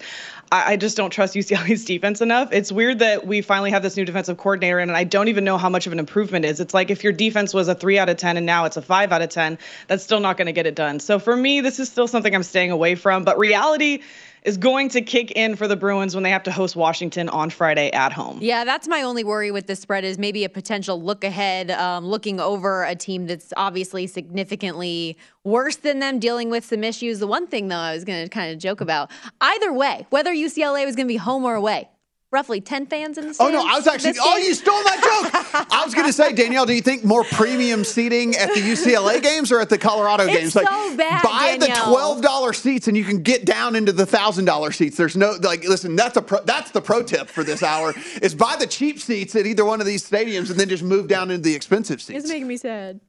I, 0.51 0.77
just 0.77 0.97
don't 0.97 1.11
trust 1.11 1.35
UCLA's 1.35 1.85
defense 1.85 2.21
enough. 2.21 2.51
It's 2.51 2.71
weird 2.71 2.97
that 2.97 3.27
we 3.27 3.41
finally 3.41 3.69
have 3.69 3.83
this 3.83 3.95
new 3.95 4.05
defensive 4.05 4.37
coordinator, 4.37 4.79
and 4.79 4.91
I 4.91 5.03
don't 5.03 5.27
even 5.27 5.43
know 5.43 5.59
how 5.59 5.69
much 5.69 5.85
of 5.85 5.93
an 5.93 5.99
improvement 5.99 6.43
is. 6.43 6.59
It's 6.59 6.73
like 6.73 6.89
if 6.89 7.03
your 7.03 7.13
defense 7.13 7.53
was 7.53 7.67
a 7.67 7.75
three 7.75 7.99
out 7.99 8.09
of 8.09 8.17
10 8.17 8.37
and 8.37 8.47
now 8.47 8.65
it's 8.65 8.77
a 8.77 8.81
five 8.81 9.11
out 9.11 9.21
of 9.21 9.29
10, 9.29 9.59
that's 9.85 10.03
still 10.03 10.21
not 10.21 10.37
going 10.37 10.47
to 10.47 10.53
get 10.53 10.65
it 10.65 10.73
done. 10.73 10.99
So 10.99 11.19
for 11.19 11.35
me, 11.35 11.61
this 11.61 11.79
is 11.79 11.87
still 11.87 12.07
something 12.07 12.33
I'm 12.33 12.41
staying 12.41 12.71
away 12.71 12.95
from. 12.95 13.25
But 13.25 13.37
reality, 13.37 14.01
is 14.43 14.57
going 14.57 14.89
to 14.89 15.01
kick 15.01 15.31
in 15.31 15.55
for 15.55 15.67
the 15.67 15.75
Bruins 15.75 16.15
when 16.15 16.23
they 16.23 16.29
have 16.29 16.43
to 16.43 16.51
host 16.51 16.75
Washington 16.75 17.29
on 17.29 17.49
Friday 17.49 17.91
at 17.91 18.11
home. 18.11 18.39
Yeah, 18.41 18.63
that's 18.63 18.87
my 18.87 19.01
only 19.01 19.23
worry 19.23 19.51
with 19.51 19.67
the 19.67 19.75
spread 19.75 20.03
is 20.03 20.17
maybe 20.17 20.43
a 20.43 20.49
potential 20.49 21.01
look 21.01 21.23
ahead, 21.23 21.71
um, 21.71 22.05
looking 22.05 22.39
over 22.39 22.83
a 22.83 22.95
team 22.95 23.27
that's 23.27 23.53
obviously 23.57 24.07
significantly 24.07 25.17
worse 25.43 25.77
than 25.77 25.99
them, 25.99 26.19
dealing 26.19 26.49
with 26.49 26.65
some 26.65 26.83
issues. 26.83 27.19
The 27.19 27.27
one 27.27 27.47
thing, 27.47 27.67
though, 27.67 27.77
I 27.77 27.93
was 27.93 28.03
going 28.03 28.23
to 28.23 28.29
kind 28.29 28.51
of 28.51 28.59
joke 28.59 28.81
about 28.81 29.11
either 29.41 29.73
way, 29.73 30.05
whether 30.09 30.31
UCLA 30.31 30.85
was 30.85 30.95
going 30.95 31.07
to 31.07 31.11
be 31.11 31.17
home 31.17 31.45
or 31.45 31.55
away, 31.55 31.89
roughly 32.31 32.61
10 32.61 32.85
fans 32.85 33.17
in 33.17 33.27
the 33.27 33.33
stadium. 33.33 33.59
Oh 33.59 33.65
no, 33.65 33.71
I 33.73 33.77
was 33.77 33.87
actually. 33.87 34.13
Oh, 34.21 34.37
you 34.37 34.53
stole 34.53 34.81
my 34.83 34.95
joke. 34.95 35.67
I 35.71 35.83
was 35.83 35.93
going 35.93 36.07
to 36.07 36.13
say, 36.13 36.33
Danielle, 36.33 36.65
do 36.65 36.73
you 36.73 36.81
think 36.81 37.03
more 37.03 37.23
premium 37.23 37.83
seating 37.83 38.35
at 38.35 38.53
the 38.53 38.59
UCLA 38.61 39.21
games 39.23 39.51
or 39.51 39.59
at 39.59 39.69
the 39.69 39.77
Colorado 39.77 40.25
It's 40.25 40.37
games? 40.37 40.53
so 40.53 40.63
bad, 40.95 41.23
buy 41.23 41.57
the 41.59 41.67
twelve 41.67 42.21
dollar 42.21 42.53
seats 42.53 42.87
and 42.87 42.95
you 42.95 43.03
can 43.03 43.21
get 43.23 43.45
down 43.45 43.75
into 43.75 43.91
the 43.91 44.05
thousand 44.05 44.45
dollar 44.45 44.71
seats. 44.71 44.97
There's 44.97 45.15
no 45.17 45.31
like, 45.41 45.63
listen, 45.63 45.95
that's 45.95 46.17
a 46.17 46.21
pro, 46.21 46.41
that's 46.43 46.71
the 46.71 46.81
pro 46.81 47.03
tip 47.03 47.27
for 47.29 47.43
this 47.43 47.63
hour 47.63 47.93
is 48.21 48.35
buy 48.35 48.55
the 48.57 48.67
cheap 48.67 48.99
seats 48.99 49.35
at 49.35 49.45
either 49.45 49.65
one 49.65 49.79
of 49.81 49.87
these 49.87 50.07
stadiums 50.07 50.49
and 50.49 50.59
then 50.59 50.69
just 50.69 50.83
move 50.83 51.07
down 51.07 51.31
into 51.31 51.43
the 51.43 51.55
expensive 51.55 52.01
seats. 52.01 52.19
It's 52.19 52.29
making 52.29 52.47
me 52.47 52.57
sad. 52.57 52.99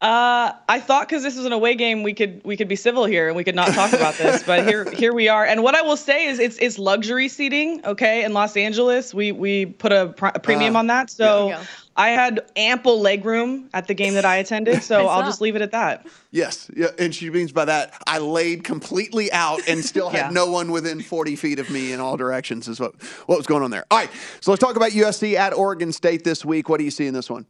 Uh, 0.00 0.52
I 0.68 0.78
thought 0.78 1.08
because 1.08 1.24
this 1.24 1.36
was 1.36 1.44
an 1.44 1.52
away 1.52 1.74
game, 1.74 2.04
we 2.04 2.14
could 2.14 2.40
we 2.44 2.56
could 2.56 2.68
be 2.68 2.76
civil 2.76 3.04
here 3.04 3.26
and 3.26 3.36
we 3.36 3.42
could 3.42 3.56
not 3.56 3.68
talk 3.74 3.92
about 3.92 4.14
this, 4.14 4.44
but 4.44 4.64
here 4.64 4.88
here 4.94 5.12
we 5.12 5.28
are. 5.28 5.44
And 5.44 5.64
what 5.64 5.74
I 5.74 5.82
will 5.82 5.96
say 5.96 6.26
is, 6.26 6.38
it's 6.38 6.56
it's 6.58 6.78
luxury 6.78 7.26
seating. 7.26 7.84
Okay, 7.84 8.22
in 8.22 8.32
Los 8.32 8.56
Angeles, 8.56 9.12
we 9.12 9.32
we 9.32 9.66
put 9.66 9.90
a, 9.90 10.14
pr- 10.16 10.26
a 10.26 10.38
premium 10.38 10.76
Ah, 10.76 10.78
on 10.80 10.86
that, 10.86 11.10
so 11.10 11.48
There 11.48 11.56
you 11.58 11.62
go. 11.62 11.68
I 11.96 12.10
had 12.10 12.42
ample 12.54 13.00
leg 13.00 13.24
room 13.24 13.68
at 13.74 13.88
the 13.88 13.94
game 13.94 14.14
that 14.14 14.24
I 14.24 14.36
attended. 14.36 14.84
So 14.84 15.06
I 15.08 15.16
I'll 15.16 15.24
just 15.24 15.40
leave 15.40 15.56
it 15.56 15.62
at 15.62 15.72
that. 15.72 16.06
Yes, 16.30 16.70
yeah, 16.76 16.88
and 16.96 17.12
she 17.12 17.28
means 17.28 17.50
by 17.50 17.64
that 17.64 17.92
I 18.06 18.18
laid 18.18 18.62
completely 18.62 19.32
out 19.32 19.66
and 19.66 19.84
still 19.84 20.10
had 20.10 20.18
Yeah. 20.26 20.30
no 20.30 20.48
one 20.48 20.70
within 20.70 21.00
40 21.02 21.34
feet 21.34 21.58
of 21.58 21.70
me 21.70 21.92
in 21.92 21.98
all 21.98 22.16
directions. 22.16 22.68
Is 22.68 22.78
what 22.78 23.02
what 23.26 23.36
was 23.36 23.48
going 23.48 23.64
on 23.64 23.72
there. 23.72 23.84
All 23.90 23.98
right, 23.98 24.10
so 24.40 24.52
let's 24.52 24.60
talk 24.62 24.76
about 24.76 24.92
USC 24.92 25.34
at 25.34 25.52
Oregon 25.54 25.90
State 25.90 26.22
this 26.22 26.44
week. 26.44 26.68
What 26.68 26.78
do 26.78 26.84
you 26.84 26.92
see 26.92 27.08
in 27.08 27.14
this 27.14 27.28
one? 27.28 27.46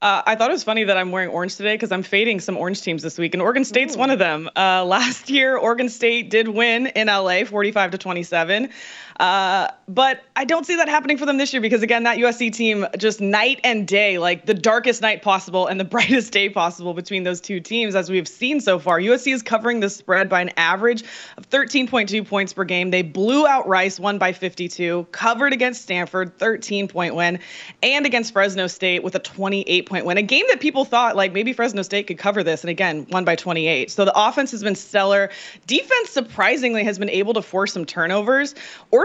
Uh, 0.00 0.22
I 0.24 0.36
thought 0.36 0.50
it 0.50 0.52
was 0.52 0.62
funny 0.62 0.84
that 0.84 0.96
I'm 0.96 1.10
wearing 1.10 1.30
orange 1.30 1.56
today 1.56 1.74
because 1.74 1.90
I'm 1.90 2.04
fading 2.04 2.38
some 2.38 2.56
orange 2.56 2.82
teams 2.82 3.02
this 3.02 3.18
week, 3.18 3.34
and 3.34 3.42
Oregon 3.42 3.64
State's 3.64 3.96
one 3.96 4.10
of 4.10 4.20
them. 4.20 4.48
Uh, 4.54 4.84
last 4.86 5.28
year, 5.28 5.56
Oregon 5.56 5.88
State 5.88 6.30
did 6.30 6.46
win 6.46 6.86
in 6.86 7.08
LA, 7.08 7.42
45 7.44 7.90
to 7.90 7.98
27. 7.98 8.70
Uh, 9.18 9.68
but 9.88 10.22
I 10.36 10.44
don't 10.44 10.64
see 10.64 10.76
that 10.76 10.88
happening 10.88 11.18
for 11.18 11.26
them 11.26 11.38
this 11.38 11.52
year 11.52 11.60
because, 11.60 11.82
again, 11.82 12.04
that 12.04 12.18
USC 12.18 12.52
team 12.52 12.86
just 12.98 13.20
night 13.20 13.60
and 13.64 13.86
day, 13.86 14.18
like 14.18 14.46
the 14.46 14.54
darkest 14.54 15.02
night 15.02 15.22
possible 15.22 15.66
and 15.66 15.80
the 15.80 15.84
brightest 15.98 16.32
day 16.32 16.48
possible 16.48 16.94
between 16.94 17.24
those 17.24 17.40
two 17.40 17.58
teams, 17.58 17.94
as 17.96 18.10
we've 18.10 18.28
seen 18.28 18.60
so 18.60 18.78
far. 18.78 19.00
USC 19.00 19.32
is 19.32 19.42
covering 19.42 19.80
the 19.80 19.90
spread 19.90 20.28
by 20.28 20.40
an 20.40 20.50
average 20.56 21.02
of 21.36 21.48
13.2 21.50 22.28
points 22.28 22.52
per 22.52 22.64
game. 22.64 22.90
They 22.90 23.02
blew 23.02 23.46
out 23.46 23.66
Rice, 23.66 23.98
won 23.98 24.18
by 24.18 24.32
52, 24.32 25.08
covered 25.10 25.52
against 25.52 25.82
Stanford, 25.82 26.38
13 26.38 26.86
point 26.86 27.14
win, 27.14 27.40
and 27.82 28.06
against 28.06 28.32
Fresno 28.32 28.66
State 28.68 29.02
with 29.02 29.16
a 29.16 29.20
28 29.20 29.88
point 29.88 30.04
win. 30.04 30.18
A 30.18 30.22
game 30.22 30.44
that 30.50 30.60
people 30.60 30.84
thought 30.84 31.16
like 31.16 31.32
maybe 31.32 31.52
Fresno 31.52 31.82
State 31.82 32.06
could 32.06 32.18
cover 32.18 32.44
this, 32.44 32.62
and 32.62 32.70
again, 32.70 33.06
won 33.10 33.24
by 33.24 33.34
28. 33.34 33.90
So 33.90 34.04
the 34.04 34.12
offense 34.14 34.52
has 34.52 34.62
been 34.62 34.76
stellar. 34.76 35.30
Defense 35.66 36.10
surprisingly 36.10 36.84
has 36.84 36.98
been 36.98 37.10
able 37.10 37.34
to 37.34 37.42
force 37.42 37.72
some 37.72 37.84
turnovers. 37.84 38.54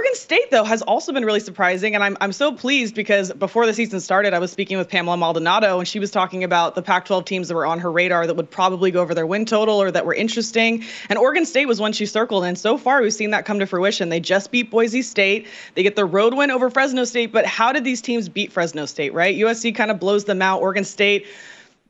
Oregon 0.03 0.19
State, 0.19 0.51
though, 0.51 0.65
has 0.65 0.81
also 0.81 1.13
been 1.13 1.23
really 1.23 1.39
surprising, 1.39 1.95
and 1.95 2.03
I'm, 2.03 2.17
I'm 2.19 2.33
so 2.33 2.51
pleased 2.51 2.93
because 2.93 3.31
before 3.31 3.65
the 3.65 3.73
season 3.73 4.01
started, 4.01 4.33
I 4.33 4.39
was 4.39 4.51
speaking 4.51 4.77
with 4.77 4.89
Pamela 4.89 5.15
Maldonado, 5.15 5.79
and 5.79 5.87
she 5.87 5.97
was 5.97 6.11
talking 6.11 6.43
about 6.43 6.75
the 6.75 6.81
Pac 6.81 7.05
12 7.05 7.23
teams 7.23 7.47
that 7.47 7.55
were 7.55 7.65
on 7.65 7.79
her 7.79 7.89
radar 7.89 8.27
that 8.27 8.33
would 8.33 8.51
probably 8.51 8.91
go 8.91 9.01
over 9.01 9.13
their 9.13 9.25
win 9.25 9.45
total 9.45 9.81
or 9.81 9.91
that 9.91 10.05
were 10.05 10.13
interesting. 10.13 10.83
And 11.07 11.17
Oregon 11.17 11.45
State 11.45 11.67
was 11.67 11.79
one 11.79 11.93
she 11.93 12.05
circled, 12.05 12.43
and 12.43 12.57
so 12.57 12.77
far 12.77 13.01
we've 13.01 13.13
seen 13.13 13.29
that 13.29 13.45
come 13.45 13.59
to 13.59 13.65
fruition. 13.65 14.09
They 14.09 14.19
just 14.19 14.51
beat 14.51 14.69
Boise 14.69 15.03
State, 15.03 15.47
they 15.75 15.83
get 15.83 15.95
the 15.95 16.03
road 16.03 16.33
win 16.33 16.51
over 16.51 16.69
Fresno 16.69 17.05
State, 17.05 17.31
but 17.31 17.45
how 17.45 17.71
did 17.71 17.85
these 17.85 18.01
teams 18.01 18.27
beat 18.27 18.51
Fresno 18.51 18.85
State, 18.85 19.13
right? 19.13 19.33
USC 19.33 19.73
kind 19.73 19.89
of 19.89 20.01
blows 20.01 20.25
them 20.25 20.41
out. 20.41 20.61
Oregon 20.61 20.83
State 20.83 21.27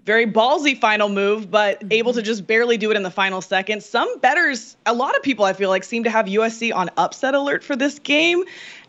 very 0.06 0.26
ballsy 0.26 0.78
final 0.78 1.10
move, 1.10 1.50
but 1.50 1.80
mm-hmm. 1.80 1.92
able 1.92 2.14
to 2.14 2.22
just 2.22 2.46
barely 2.46 2.78
do 2.78 2.92
it 2.92 2.98
in 2.98 3.04
the 3.04 3.12
final 3.12 3.42
second. 3.42 3.84
Some 3.84 4.20
bettors, 4.20 4.76
a 4.86 4.94
lot 4.94 5.16
of 5.16 5.24
people 5.24 5.46
I 5.46 5.54
feel 5.54 5.70
like 5.70 5.84
seem 5.84 6.04
to 6.04 6.10
have 6.10 6.26
USC 6.26 6.74
on 6.74 6.90
upset 6.98 7.34
alert 7.34 7.64
for 7.64 7.76
this 7.76 8.00
game. 8.00 8.44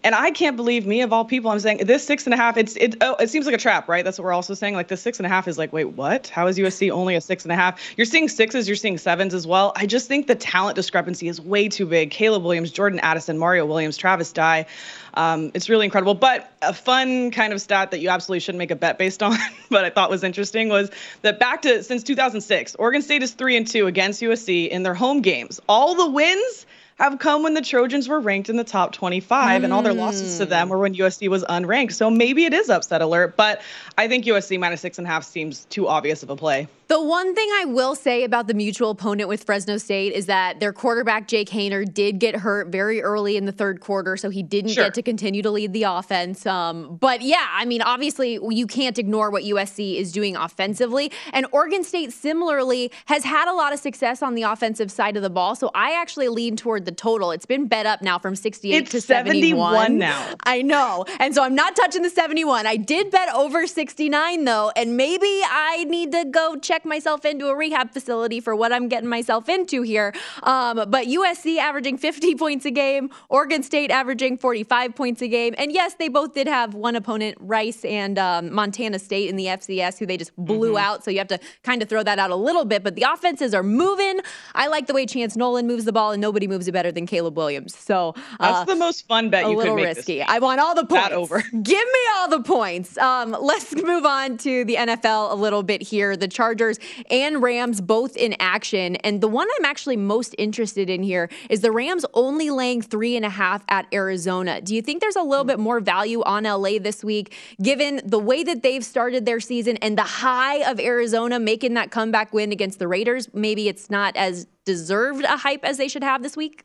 And 0.04 0.14
I 0.14 0.30
can't 0.30 0.54
believe 0.54 0.86
me 0.86 1.00
of 1.00 1.14
all 1.14 1.24
people. 1.24 1.50
I'm 1.50 1.58
saying 1.58 1.78
this 1.78 2.06
six 2.06 2.26
and 2.26 2.34
a 2.34 2.36
half. 2.36 2.58
It's 2.58 2.76
it. 2.76 2.96
Oh, 3.00 3.14
it 3.14 3.30
seems 3.30 3.46
like 3.46 3.54
a 3.54 3.58
trap, 3.58 3.88
right? 3.88 4.04
That's 4.04 4.18
what 4.18 4.26
we're 4.26 4.34
also 4.34 4.52
saying. 4.52 4.74
Like 4.74 4.88
the 4.88 4.98
six 4.98 5.18
and 5.18 5.24
a 5.24 5.30
half 5.30 5.48
is 5.48 5.56
like, 5.56 5.72
wait, 5.72 5.86
what? 5.86 6.28
How 6.28 6.46
is 6.46 6.58
USC 6.58 6.90
only 6.90 7.14
a 7.14 7.22
six 7.22 7.42
and 7.44 7.52
a 7.52 7.56
half? 7.56 7.80
You're 7.96 8.04
seeing 8.04 8.28
sixes. 8.28 8.68
You're 8.68 8.76
seeing 8.76 8.98
sevens 8.98 9.32
as 9.32 9.46
well. 9.46 9.72
I 9.76 9.86
just 9.86 10.06
think 10.06 10.26
the 10.26 10.34
talent 10.34 10.76
discrepancy 10.76 11.26
is 11.26 11.40
way 11.40 11.70
too 11.70 11.86
big. 11.86 12.10
Caleb 12.10 12.42
Williams, 12.42 12.70
Jordan 12.70 13.00
Addison, 13.00 13.38
Mario 13.38 13.64
Williams, 13.64 13.96
Travis 13.96 14.30
Dye. 14.30 14.66
Um, 15.14 15.50
it's 15.54 15.70
really 15.70 15.86
incredible. 15.86 16.14
But 16.14 16.52
a 16.60 16.74
fun 16.74 17.30
kind 17.30 17.54
of 17.54 17.60
stat 17.62 17.90
that 17.90 18.00
you 18.00 18.10
absolutely 18.10 18.40
shouldn't 18.40 18.58
make 18.58 18.70
a 18.70 18.76
bet 18.76 18.98
based 18.98 19.22
on, 19.22 19.38
but 19.70 19.86
I 19.86 19.90
thought 19.90 20.10
was 20.10 20.22
interesting 20.22 20.68
was 20.68 20.90
that 21.22 21.38
back 21.40 21.62
to 21.62 21.82
since 21.82 22.02
2006, 22.02 22.74
Oregon 22.74 23.00
State 23.00 23.22
is 23.22 23.32
three 23.32 23.56
and 23.56 23.66
two 23.66 23.86
against 23.86 24.20
USC 24.20 24.68
in 24.68 24.82
their 24.82 24.94
home 24.94 25.22
games. 25.22 25.60
All 25.66 25.94
the 25.94 26.10
wins 26.10 26.66
have 26.98 27.18
come 27.18 27.42
when 27.42 27.54
the 27.54 27.62
Trojans 27.62 28.08
were 28.08 28.20
ranked 28.20 28.48
in 28.48 28.56
the 28.56 28.64
top 28.64 28.92
25, 28.92 29.60
mm. 29.60 29.64
and 29.64 29.72
all 29.72 29.82
their 29.82 29.94
losses 29.94 30.38
to 30.38 30.46
them 30.46 30.68
were 30.68 30.78
when 30.78 30.94
USC 30.94 31.28
was 31.28 31.44
unranked. 31.44 31.92
So 31.92 32.10
maybe 32.10 32.44
it 32.44 32.54
is 32.54 32.70
upset 32.70 33.02
alert, 33.02 33.36
but 33.36 33.62
I 33.98 34.08
think 34.08 34.24
USC 34.24 34.58
minus 34.58 34.80
six 34.80 34.98
and 34.98 35.06
a 35.06 35.10
half 35.10 35.24
seems 35.24 35.64
too 35.66 35.88
obvious 35.88 36.22
of 36.22 36.30
a 36.30 36.36
play. 36.36 36.68
The 36.88 37.02
one 37.02 37.34
thing 37.34 37.48
I 37.54 37.64
will 37.64 37.94
say 37.94 38.24
about 38.24 38.46
the 38.46 38.54
mutual 38.54 38.90
opponent 38.90 39.28
with 39.28 39.44
Fresno 39.44 39.78
State 39.78 40.12
is 40.12 40.26
that 40.26 40.60
their 40.60 40.72
quarterback, 40.72 41.28
Jake 41.28 41.48
Haener, 41.48 41.90
did 41.92 42.18
get 42.18 42.36
hurt 42.36 42.68
very 42.68 43.00
early 43.02 43.36
in 43.36 43.46
the 43.46 43.52
third 43.52 43.80
quarter, 43.80 44.18
so 44.18 44.28
he 44.28 44.42
didn't 44.42 44.72
sure. 44.72 44.84
get 44.84 44.94
to 44.94 45.02
continue 45.02 45.40
to 45.42 45.50
lead 45.50 45.72
the 45.72 45.84
offense. 45.84 46.44
Um, 46.44 46.96
but 46.96 47.22
yeah, 47.22 47.46
I 47.52 47.64
mean, 47.64 47.80
obviously, 47.80 48.38
you 48.50 48.66
can't 48.66 48.98
ignore 48.98 49.30
what 49.30 49.44
USC 49.44 49.96
is 49.96 50.12
doing 50.12 50.36
offensively. 50.36 51.10
And 51.32 51.46
Oregon 51.52 51.84
State, 51.84 52.12
similarly, 52.12 52.92
has 53.06 53.24
had 53.24 53.48
a 53.48 53.54
lot 53.54 53.72
of 53.72 53.78
success 53.78 54.22
on 54.22 54.34
the 54.34 54.42
offensive 54.42 54.90
side 54.90 55.16
of 55.16 55.22
the 55.22 55.30
ball. 55.30 55.54
So 55.54 55.70
I 55.74 55.92
actually 55.92 56.28
lean 56.28 56.56
toward 56.56 56.84
the 56.84 56.92
total. 56.92 57.30
It's 57.30 57.46
been 57.46 57.66
bet 57.66 57.86
up 57.86 58.02
now 58.02 58.18
from 58.18 58.36
68 58.36 58.76
it's 58.76 58.90
to 58.90 59.00
71. 59.00 59.72
71 59.72 59.98
now. 59.98 60.34
I 60.44 60.60
know. 60.60 61.06
And 61.18 61.34
so 61.34 61.42
I'm 61.42 61.54
not 61.54 61.76
touching 61.76 62.02
the 62.02 62.10
71. 62.10 62.66
I 62.66 62.76
did 62.76 63.10
bet 63.10 63.34
over 63.34 63.66
69, 63.66 64.44
though, 64.44 64.70
and 64.76 64.98
maybe 64.98 65.40
I 65.48 65.84
need 65.88 66.12
to 66.12 66.26
go 66.26 66.56
check 66.56 66.73
check 66.74 66.84
myself 66.84 67.24
into 67.24 67.46
a 67.46 67.54
rehab 67.54 67.92
facility 67.92 68.40
for 68.40 68.56
what 68.56 68.72
I'm 68.72 68.88
getting 68.88 69.08
myself 69.08 69.48
into 69.48 69.82
here. 69.82 70.12
Um, 70.42 70.76
but 70.88 71.06
USC 71.06 71.58
averaging 71.58 71.98
50 71.98 72.34
points 72.44 72.64
a 72.64 72.72
game, 72.72 73.10
Oregon 73.28 73.62
State 73.62 73.92
averaging 73.92 74.38
45 74.38 74.96
points 74.96 75.22
a 75.22 75.28
game. 75.28 75.54
And 75.56 75.70
yes, 75.70 75.94
they 75.94 76.08
both 76.08 76.34
did 76.34 76.48
have 76.48 76.74
one 76.74 76.96
opponent, 76.96 77.38
Rice 77.38 77.84
and 77.84 78.18
um, 78.18 78.52
Montana 78.52 78.98
State 78.98 79.28
in 79.28 79.36
the 79.36 79.46
FCS, 79.46 79.98
who 79.98 80.06
they 80.06 80.16
just 80.16 80.34
blew 80.36 80.70
mm-hmm. 80.70 80.78
out. 80.78 81.04
So 81.04 81.12
you 81.12 81.18
have 81.18 81.28
to 81.28 81.38
kind 81.62 81.80
of 81.80 81.88
throw 81.88 82.02
that 82.02 82.18
out 82.18 82.30
a 82.30 82.36
little 82.36 82.64
bit. 82.64 82.82
But 82.82 82.96
the 82.96 83.02
offenses 83.02 83.54
are 83.54 83.62
moving. 83.62 84.18
I 84.56 84.66
like 84.66 84.88
the 84.88 84.94
way 84.94 85.06
Chance 85.06 85.36
Nolan 85.36 85.68
moves 85.68 85.84
the 85.84 85.92
ball, 85.92 86.10
and 86.10 86.20
nobody 86.20 86.48
moves 86.48 86.66
it 86.66 86.72
better 86.72 86.90
than 86.90 87.06
Caleb 87.06 87.36
Williams. 87.36 87.76
So 87.76 88.14
uh, 88.40 88.52
that's 88.52 88.72
the 88.72 88.76
most 88.76 89.06
fun 89.06 89.30
bet 89.30 89.48
you 89.48 89.50
could 89.50 89.58
make. 89.58 89.66
A 89.66 89.74
little 89.74 89.84
risky. 89.84 90.22
I 90.22 90.40
want 90.40 90.60
all 90.60 90.74
the 90.74 90.86
points. 90.86 91.12
over. 91.12 91.40
Give 91.62 91.86
me 91.86 92.00
all 92.16 92.28
the 92.28 92.42
points. 92.42 92.98
Um, 92.98 93.36
let's 93.40 93.74
move 93.76 94.04
on 94.04 94.38
to 94.38 94.64
the 94.64 94.74
NFL 94.74 95.30
a 95.30 95.36
little 95.36 95.62
bit 95.62 95.82
here. 95.82 96.16
The 96.16 96.26
Chargers 96.26 96.63
Chargers 96.64 96.78
and 97.10 97.42
Rams 97.42 97.80
both 97.80 98.16
in 98.16 98.34
action. 98.40 98.96
And 98.96 99.20
the 99.20 99.28
one 99.28 99.48
I'm 99.58 99.64
actually 99.64 99.96
most 99.96 100.34
interested 100.38 100.88
in 100.88 101.02
here 101.02 101.28
is 101.50 101.60
the 101.60 101.72
Rams 101.72 102.04
only 102.14 102.50
laying 102.50 102.82
three 102.82 103.16
and 103.16 103.24
a 103.24 103.30
half 103.30 103.64
at 103.68 103.86
Arizona. 103.92 104.60
Do 104.60 104.74
you 104.74 104.82
think 104.82 105.00
there's 105.00 105.16
a 105.16 105.22
little 105.22 105.44
bit 105.44 105.58
more 105.58 105.80
value 105.80 106.22
on 106.22 106.44
LA 106.44 106.78
this 106.78 107.04
week, 107.04 107.34
given 107.62 108.00
the 108.04 108.18
way 108.18 108.42
that 108.44 108.62
they've 108.62 108.84
started 108.84 109.26
their 109.26 109.40
season 109.40 109.76
and 109.78 109.98
the 109.98 110.02
high 110.02 110.68
of 110.70 110.80
Arizona 110.80 111.38
making 111.38 111.74
that 111.74 111.90
comeback 111.90 112.32
win 112.32 112.52
against 112.52 112.78
the 112.78 112.88
Raiders? 112.88 113.28
Maybe 113.34 113.68
it's 113.68 113.90
not 113.90 114.16
as 114.16 114.46
deserved 114.64 115.24
a 115.24 115.36
hype 115.36 115.64
as 115.64 115.76
they 115.76 115.88
should 115.88 116.02
have 116.02 116.22
this 116.22 116.36
week? 116.36 116.64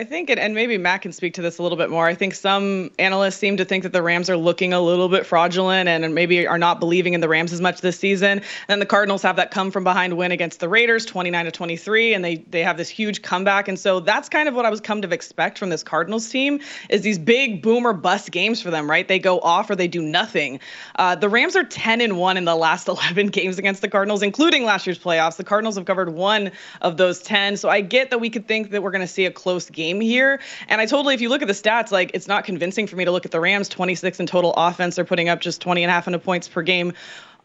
I 0.00 0.04
think, 0.04 0.30
and 0.30 0.54
maybe 0.54 0.78
Matt 0.78 1.02
can 1.02 1.12
speak 1.12 1.34
to 1.34 1.42
this 1.42 1.58
a 1.58 1.62
little 1.62 1.76
bit 1.76 1.90
more. 1.90 2.06
I 2.06 2.14
think 2.14 2.32
some 2.32 2.90
analysts 2.98 3.36
seem 3.36 3.58
to 3.58 3.66
think 3.66 3.82
that 3.82 3.92
the 3.92 4.02
Rams 4.02 4.30
are 4.30 4.36
looking 4.38 4.72
a 4.72 4.80
little 4.80 5.10
bit 5.10 5.26
fraudulent 5.26 5.90
and 5.90 6.14
maybe 6.14 6.46
are 6.46 6.56
not 6.56 6.80
believing 6.80 7.12
in 7.12 7.20
the 7.20 7.28
Rams 7.28 7.52
as 7.52 7.60
much 7.60 7.82
this 7.82 7.98
season. 7.98 8.38
And 8.38 8.44
then 8.66 8.78
the 8.78 8.86
Cardinals 8.86 9.20
have 9.20 9.36
that 9.36 9.50
come 9.50 9.70
from 9.70 9.84
behind 9.84 10.16
win 10.16 10.32
against 10.32 10.58
the 10.60 10.70
Raiders, 10.70 11.04
29 11.04 11.44
to 11.44 11.50
23, 11.50 12.14
and 12.14 12.24
they 12.24 12.36
they 12.36 12.62
have 12.62 12.78
this 12.78 12.88
huge 12.88 13.20
comeback. 13.20 13.68
And 13.68 13.78
so 13.78 14.00
that's 14.00 14.30
kind 14.30 14.48
of 14.48 14.54
what 14.54 14.64
I 14.64 14.70
was 14.70 14.80
come 14.80 15.02
to 15.02 15.10
expect 15.10 15.58
from 15.58 15.68
this 15.68 15.82
Cardinals 15.82 16.30
team 16.30 16.60
is 16.88 17.02
these 17.02 17.18
big 17.18 17.60
boomer 17.60 17.92
bust 17.92 18.30
games 18.30 18.62
for 18.62 18.70
them, 18.70 18.88
right? 18.88 19.06
They 19.06 19.18
go 19.18 19.38
off 19.40 19.68
or 19.68 19.76
they 19.76 19.88
do 19.88 20.00
nothing. 20.00 20.60
Uh, 20.96 21.14
the 21.14 21.28
Rams 21.28 21.56
are 21.56 21.64
10 21.64 22.00
and 22.00 22.16
one 22.16 22.38
in 22.38 22.46
the 22.46 22.56
last 22.56 22.88
11 22.88 23.26
games 23.26 23.58
against 23.58 23.82
the 23.82 23.88
Cardinals, 23.90 24.22
including 24.22 24.64
last 24.64 24.86
year's 24.86 24.98
playoffs. 24.98 25.36
The 25.36 25.44
Cardinals 25.44 25.76
have 25.76 25.84
covered 25.84 26.14
one 26.14 26.52
of 26.80 26.96
those 26.96 27.20
10. 27.20 27.58
So 27.58 27.68
I 27.68 27.82
get 27.82 28.08
that 28.08 28.18
we 28.18 28.30
could 28.30 28.48
think 28.48 28.70
that 28.70 28.82
we're 28.82 28.92
going 28.92 29.02
to 29.02 29.06
see 29.06 29.26
a 29.26 29.30
close 29.30 29.68
game 29.68 29.89
game 29.90 30.00
here. 30.00 30.40
And 30.68 30.80
I 30.80 30.86
totally, 30.86 31.14
if 31.14 31.20
you 31.20 31.28
look 31.28 31.42
at 31.42 31.48
the 31.48 31.54
stats, 31.54 31.90
like 31.90 32.12
it's 32.14 32.28
not 32.28 32.44
convincing 32.44 32.86
for 32.86 32.96
me 32.96 33.04
to 33.04 33.10
look 33.10 33.24
at 33.24 33.32
the 33.32 33.40
Rams 33.40 33.68
26 33.68 34.20
in 34.20 34.26
total 34.26 34.52
offense. 34.56 34.96
They're 34.96 35.04
putting 35.04 35.28
up 35.28 35.40
just 35.40 35.60
20 35.60 35.82
and 35.82 35.90
a 35.90 35.92
half 35.92 36.10
points 36.22 36.48
per 36.48 36.62
game 36.62 36.92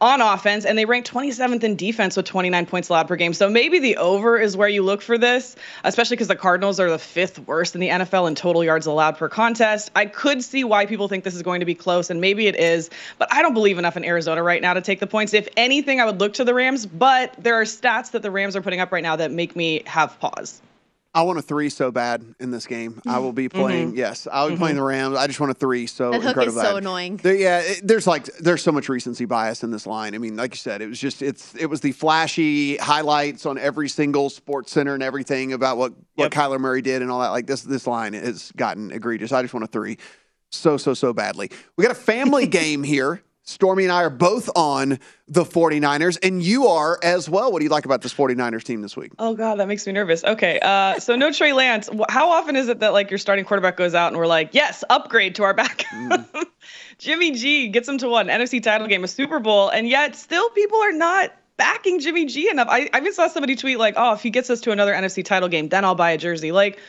on 0.02 0.20
offense, 0.20 0.66
and 0.66 0.78
they 0.78 0.84
rank 0.84 1.06
27th 1.06 1.64
in 1.64 1.78
defense 1.78 2.18
with 2.18 2.26
29 2.26 2.66
points 2.66 2.90
allowed 2.90 3.08
per 3.08 3.16
game. 3.16 3.34
So 3.34 3.50
maybe 3.50 3.80
the 3.80 3.96
over 3.96 4.38
is 4.38 4.58
where 4.58 4.68
you 4.68 4.84
look 4.84 5.02
for 5.02 5.18
this, 5.18 5.56
especially 5.86 6.18
because 6.18 6.28
the 6.28 6.36
Cardinals 6.36 6.82
are 6.82 6.90
the 6.90 7.00
fifth 7.00 7.40
worst 7.40 7.76
in 7.76 7.82
the 7.82 7.88
NFL 7.88 8.28
in 8.28 8.36
total 8.36 8.62
yards 8.62 8.88
allowed 8.88 9.18
per 9.18 9.30
contest. 9.30 9.92
I 9.96 10.06
could 10.06 10.44
see 10.44 10.66
why 10.66 10.86
people 10.86 11.08
think 11.08 11.24
this 11.24 11.36
is 11.36 11.42
going 11.44 11.62
to 11.62 11.66
be 11.66 11.76
close, 11.76 12.10
and 12.10 12.20
maybe 12.20 12.48
it 12.48 12.58
is, 12.58 12.90
but 13.18 13.34
I 13.34 13.42
don't 13.42 13.54
believe 13.54 13.78
enough 13.78 13.96
in 13.96 14.04
Arizona 14.04 14.44
right 14.44 14.62
now 14.62 14.74
to 14.74 14.82
take 14.82 15.00
the 15.00 15.08
points. 15.08 15.34
If 15.34 15.48
anything, 15.56 16.02
I 16.02 16.06
would 16.06 16.20
look 16.20 16.34
to 16.34 16.44
the 16.44 16.54
Rams, 16.54 16.86
but 16.86 17.34
there 17.42 17.56
are 17.56 17.66
stats 17.66 18.12
that 18.12 18.22
the 18.22 18.32
Rams 18.32 18.58
are 18.58 18.62
putting 18.62 18.82
up 18.82 18.92
right 18.92 19.04
now 19.04 19.16
that 19.16 19.32
make 19.32 19.56
me 19.56 19.84
have 19.86 20.20
pause. 20.20 20.62
I 21.16 21.22
want 21.22 21.40
a 21.40 21.42
three 21.42 21.70
so 21.70 21.92
bad 21.92 22.36
in 22.42 22.52
this 22.52 22.68
game. 22.68 23.02
I 23.08 23.20
will 23.20 23.32
be 23.32 23.48
mm-hmm. 23.48 23.58
playing. 23.58 23.88
Mm-hmm. 23.90 23.98
Yes, 23.98 24.28
I'll 24.30 24.48
be 24.48 24.54
mm-hmm. 24.54 24.62
playing 24.62 24.76
the 24.76 24.84
Rams. 24.84 25.16
I 25.16 25.28
just 25.28 25.40
want 25.40 25.50
a 25.50 25.56
three. 25.56 25.88
So 25.88 26.12
that 26.12 26.22
hook 26.22 26.46
is 26.46 26.54
so 26.54 26.62
bad. 26.62 26.76
annoying. 26.76 27.16
There, 27.16 27.34
yeah, 27.34 27.60
it, 27.60 27.88
there's 27.88 28.06
like 28.06 28.26
there's 28.40 28.62
so 28.62 28.74
much 28.74 28.90
recency 28.90 29.24
bias 29.24 29.64
in 29.64 29.72
this 29.72 29.88
line. 29.88 30.14
I 30.14 30.18
mean, 30.18 30.36
like 30.36 30.54
you 30.54 30.58
said, 30.58 30.82
it 30.82 30.88
was 30.88 31.00
just 31.00 31.22
it's 31.22 31.56
it 31.56 31.68
was 31.68 31.80
the 31.80 31.94
flashy 31.94 32.76
highlights 32.76 33.46
on 33.46 33.58
every 33.58 33.88
single 33.88 34.30
Sports 34.30 34.74
Center 34.74 34.94
and 34.94 35.02
everything 35.02 35.54
about 35.54 35.78
what 35.78 35.94
what. 36.16 36.34
Kyler 36.34 36.60
Murray 36.60 36.82
did 36.82 37.02
and 37.02 37.10
all 37.10 37.22
that. 37.22 37.30
Like 37.30 37.48
this 37.48 37.62
this 37.62 37.88
line 37.88 38.12
has 38.12 38.52
gotten 38.52 38.92
egregious. 38.92 39.32
I 39.32 39.42
just 39.42 39.54
want 39.54 39.64
a 39.64 39.68
three, 39.68 39.98
so 40.52 40.76
so 40.76 40.94
so 40.94 41.14
badly. 41.14 41.50
We 41.78 41.84
got 41.84 41.92
a 41.92 41.96
family 41.96 42.46
game 42.62 42.84
here. 42.84 43.22
Stormy 43.46 43.84
and 43.84 43.92
I 43.94 44.04
are 44.04 44.10
both 44.10 44.50
on 44.56 45.00
the 45.28 45.44
49ers, 45.44 46.18
and 46.24 46.42
you 46.42 46.66
are 46.66 47.00
as 47.04 47.30
well. 47.30 47.52
What 47.52 47.60
do 47.60 47.64
you 47.64 47.70
like 47.70 47.86
about 47.86 48.02
this 48.02 48.14
49ers 48.14 48.64
team 48.64 48.82
this 48.82 48.98
week? 48.98 49.12
Oh, 49.20 49.36
God, 49.36 49.60
that 49.60 49.68
makes 49.68 49.86
me 49.86 49.94
nervous. 49.94 50.24
Okay. 50.24 50.60
Uh, 50.62 51.00
so, 51.00 51.16
no 51.16 51.32
Trey 51.32 51.54
Lance. 51.54 51.88
How 52.10 52.32
often 52.32 52.56
is 52.56 52.70
it 52.70 52.80
that, 52.80 52.92
like, 52.92 53.12
your 53.12 53.20
starting 53.20 53.46
quarterback 53.46 53.78
goes 53.78 53.94
out 53.94 54.08
and 54.08 54.18
we're 54.18 54.26
like, 54.26 54.50
yes, 54.54 54.84
upgrade 54.90 55.36
to 55.36 55.44
our 55.44 55.54
back? 55.54 55.86
Mm. 55.94 56.46
Jimmy 56.98 57.32
G 57.32 57.68
gets 57.68 57.88
him 57.88 58.00
to 58.00 58.10
one 58.10 58.28
NFC 58.28 58.62
title 58.62 58.88
game, 58.88 59.04
a 59.04 59.08
Super 59.08 59.40
Bowl, 59.40 59.70
and 59.70 59.88
yet 59.88 60.16
still 60.16 60.50
people 60.50 60.80
are 60.80 60.94
not 60.94 61.32
backing 61.58 62.00
Jimmy 62.00 62.26
G 62.26 62.50
enough. 62.50 62.68
I, 62.68 62.90
I 62.94 62.98
even 62.98 63.14
saw 63.14 63.28
somebody 63.28 63.56
tweet, 63.56 63.78
like, 63.78 63.94
oh, 63.96 64.14
if 64.14 64.24
he 64.24 64.32
gets 64.32 64.50
us 64.50 64.60
to 64.62 64.72
another 64.72 64.94
NFC 64.94 65.24
title 65.24 65.50
game, 65.50 65.70
then 65.70 65.86
I'll 65.86 65.94
buy 65.94 66.12
a 66.12 66.18
jersey. 66.18 66.52
Like, 66.52 66.80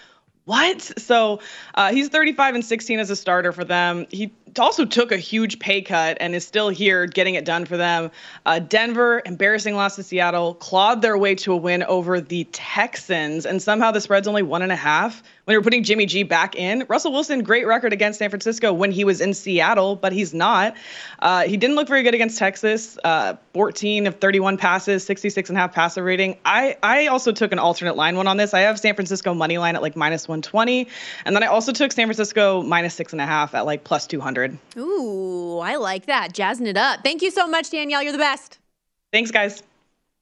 what? 0.47 0.81
So 0.99 1.41
uh, 1.75 1.93
he's 1.93 2.09
35 2.09 2.55
and 2.55 2.65
16 2.65 2.99
as 2.99 3.11
a 3.11 3.17
starter 3.17 3.53
for 3.53 3.65
them. 3.65 4.07
He 4.11 4.33
also 4.59 4.85
took 4.85 5.13
a 5.13 5.17
huge 5.17 5.59
pay 5.59 5.83
cut 5.83 6.17
and 6.21 6.35
is 6.35 6.47
still 6.47 6.69
here 6.69 7.07
getting 7.07 7.35
it 7.35 7.45
done 7.45 7.65
for 7.65 7.77
them. 7.77 8.11
Uh, 8.45 8.59
Denver, 8.59 9.23
embarrassing 9.27 9.75
loss 9.75 9.97
to 9.97 10.03
Seattle, 10.03 10.55
clawed 10.55 11.03
their 11.03 11.19
way 11.19 11.35
to 11.37 11.53
a 11.53 11.57
win 11.57 11.83
over 11.85 12.21
the 12.21 12.45
Texans, 12.53 13.47
and 13.47 13.63
somehow 13.63 13.91
the 13.91 14.01
spread's 14.01 14.29
only 14.29 14.43
one 14.43 14.63
and 14.63 14.73
a 14.73 14.77
half 14.77 15.23
when 15.45 15.53
you're 15.53 15.63
putting 15.63 15.85
Jimmy 15.85 16.07
G 16.07 16.23
back 16.25 16.57
in. 16.57 16.85
Russell 16.89 17.13
Wilson, 17.13 17.43
great 17.43 17.67
record 17.67 17.93
against 17.93 18.19
San 18.19 18.31
Francisco 18.31 18.73
when 18.73 18.91
he 18.91 19.05
was 19.05 19.21
in 19.21 19.33
Seattle, 19.33 19.95
but 19.95 20.13
he's 20.13 20.35
not. 20.35 20.75
Uh, 21.21 21.43
he 21.43 21.57
didn't 21.57 21.77
look 21.77 21.87
very 21.89 22.03
good 22.03 22.15
against 22.15 22.39
Texas. 22.39 22.99
Uh, 23.05 23.35
14 23.55 24.07
of 24.07 24.17
31 24.17 24.57
passes, 24.57 25.05
66 25.05 25.49
and 25.49 25.57
a 25.57 25.61
half 25.61 25.73
passer 25.73 26.03
rating. 26.03 26.37
I, 26.45 26.77
I 26.83 27.07
also 27.07 27.31
took 27.31 27.53
an 27.53 27.59
alternate 27.59 27.97
line 27.97 28.17
one 28.17 28.27
on 28.27 28.37
this. 28.37 28.55
I 28.55 28.61
have 28.61 28.79
San 28.79 28.95
Francisco 28.95 29.35
money 29.35 29.59
line 29.59 29.77
at 29.77 29.83
like 29.83 29.97
minus 29.97 30.27
120, 30.27 30.89
and 31.25 31.37
then 31.37 31.43
I 31.43 31.47
also 31.47 31.73
took 31.73 31.93
San 31.93 32.07
Francisco 32.07 32.63
minus 32.63 32.95
six 32.95 33.13
and 33.13 33.21
a 33.21 33.27
half 33.27 33.55
at 33.55 33.67
like 33.67 33.85
plus 33.85 34.07
200. 34.07 34.46
Ooh, 34.77 35.59
I 35.59 35.77
like 35.77 36.07
that. 36.07 36.33
Jazzing 36.33 36.67
it 36.67 36.77
up. 36.77 37.01
Thank 37.03 37.23
you 37.23 37.31
so 37.31 37.47
much, 37.47 37.71
Danielle. 37.71 38.03
You're 38.03 38.13
the 38.13 38.19
best. 38.19 38.59
Thanks, 39.13 39.31
guys. 39.31 39.63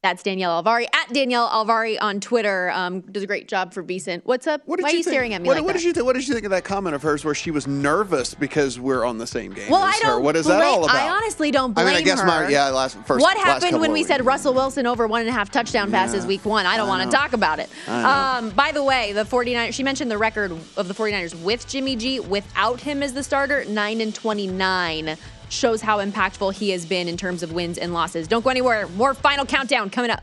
That's 0.05 0.23
Danielle 0.23 0.63
Alvari 0.63 0.85
at 0.93 1.11
Danielle 1.15 1.49
Alvari 1.49 1.97
on 1.99 2.21
Twitter. 2.21 2.71
Um, 2.73 3.01
does 3.01 3.23
a 3.23 3.27
great 3.27 3.49
job 3.49 3.73
for 3.73 3.83
VSiN. 3.83 4.21
What's 4.25 4.47
up? 4.47 4.61
What 4.67 4.79
Why 4.83 4.91
you 4.91 4.97
are 4.97 4.99
you 4.99 5.03
think? 5.03 5.15
staring 5.15 5.33
at 5.33 5.41
me 5.41 5.47
what, 5.47 5.57
like 5.57 5.65
what 5.65 5.73
that? 5.73 5.79
Did 5.79 5.87
you 5.87 5.93
th- 5.95 6.05
what 6.05 6.13
did 6.13 6.29
you 6.29 6.35
think 6.35 6.45
of 6.45 6.51
that 6.51 6.63
comment 6.63 6.95
of 6.95 7.03
hers 7.03 7.25
where 7.25 7.35
she 7.35 7.51
was 7.51 7.67
nervous 7.67 8.35
because 8.35 8.79
we're 8.79 9.07
on 9.07 9.17
the 9.17 9.27
same 9.27 9.55
game? 9.55 9.71
Well, 9.71 9.81
I 9.81 9.99
don't. 10.03 10.11
Her? 10.11 10.21
What 10.21 10.37
is 10.37 10.45
that 10.45 10.63
all 10.63 10.85
about? 10.85 10.95
I 10.95 11.09
honestly 11.09 11.51
don't 11.51 11.73
blame 11.73 11.87
her. 11.87 11.93
I 11.93 11.95
mean, 11.95 12.03
I 12.03 12.05
guess 12.05 12.21
her. 12.21 12.27
my 12.27 12.49
yeah 12.49 12.69
last 12.69 12.99
first. 13.07 13.23
What 13.23 13.39
happened 13.39 13.81
when 13.81 13.93
we 13.93 14.01
weeks. 14.01 14.09
said 14.09 14.27
Russell 14.27 14.53
Wilson 14.53 14.87
over 14.87 15.07
one 15.07 15.23
and 15.23 15.31
a 15.31 15.33
half 15.33 15.51
touchdown 15.51 15.91
passes 15.91 16.25
yeah, 16.25 16.29
week 16.29 16.45
one? 16.45 16.67
I 16.67 16.77
don't 16.77 16.89
want 16.89 17.11
to 17.11 17.17
talk 17.17 17.33
about 17.33 17.59
it. 17.59 17.71
Um, 17.89 18.51
by 18.51 18.73
the 18.73 18.85
way, 18.85 19.15
the 19.15 19.25
49ers. 19.25 19.73
She 19.73 19.83
mentioned 19.83 20.11
the 20.11 20.19
record 20.19 20.53
of 20.77 20.87
the 20.87 20.93
49ers 20.93 21.43
with 21.43 21.67
Jimmy 21.67 21.97
G 21.97 22.21
without 22.21 22.79
him 22.79 23.03
as 23.03 23.15
the 23.15 23.23
starter, 23.23 23.65
nine 23.65 24.03
and 24.03 24.15
29 24.15 25.17
shows 25.55 25.81
how 25.81 26.05
impactful 26.05 26.55
he 26.55 26.71
has 26.71 26.85
been 26.85 27.09
in 27.09 27.17
terms 27.17 27.43
of 27.43 27.53
wins 27.53 27.79
and 27.79 27.95
losses. 27.95 28.29
Don't 28.29 28.45
go 28.45 28.51
anywhere. 28.51 28.87
More 28.89 29.15
final 29.15 29.47
countdown 29.47 29.91
coming 29.91 30.11
up. 30.11 30.23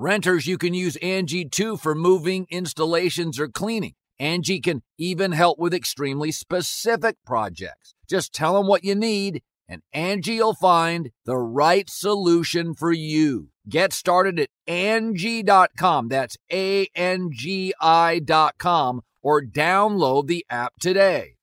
Renters, 0.00 0.46
you 0.46 0.56
can 0.56 0.72
use 0.72 0.96
Angie 1.02 1.44
too 1.44 1.76
for 1.76 1.94
moving, 1.94 2.46
installations, 2.48 3.38
or 3.38 3.48
cleaning. 3.48 3.92
Angie 4.18 4.58
can 4.58 4.80
even 4.96 5.32
help 5.32 5.58
with 5.58 5.74
extremely 5.74 6.32
specific 6.32 7.18
projects. 7.26 7.94
Just 8.08 8.32
tell 8.32 8.54
them 8.54 8.66
what 8.66 8.82
you 8.82 8.94
need, 8.94 9.42
and 9.68 9.82
Angie 9.92 10.38
will 10.38 10.54
find 10.54 11.10
the 11.26 11.36
right 11.36 11.90
solution 11.90 12.72
for 12.72 12.90
you. 12.90 13.50
Get 13.68 13.92
started 13.92 14.40
at 14.40 14.48
Angie.com. 14.66 16.08
That's 16.08 16.38
A 16.50 16.88
N 16.94 17.28
G 17.30 17.74
I.com 17.78 19.02
or 19.22 19.42
download 19.42 20.28
the 20.28 20.46
app 20.48 20.72
today. 20.80 21.34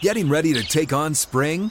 Getting 0.00 0.30
ready 0.30 0.54
to 0.54 0.62
take 0.62 0.94
on 0.94 1.14
spring? 1.14 1.70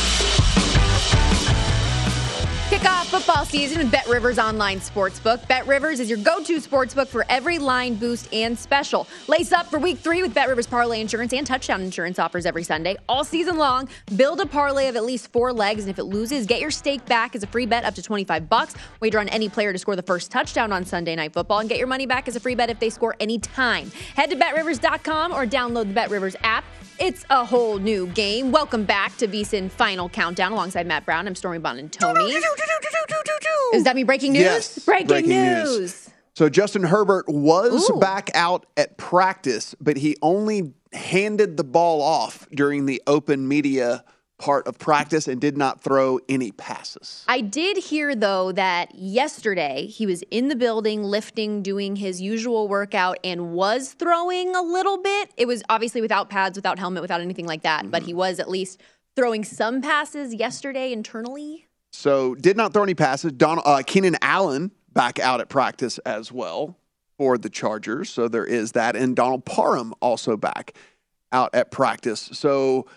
Kick 2.71 2.85
off 2.85 3.09
football 3.09 3.43
season 3.43 3.79
with 3.79 3.91
Bet 3.91 4.07
Rivers 4.07 4.39
Online 4.39 4.79
Sportsbook. 4.79 5.45
Bet 5.49 5.67
Rivers 5.67 5.99
is 5.99 6.09
your 6.09 6.19
go 6.19 6.41
to 6.41 6.55
sportsbook 6.55 7.09
for 7.09 7.25
every 7.27 7.59
line 7.59 7.95
boost 7.95 8.33
and 8.33 8.57
special. 8.57 9.09
Lace 9.27 9.51
up 9.51 9.67
for 9.67 9.77
week 9.77 9.97
three 9.97 10.21
with 10.21 10.33
Bet 10.33 10.47
Rivers 10.47 10.67
Parlay 10.67 11.01
Insurance 11.01 11.33
and 11.33 11.45
Touchdown 11.45 11.81
Insurance 11.81 12.17
offers 12.17 12.45
every 12.45 12.63
Sunday. 12.63 12.95
All 13.09 13.25
season 13.25 13.57
long, 13.57 13.89
build 14.15 14.39
a 14.39 14.45
parlay 14.45 14.87
of 14.87 14.95
at 14.95 15.03
least 15.03 15.33
four 15.33 15.51
legs, 15.51 15.81
and 15.81 15.89
if 15.89 15.99
it 15.99 16.05
loses, 16.05 16.45
get 16.45 16.61
your 16.61 16.71
stake 16.71 17.05
back 17.07 17.35
as 17.35 17.43
a 17.43 17.47
free 17.47 17.65
bet 17.65 17.83
up 17.83 17.93
to 17.95 18.01
25 18.01 18.47
bucks. 18.47 18.73
Wager 19.01 19.19
on 19.19 19.27
any 19.27 19.49
player 19.49 19.73
to 19.73 19.77
score 19.77 19.97
the 19.97 20.01
first 20.01 20.31
touchdown 20.31 20.71
on 20.71 20.85
Sunday 20.85 21.17
Night 21.17 21.33
Football 21.33 21.59
and 21.59 21.67
get 21.67 21.77
your 21.77 21.87
money 21.87 22.05
back 22.05 22.29
as 22.29 22.37
a 22.37 22.39
free 22.39 22.55
bet 22.55 22.69
if 22.69 22.79
they 22.79 22.89
score 22.89 23.17
any 23.19 23.37
time. 23.37 23.91
Head 24.15 24.29
to 24.29 24.37
betrivers.com 24.37 25.33
or 25.33 25.45
download 25.45 25.87
the 25.87 25.93
Bet 25.93 26.09
Rivers 26.09 26.37
app. 26.41 26.63
It's 27.01 27.25
a 27.31 27.43
whole 27.43 27.79
new 27.79 28.05
game. 28.05 28.51
Welcome 28.51 28.83
back 28.83 29.17
to 29.17 29.27
VSIN 29.27 29.71
Final 29.71 30.07
Countdown 30.07 30.51
alongside 30.51 30.85
Matt 30.85 31.03
Brown. 31.03 31.25
I'm 31.25 31.33
Stormy 31.33 31.57
Buonantony. 31.57 32.39
Is 33.73 33.83
that 33.85 33.95
me 33.95 34.03
breaking 34.03 34.33
news? 34.33 34.43
Yes, 34.43 34.85
breaking, 34.85 35.07
breaking 35.07 35.29
news. 35.31 35.79
news. 35.79 36.09
So 36.35 36.47
Justin 36.47 36.83
Herbert 36.83 37.27
was 37.27 37.89
Ooh. 37.89 37.97
back 37.97 38.29
out 38.35 38.67
at 38.77 38.99
practice, 38.99 39.73
but 39.81 39.97
he 39.97 40.15
only 40.21 40.73
handed 40.93 41.57
the 41.57 41.63
ball 41.63 42.03
off 42.03 42.47
during 42.51 42.85
the 42.85 43.01
open 43.07 43.47
media 43.47 44.03
part 44.41 44.65
of 44.65 44.79
practice 44.79 45.27
and 45.27 45.39
did 45.39 45.55
not 45.55 45.81
throw 45.81 46.19
any 46.27 46.51
passes. 46.51 47.23
I 47.27 47.41
did 47.41 47.77
hear 47.77 48.15
though 48.15 48.51
that 48.53 48.93
yesterday 48.95 49.85
he 49.85 50.07
was 50.07 50.23
in 50.31 50.47
the 50.47 50.55
building 50.55 51.03
lifting, 51.03 51.61
doing 51.61 51.95
his 51.95 52.19
usual 52.19 52.67
workout, 52.67 53.19
and 53.23 53.53
was 53.53 53.93
throwing 53.93 54.55
a 54.55 54.63
little 54.63 54.97
bit. 54.97 55.29
It 55.37 55.47
was 55.47 55.61
obviously 55.69 56.01
without 56.01 56.31
pads, 56.31 56.57
without 56.57 56.79
helmet, 56.79 57.03
without 57.03 57.21
anything 57.21 57.45
like 57.45 57.61
that, 57.61 57.91
but 57.91 58.01
he 58.01 58.15
was 58.15 58.39
at 58.39 58.49
least 58.49 58.81
throwing 59.15 59.43
some 59.43 59.79
passes 59.79 60.33
yesterday 60.33 60.91
internally. 60.91 61.67
So 61.91 62.33
did 62.33 62.57
not 62.57 62.73
throw 62.73 62.81
any 62.81 62.95
passes. 62.95 63.33
Don, 63.33 63.61
uh, 63.63 63.83
Keenan 63.85 64.17
Allen 64.23 64.71
back 64.91 65.19
out 65.19 65.39
at 65.39 65.49
practice 65.49 65.99
as 65.99 66.31
well 66.31 66.79
for 67.15 67.37
the 67.37 67.49
Chargers. 67.49 68.09
So 68.09 68.27
there 68.27 68.45
is 68.45 68.71
that. 68.71 68.95
And 68.95 69.15
Donald 69.15 69.45
Parham 69.45 69.93
also 70.01 70.35
back 70.35 70.73
out 71.31 71.51
at 71.53 71.69
practice. 71.69 72.29
So, 72.33 72.87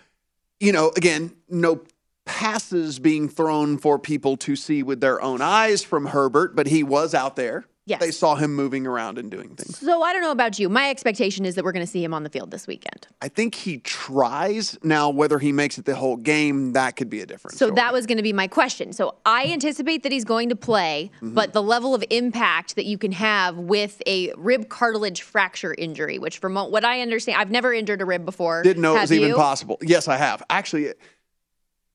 you 0.59 0.71
know, 0.71 0.91
again, 0.95 1.35
no 1.49 1.81
passes 2.25 2.99
being 2.99 3.29
thrown 3.29 3.77
for 3.77 3.99
people 3.99 4.35
to 4.37 4.55
see 4.55 4.81
with 4.83 4.99
their 4.99 5.21
own 5.21 5.41
eyes 5.41 5.83
from 5.83 6.07
Herbert, 6.07 6.55
but 6.55 6.67
he 6.67 6.83
was 6.83 7.13
out 7.13 7.35
there. 7.35 7.65
Yes. 7.87 7.99
They 7.99 8.09
saw 8.11 8.35
him 8.35 8.55
moving 8.55 8.87
around 8.87 9.19
and 9.19 9.29
doing 9.29 9.55
things. 9.55 9.77
So 9.77 10.01
I 10.01 10.11
don't 10.11 10.23
know 10.23 10.31
about 10.31 10.57
you. 10.57 10.69
My 10.69 10.89
expectation 10.89 11.45
is 11.45 11.53
that 11.53 11.63
we're 11.63 11.71
going 11.71 11.85
to 11.85 11.91
see 11.91 12.03
him 12.03 12.15
on 12.15 12.23
the 12.23 12.29
field 12.31 12.49
this 12.49 12.65
weekend. 12.65 13.07
I 13.21 13.27
think 13.27 13.53
he 13.53 13.77
tries. 13.77 14.75
Now, 14.83 15.09
whether 15.11 15.37
he 15.37 15.51
makes 15.51 15.77
it 15.77 15.85
the 15.85 15.95
whole 15.95 16.17
game, 16.17 16.73
that 16.73 16.95
could 16.95 17.09
be 17.11 17.21
a 17.21 17.27
difference. 17.27 17.57
So 17.59 17.69
that 17.71 17.93
was 17.93 18.07
going 18.07 18.17
to 18.17 18.23
be 18.23 18.33
my 18.33 18.47
question. 18.47 18.91
So 18.91 19.15
I 19.25 19.45
anticipate 19.45 20.01
that 20.03 20.11
he's 20.11 20.25
going 20.25 20.49
to 20.49 20.55
play, 20.55 21.11
Mm-hmm. 21.17 21.33
but 21.35 21.53
the 21.53 21.61
level 21.61 21.93
of 21.93 22.03
impact 22.09 22.75
that 22.75 22.85
you 22.85 22.97
can 22.97 23.11
have 23.11 23.57
with 23.57 24.01
a 24.07 24.33
rib 24.35 24.67
cartilage 24.69 25.21
fracture 25.21 25.75
injury, 25.77 26.17
which 26.17 26.39
from 26.39 26.55
what 26.55 26.83
I 26.83 27.01
understand, 27.01 27.39
I've 27.39 27.51
never 27.51 27.73
injured 27.73 28.01
a 28.01 28.05
rib 28.05 28.25
before. 28.25 28.63
Didn't 28.63 28.81
know 28.81 28.93
it 28.95 28.99
Have 28.99 29.09
was 29.09 29.19
even 29.19 29.35
possible. 29.35 29.77
Yes, 29.81 30.07
I 30.07 30.17
have. 30.17 30.41
Actually, 30.49 30.93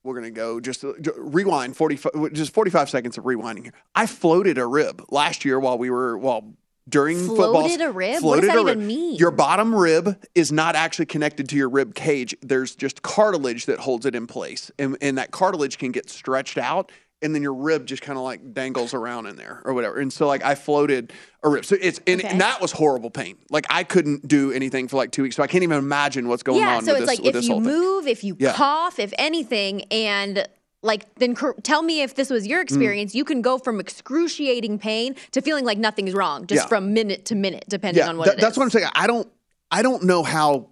we're 0.03 0.13
going 0.13 0.25
to 0.25 0.31
go 0.31 0.59
just 0.59 0.83
uh, 0.83 0.93
rewind 1.17 1.75
45 1.75 2.33
just 2.33 2.53
45 2.53 2.89
seconds 2.89 3.17
of 3.17 3.25
rewinding 3.25 3.63
here. 3.63 3.73
I 3.95 4.07
floated 4.07 4.57
a 4.57 4.65
rib 4.65 5.03
last 5.09 5.45
year 5.45 5.59
while 5.59 5.77
we 5.77 5.89
were 5.89 6.17
while 6.17 6.53
during 6.89 7.19
football. 7.19 7.67
Floated 7.67 7.81
a 7.81 7.91
rib? 7.91 8.13
What 8.15 8.21
Floated 8.21 8.47
does 8.47 8.65
that 8.65 8.71
even 8.71 8.87
mean? 8.87 9.15
Your 9.15 9.31
bottom 9.31 9.73
rib 9.73 10.23
is 10.35 10.51
not 10.51 10.75
actually 10.75 11.05
connected 11.05 11.49
to 11.49 11.55
your 11.55 11.69
rib 11.69 11.95
cage. 11.95 12.35
There's 12.41 12.75
just 12.75 13.01
cartilage 13.01 13.65
that 13.65 13.79
holds 13.79 14.05
it 14.05 14.15
in 14.15 14.27
place. 14.27 14.71
And, 14.79 14.97
and 15.01 15.17
that 15.17 15.31
cartilage 15.31 15.77
can 15.77 15.91
get 15.91 16.09
stretched 16.09 16.57
out 16.57 16.91
and 17.21 17.35
then 17.35 17.41
your 17.41 17.53
rib 17.53 17.85
just 17.85 18.01
kind 18.01 18.17
of 18.17 18.23
like 18.23 18.53
dangles 18.53 18.93
around 18.93 19.27
in 19.27 19.35
there 19.35 19.61
or 19.63 19.73
whatever. 19.73 19.99
And 19.99 20.11
so 20.11 20.27
like 20.27 20.43
I 20.43 20.55
floated 20.55 21.13
a 21.43 21.49
rib. 21.49 21.65
So 21.65 21.77
it's 21.79 21.99
and, 22.07 22.19
Okay. 22.21 22.29
and 22.29 22.41
that 22.41 22.59
was 22.61 22.71
horrible 22.71 23.09
pain. 23.11 23.37
Like 23.49 23.65
I 23.69 23.83
couldn't 23.83 24.27
do 24.27 24.51
anything 24.51 24.87
for 24.87 24.97
like 24.97 25.11
two 25.11 25.23
weeks. 25.23 25.35
So 25.35 25.43
I 25.43 25.47
can't 25.47 25.63
even 25.63 25.77
imagine 25.77 26.27
what's 26.27 26.43
going 26.43 26.59
yeah, 26.59 26.77
on. 26.77 26.83
so 26.85 26.93
with 26.93 27.03
it's 27.03 27.11
this, 27.11 27.19
like 27.25 27.35
if 27.35 27.43
you 27.43 27.51
whole 27.51 27.61
thing. 27.63 27.71
move, 27.73 28.07
if 28.07 28.23
you 28.23 28.35
Yeah. 28.39 28.53
cough, 28.53 28.97
if 28.99 29.13
anything, 29.17 29.83
and 29.91 30.47
like 30.83 31.13
then 31.15 31.35
cor- 31.35 31.55
tell 31.61 31.83
me 31.83 32.01
if 32.01 32.15
this 32.15 32.29
was 32.31 32.45
Mm. 32.45 32.49
your 32.49 32.61
experience. 32.61 33.13
You 33.13 33.23
can 33.23 33.41
go 33.43 33.59
from 33.59 33.79
excruciating 33.79 34.79
pain 34.79 35.15
to 35.31 35.41
feeling 35.41 35.63
like 35.63 35.77
nothing's 35.77 36.13
wrong, 36.13 36.47
just 36.47 36.63
Yeah. 36.63 36.67
from 36.67 36.93
minute 36.93 37.25
to 37.25 37.35
minute, 37.35 37.65
depending 37.69 38.03
on 38.03 38.17
what 38.17 38.29
is. 38.29 38.35
that's 38.41 38.57
what 38.57 38.63
I'm 38.63 38.71
saying. 38.71 38.87
I 38.95 39.05
don't, 39.05 39.27
I 39.69 39.83
don't 39.83 40.03
know 40.03 40.23
how. 40.23 40.69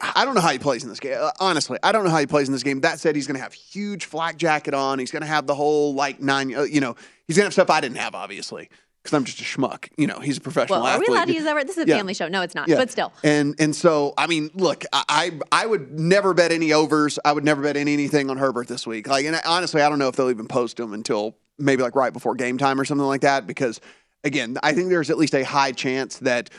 I 0.00 0.24
don't 0.24 0.34
know 0.34 0.40
how 0.40 0.50
he 0.50 0.58
plays 0.58 0.82
in 0.82 0.88
this 0.88 1.00
game. 1.00 1.16
Uh, 1.20 1.30
Honestly, 1.40 1.78
I 1.82 1.92
don't 1.92 2.04
know 2.04 2.10
how 2.10 2.18
he 2.18 2.26
plays 2.26 2.48
in 2.48 2.52
this 2.52 2.62
game. 2.62 2.80
That 2.80 2.98
said, 3.00 3.14
he's 3.14 3.26
going 3.26 3.36
to 3.36 3.42
have 3.42 3.52
huge 3.52 4.04
flak 4.06 4.36
jacket 4.36 4.74
on. 4.74 4.98
He's 4.98 5.10
going 5.10 5.22
to 5.22 5.28
have 5.28 5.46
the 5.46 5.54
whole 5.54 5.94
like 5.94 6.20
nine. 6.20 6.54
uh, 6.54 6.62
You 6.62 6.80
know, 6.80 6.96
he's 7.26 7.36
going 7.36 7.44
to 7.44 7.46
have 7.46 7.52
stuff 7.52 7.70
I 7.70 7.80
didn't 7.80 7.98
have, 7.98 8.14
obviously, 8.14 8.68
because 9.02 9.14
I'm 9.14 9.24
just 9.24 9.40
a 9.40 9.44
schmuck. 9.44 9.88
You 9.96 10.06
know, 10.08 10.18
he's 10.18 10.38
a 10.38 10.40
professional 10.40 10.80
Well, 10.82 10.86
are 10.88 10.98
we 10.98 11.04
athlete. 11.04 11.08
allowed 11.10 11.24
to 11.26 11.34
use 11.34 11.44
that 11.44 11.54
word? 11.54 11.68
This 11.68 11.76
is 11.78 11.84
a 11.84 11.88
Yeah. 11.88 11.96
family 11.98 12.14
show. 12.14 12.28
No, 12.28 12.42
it's 12.42 12.54
not. 12.54 12.68
Yeah. 12.68 12.76
But 12.76 12.90
still. 12.90 13.12
And 13.22 13.54
and 13.58 13.74
so 13.76 14.14
I 14.18 14.26
mean, 14.26 14.50
look, 14.54 14.84
I 14.92 15.04
I 15.52 15.62
I 15.62 15.66
would 15.66 15.98
never 15.98 16.34
bet 16.34 16.50
any 16.52 16.72
overs. 16.72 17.18
I 17.24 17.32
would 17.32 17.44
never 17.44 17.62
bet 17.62 17.76
any 17.76 17.92
anything 17.92 18.30
on 18.30 18.38
Herbert 18.38 18.68
this 18.68 18.86
week. 18.86 19.06
Like, 19.06 19.26
and 19.26 19.40
honestly, 19.44 19.82
I 19.82 19.88
don't 19.88 19.98
know 19.98 20.08
if 20.08 20.16
they'll 20.16 20.30
even 20.30 20.48
post 20.48 20.80
him 20.80 20.92
until 20.92 21.36
maybe 21.58 21.82
like 21.82 21.94
right 21.94 22.12
before 22.12 22.34
game 22.34 22.58
time 22.58 22.80
or 22.80 22.84
something 22.84 23.06
like 23.06 23.20
that. 23.22 23.46
Because 23.46 23.80
again, 24.24 24.56
I 24.62 24.72
think 24.72 24.88
there's 24.88 25.10
at 25.10 25.18
least 25.18 25.34
a 25.34 25.44
high 25.44 25.72
chance 25.72 26.18
that 26.18 26.50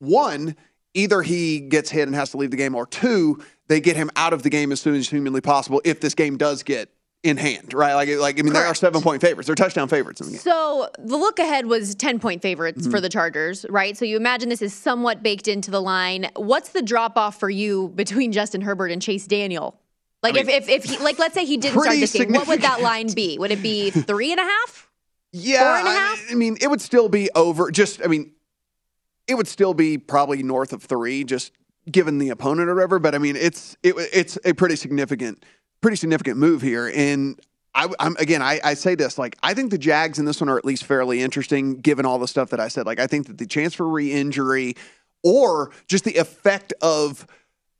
one, 0.00 0.56
either 0.94 1.22
he 1.22 1.60
gets 1.60 1.90
hit 1.90 2.08
and 2.08 2.14
has 2.14 2.30
to 2.30 2.36
leave 2.36 2.50
the 2.50 2.56
game, 2.56 2.74
or 2.74 2.86
two, 2.86 3.42
they 3.68 3.80
get 3.80 3.96
him 3.96 4.10
out 4.16 4.32
of 4.32 4.42
the 4.42 4.50
game 4.50 4.72
as 4.72 4.80
soon 4.80 4.94
as 4.94 5.08
humanly 5.08 5.40
possible 5.40 5.80
if 5.84 6.00
this 6.00 6.14
game 6.14 6.36
does 6.36 6.62
get 6.62 6.90
in 7.22 7.36
hand, 7.36 7.72
right? 7.72 7.94
Like, 7.94 8.08
like 8.18 8.38
I 8.38 8.42
mean, 8.42 8.52
they 8.52 8.58
are 8.58 8.74
seven 8.74 9.00
point 9.00 9.20
favorites. 9.22 9.46
They're 9.46 9.54
touchdown 9.54 9.86
favorites 9.88 10.20
in 10.20 10.26
the 10.26 10.32
game. 10.32 10.40
So 10.40 10.88
the 10.98 11.16
look 11.16 11.38
ahead 11.38 11.66
was 11.66 11.94
10 11.94 12.18
point 12.18 12.42
favorites 12.42 12.82
Mm-hmm. 12.82 12.90
for 12.90 13.00
the 13.00 13.08
Chargers, 13.08 13.64
right? 13.70 13.96
So 13.96 14.04
you 14.04 14.16
imagine 14.16 14.48
this 14.48 14.60
is 14.62 14.74
somewhat 14.74 15.22
baked 15.22 15.46
into 15.46 15.70
the 15.70 15.80
line. 15.80 16.28
What's 16.34 16.70
the 16.70 16.82
drop 16.82 17.16
off 17.16 17.38
for 17.38 17.48
you 17.48 17.92
between 17.94 18.32
Justin 18.32 18.60
Herbert 18.60 18.90
and 18.90 19.00
Chase 19.00 19.26
Daniel? 19.28 19.78
Like 20.24 20.36
if, 20.36 20.48
if 20.48 20.68
if 20.68 20.84
he 20.84 20.98
like 20.98 21.18
let's 21.20 21.34
say 21.34 21.44
he 21.44 21.56
didn't 21.56 21.80
start 21.80 21.96
this 21.96 22.12
game, 22.12 22.32
what 22.32 22.46
would 22.48 22.62
that 22.62 22.80
line 22.80 23.12
be? 23.12 23.38
Would 23.38 23.50
it 23.52 23.62
be 23.62 23.90
three 23.90 24.32
and 24.32 24.40
a 24.40 24.44
half? 24.44 24.88
Yeah, 25.32 25.60
Four 25.60 25.76
and 25.78 25.86
a 25.86 25.90
I- 25.90 25.94
half? 25.94 26.24
I 26.30 26.34
mean, 26.34 26.56
it 26.60 26.68
would 26.68 26.80
still 26.80 27.08
be 27.08 27.30
over. 27.34 27.70
Just, 27.70 28.02
I 28.04 28.06
mean, 28.08 28.32
it 29.26 29.34
would 29.34 29.48
still 29.48 29.74
be 29.74 29.98
probably 29.98 30.42
north 30.42 30.72
of 30.72 30.82
three, 30.82 31.24
just 31.24 31.52
given 31.90 32.18
the 32.18 32.30
opponent 32.30 32.68
or 32.68 32.74
whatever. 32.74 32.98
But 32.98 33.14
I 33.14 33.18
mean, 33.18 33.36
it's 33.36 33.76
it, 33.82 33.94
it's 34.12 34.38
a 34.44 34.52
pretty 34.52 34.76
significant, 34.76 35.44
pretty 35.80 35.96
significant 35.96 36.38
move 36.38 36.62
here. 36.62 36.92
And 36.94 37.40
I, 37.74 37.88
am 37.98 38.16
again, 38.18 38.42
I, 38.42 38.60
I 38.62 38.74
say 38.74 38.94
this 38.94 39.18
like 39.18 39.36
I 39.42 39.54
think 39.54 39.70
the 39.70 39.78
Jags 39.78 40.18
in 40.18 40.24
this 40.24 40.40
one 40.40 40.48
are 40.48 40.58
at 40.58 40.64
least 40.64 40.84
fairly 40.84 41.22
interesting, 41.22 41.80
given 41.80 42.04
all 42.06 42.18
the 42.18 42.28
stuff 42.28 42.50
that 42.50 42.60
I 42.60 42.68
said. 42.68 42.86
Like 42.86 43.00
I 43.00 43.06
think 43.06 43.26
that 43.28 43.38
the 43.38 43.46
chance 43.46 43.74
for 43.74 43.88
re-injury 43.88 44.74
or 45.22 45.70
just 45.86 46.04
the 46.04 46.16
effect 46.16 46.72
of 46.82 47.26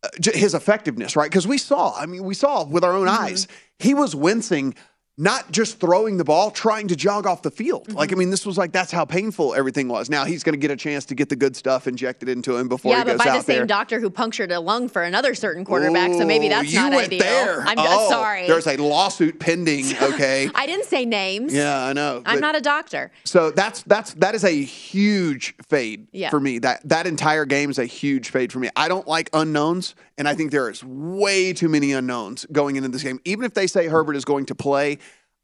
uh, 0.02 0.08
his 0.32 0.54
effectiveness, 0.54 1.16
right? 1.16 1.30
Because 1.30 1.46
we 1.46 1.58
saw, 1.58 1.94
I 1.96 2.06
mean, 2.06 2.24
we 2.24 2.34
saw 2.34 2.64
with 2.64 2.84
our 2.84 2.92
own 2.92 3.08
eyes, 3.08 3.48
he 3.78 3.94
was 3.94 4.14
wincing, 4.14 4.74
not 5.18 5.52
just 5.52 5.78
throwing 5.78 6.16
the 6.16 6.24
ball, 6.24 6.50
trying 6.50 6.88
to 6.88 6.96
jog 6.96 7.26
off 7.26 7.42
the 7.42 7.50
field. 7.50 7.92
Like, 7.92 8.08
I 8.08 8.12
mm-hmm. 8.12 8.20
mean, 8.20 8.30
this 8.30 8.46
was 8.46 8.56
like 8.56 8.72
that's 8.72 8.90
how 8.90 9.04
painful 9.04 9.54
everything 9.54 9.88
was. 9.88 10.08
Now 10.08 10.24
he's 10.24 10.42
going 10.42 10.54
to 10.54 10.58
get 10.58 10.70
a 10.70 10.76
chance 10.76 11.04
to 11.06 11.14
get 11.14 11.28
the 11.28 11.36
good 11.36 11.54
stuff 11.54 11.86
injected 11.86 12.30
into 12.30 12.56
him 12.56 12.68
before 12.68 12.92
yeah, 12.92 13.00
he 13.00 13.04
goes 13.04 13.18
but 13.18 13.26
by 13.26 13.36
the 13.36 13.42
same 13.42 13.58
there. 13.58 13.66
doctor 13.66 14.00
who 14.00 14.08
punctured 14.08 14.50
a 14.50 14.58
lung 14.58 14.88
for 14.88 15.02
another 15.02 15.34
certain 15.34 15.64
quarterback, 15.64 16.12
so 16.12 16.24
maybe 16.24 16.48
that's 16.48 16.72
not 16.72 16.94
ideal. 16.94 17.18
There. 17.18 17.60
I'm 17.60 17.76
oh, 17.78 18.08
sorry. 18.08 18.46
There's 18.46 18.66
a 18.66 18.76
lawsuit 18.78 19.38
pending. 19.38 19.84
Okay. 20.00 20.48
I 20.54 20.66
didn't 20.66 20.86
say 20.86 21.04
names. 21.04 21.52
yeah, 21.52 21.84
I 21.84 21.92
know. 21.92 22.22
I'm 22.24 22.40
not 22.40 22.56
a 22.56 22.60
doctor. 22.60 23.10
So 23.24 23.50
that's 23.50 23.82
that's 23.82 24.14
that 24.14 24.34
is 24.34 24.44
a 24.44 24.62
huge 24.62 25.54
fade 25.68 26.06
Yeah. 26.12 26.30
for 26.30 26.40
me. 26.40 26.58
That 26.58 26.88
that 26.88 27.06
entire 27.06 27.44
game 27.44 27.70
is 27.70 27.78
a 27.78 27.84
huge 27.84 28.30
fade 28.30 28.50
for 28.50 28.60
me. 28.60 28.70
I 28.76 28.88
don't 28.88 29.06
like 29.06 29.28
unknowns, 29.34 29.94
and 30.16 30.26
I 30.26 30.34
think 30.34 30.52
there 30.52 30.70
is 30.70 30.82
way 30.82 31.52
too 31.52 31.68
many 31.68 31.92
unknowns 31.92 32.46
going 32.50 32.76
into 32.76 32.88
this 32.88 33.02
game. 33.02 33.20
Even 33.24 33.44
if 33.44 33.52
they 33.52 33.66
say 33.66 33.88
Herbert 33.88 34.16
is 34.16 34.24
going 34.24 34.46
to 34.46 34.54
play, 34.54 34.98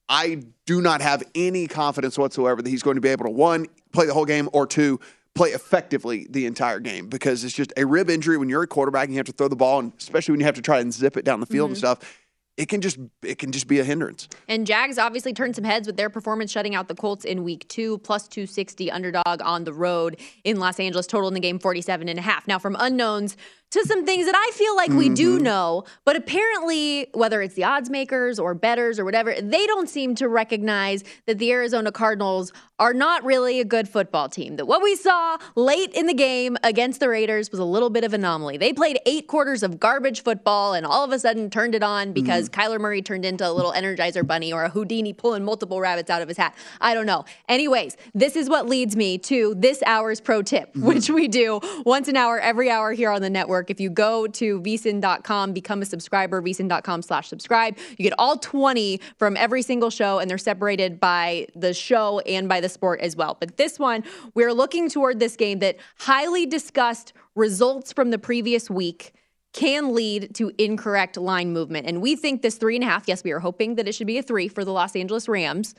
I 0.08 0.42
do 0.66 0.80
not 0.80 1.00
have 1.02 1.22
any 1.34 1.66
confidence 1.66 2.16
whatsoever 2.16 2.62
that 2.62 2.68
he's 2.68 2.82
going 2.82 2.96
to 2.96 3.00
be 3.00 3.08
able 3.08 3.24
to 3.24 3.30
one 3.30 3.66
play 3.92 4.06
the 4.06 4.14
whole 4.14 4.24
game 4.24 4.48
or 4.52 4.66
two 4.66 5.00
play 5.34 5.50
effectively 5.50 6.26
the 6.30 6.46
entire 6.46 6.80
game 6.80 7.08
because 7.08 7.44
it's 7.44 7.54
just 7.54 7.72
a 7.76 7.86
rib 7.86 8.10
injury 8.10 8.36
when 8.36 8.48
you're 8.48 8.64
a 8.64 8.66
quarterback 8.66 9.04
and 9.04 9.14
you 9.14 9.18
have 9.18 9.26
to 9.26 9.32
throw 9.32 9.48
the 9.48 9.56
ball 9.56 9.78
and 9.78 9.92
especially 9.98 10.32
when 10.32 10.40
you 10.40 10.46
have 10.46 10.56
to 10.56 10.62
try 10.62 10.80
and 10.80 10.92
zip 10.92 11.16
it 11.16 11.24
down 11.24 11.40
the 11.40 11.46
field 11.46 11.70
and 11.70 11.76
mm-hmm. 11.76 12.00
stuff. 12.00 12.24
It 12.56 12.68
can 12.68 12.80
just 12.80 12.98
it 13.22 13.38
can 13.38 13.52
just 13.52 13.68
be 13.68 13.78
a 13.78 13.84
hindrance. 13.84 14.28
And 14.48 14.66
Jags 14.66 14.98
obviously 14.98 15.32
turned 15.32 15.54
some 15.54 15.62
heads 15.62 15.86
with 15.86 15.96
their 15.96 16.10
performance 16.10 16.50
shutting 16.50 16.74
out 16.74 16.88
the 16.88 16.94
Colts 16.96 17.24
in 17.24 17.44
week 17.44 17.68
two, 17.68 17.98
plus 17.98 18.26
260 18.26 18.90
underdog 18.90 19.40
on 19.42 19.62
the 19.62 19.72
road 19.72 20.18
in 20.42 20.58
Los 20.58 20.80
Angeles, 20.80 21.06
total 21.06 21.28
in 21.28 21.34
the 21.34 21.40
game 21.40 21.60
47 21.60 22.08
and 22.08 22.18
a 22.18 22.22
half. 22.22 22.48
Now, 22.48 22.58
from 22.58 22.76
unknowns 22.80 23.36
to 23.70 23.84
some 23.84 24.06
things 24.06 24.26
that 24.26 24.34
I 24.34 24.50
feel 24.54 24.74
like 24.76 24.90
we 24.90 25.08
do 25.10 25.34
mm-hmm. 25.34 25.44
know, 25.44 25.84
but 26.04 26.16
apparently, 26.16 27.08
whether 27.12 27.42
it's 27.42 27.54
the 27.54 27.64
odds 27.64 27.90
makers 27.90 28.38
or 28.38 28.54
bettors 28.54 28.98
or 28.98 29.04
whatever, 29.04 29.34
they 29.40 29.66
don't 29.66 29.88
seem 29.90 30.14
to 30.16 30.28
recognize 30.28 31.04
that 31.26 31.38
the 31.38 31.52
Arizona 31.52 31.92
Cardinals 31.92 32.52
are 32.78 32.94
not 32.94 33.24
really 33.24 33.60
a 33.60 33.64
good 33.64 33.88
football 33.88 34.28
team. 34.28 34.56
That 34.56 34.66
what 34.66 34.82
we 34.82 34.94
saw 34.94 35.36
late 35.54 35.92
in 35.92 36.06
the 36.06 36.14
game 36.14 36.56
against 36.62 37.00
the 37.00 37.08
Raiders 37.08 37.50
was 37.50 37.58
a 37.58 37.64
little 37.64 37.90
bit 37.90 38.04
of 38.04 38.14
anomaly. 38.14 38.56
They 38.56 38.72
played 38.72 39.00
eight 39.04 39.26
quarters 39.26 39.62
of 39.62 39.80
garbage 39.80 40.22
football 40.22 40.74
and 40.74 40.86
all 40.86 41.04
of 41.04 41.10
a 41.10 41.18
sudden 41.18 41.50
turned 41.50 41.74
it 41.74 41.82
on 41.82 42.12
because 42.12 42.48
mm-hmm. 42.48 42.60
Kyler 42.60 42.80
Murray 42.80 43.02
turned 43.02 43.24
into 43.24 43.46
a 43.46 43.50
little 43.52 43.72
Energizer 43.72 44.26
bunny 44.26 44.52
or 44.52 44.64
a 44.64 44.68
Houdini 44.70 45.12
pulling 45.12 45.44
multiple 45.44 45.80
rabbits 45.80 46.08
out 46.08 46.22
of 46.22 46.28
his 46.28 46.36
hat. 46.36 46.54
I 46.80 46.94
don't 46.94 47.06
know. 47.06 47.24
Anyways, 47.48 47.96
this 48.14 48.36
is 48.36 48.48
what 48.48 48.66
leads 48.66 48.96
me 48.96 49.18
to 49.18 49.54
this 49.56 49.82
hour's 49.84 50.20
pro 50.20 50.42
tip, 50.42 50.70
mm-hmm. 50.70 50.86
which 50.86 51.10
we 51.10 51.26
do 51.26 51.60
once 51.84 52.08
an 52.08 52.16
hour, 52.16 52.38
every 52.38 52.70
hour 52.70 52.92
here 52.92 53.10
on 53.10 53.20
the 53.22 53.30
network. 53.30 53.57
If 53.68 53.80
you 53.80 53.90
go 53.90 54.26
to 54.26 54.60
vsin.com, 54.60 55.52
become 55.52 55.82
a 55.82 55.84
subscriber, 55.84 56.40
vsin.com 56.40 57.02
slash 57.02 57.28
subscribe, 57.28 57.76
you 57.90 58.04
get 58.04 58.14
all 58.18 58.36
20 58.36 59.00
from 59.16 59.36
every 59.36 59.62
single 59.62 59.90
show, 59.90 60.18
and 60.18 60.30
they're 60.30 60.38
separated 60.38 61.00
by 61.00 61.46
the 61.54 61.74
show 61.74 62.20
and 62.20 62.48
by 62.48 62.60
the 62.60 62.68
sport 62.68 63.00
as 63.00 63.16
well. 63.16 63.36
But 63.38 63.56
this 63.56 63.78
one, 63.78 64.04
we're 64.34 64.52
looking 64.52 64.88
toward 64.88 65.20
this 65.20 65.36
game 65.36 65.58
that 65.58 65.76
highly 65.98 66.46
discussed 66.46 67.12
results 67.34 67.92
from 67.92 68.10
the 68.10 68.18
previous 68.18 68.70
week 68.70 69.14
can 69.52 69.94
lead 69.94 70.34
to 70.34 70.52
incorrect 70.58 71.16
line 71.16 71.52
movement. 71.52 71.86
And 71.86 72.02
we 72.02 72.16
think 72.16 72.42
this 72.42 72.56
three 72.56 72.76
and 72.76 72.84
a 72.84 72.86
half, 72.86 73.08
yes, 73.08 73.24
we 73.24 73.32
are 73.32 73.40
hoping 73.40 73.76
that 73.76 73.88
it 73.88 73.92
should 73.92 74.06
be 74.06 74.18
a 74.18 74.22
three 74.22 74.48
for 74.48 74.64
the 74.64 74.72
Los 74.72 74.94
Angeles 74.94 75.28
Rams, 75.28 75.74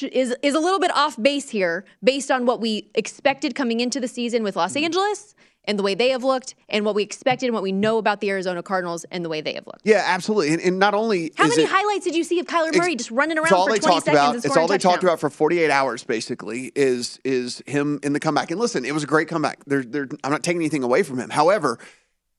is, 0.00 0.34
is 0.42 0.54
a 0.54 0.60
little 0.60 0.78
bit 0.78 0.94
off 0.94 1.20
base 1.20 1.50
here 1.50 1.84
based 2.02 2.30
on 2.30 2.46
what 2.46 2.60
we 2.60 2.90
expected 2.94 3.54
coming 3.54 3.80
into 3.80 4.00
the 4.00 4.08
season 4.08 4.42
with 4.42 4.56
Los 4.56 4.74
hmm. 4.74 4.84
Angeles 4.84 5.34
and 5.64 5.78
the 5.78 5.82
way 5.82 5.94
they 5.94 6.10
have 6.10 6.24
looked 6.24 6.54
and 6.68 6.84
what 6.84 6.94
we 6.94 7.02
expected 7.02 7.46
and 7.46 7.54
what 7.54 7.62
we 7.62 7.72
know 7.72 7.98
about 7.98 8.20
the 8.20 8.30
Arizona 8.30 8.62
Cardinals 8.62 9.04
and 9.10 9.24
the 9.24 9.28
way 9.28 9.40
they 9.40 9.54
have 9.54 9.66
looked. 9.66 9.82
Yeah, 9.84 10.02
absolutely. 10.04 10.52
And, 10.52 10.62
and 10.62 10.78
not 10.78 10.94
only 10.94 11.32
How 11.36 11.46
many 11.46 11.62
it, 11.62 11.68
highlights 11.68 12.04
did 12.04 12.14
you 12.14 12.24
see 12.24 12.40
of 12.40 12.46
Kyler 12.46 12.76
Murray 12.76 12.96
just 12.96 13.10
running 13.10 13.38
around 13.38 13.46
it's 13.46 13.52
all 13.52 13.66
for 13.66 13.72
they 13.72 13.78
20 13.78 13.94
talked 13.94 14.04
seconds 14.06 14.20
about. 14.20 14.44
It's 14.44 14.56
all 14.56 14.66
they 14.66 14.78
talked 14.78 15.02
about 15.02 15.20
for 15.20 15.30
48 15.30 15.70
hours, 15.70 16.04
basically, 16.04 16.72
is 16.74 17.20
is 17.24 17.62
him 17.66 18.00
in 18.02 18.12
the 18.12 18.20
comeback. 18.20 18.50
And 18.50 18.58
listen, 18.58 18.84
it 18.84 18.92
was 18.92 19.04
a 19.04 19.06
great 19.06 19.28
comeback. 19.28 19.64
There, 19.66 19.82
there, 19.82 20.08
I'm 20.24 20.30
not 20.30 20.42
taking 20.42 20.60
anything 20.60 20.82
away 20.82 21.02
from 21.02 21.18
him. 21.18 21.30
However, 21.30 21.78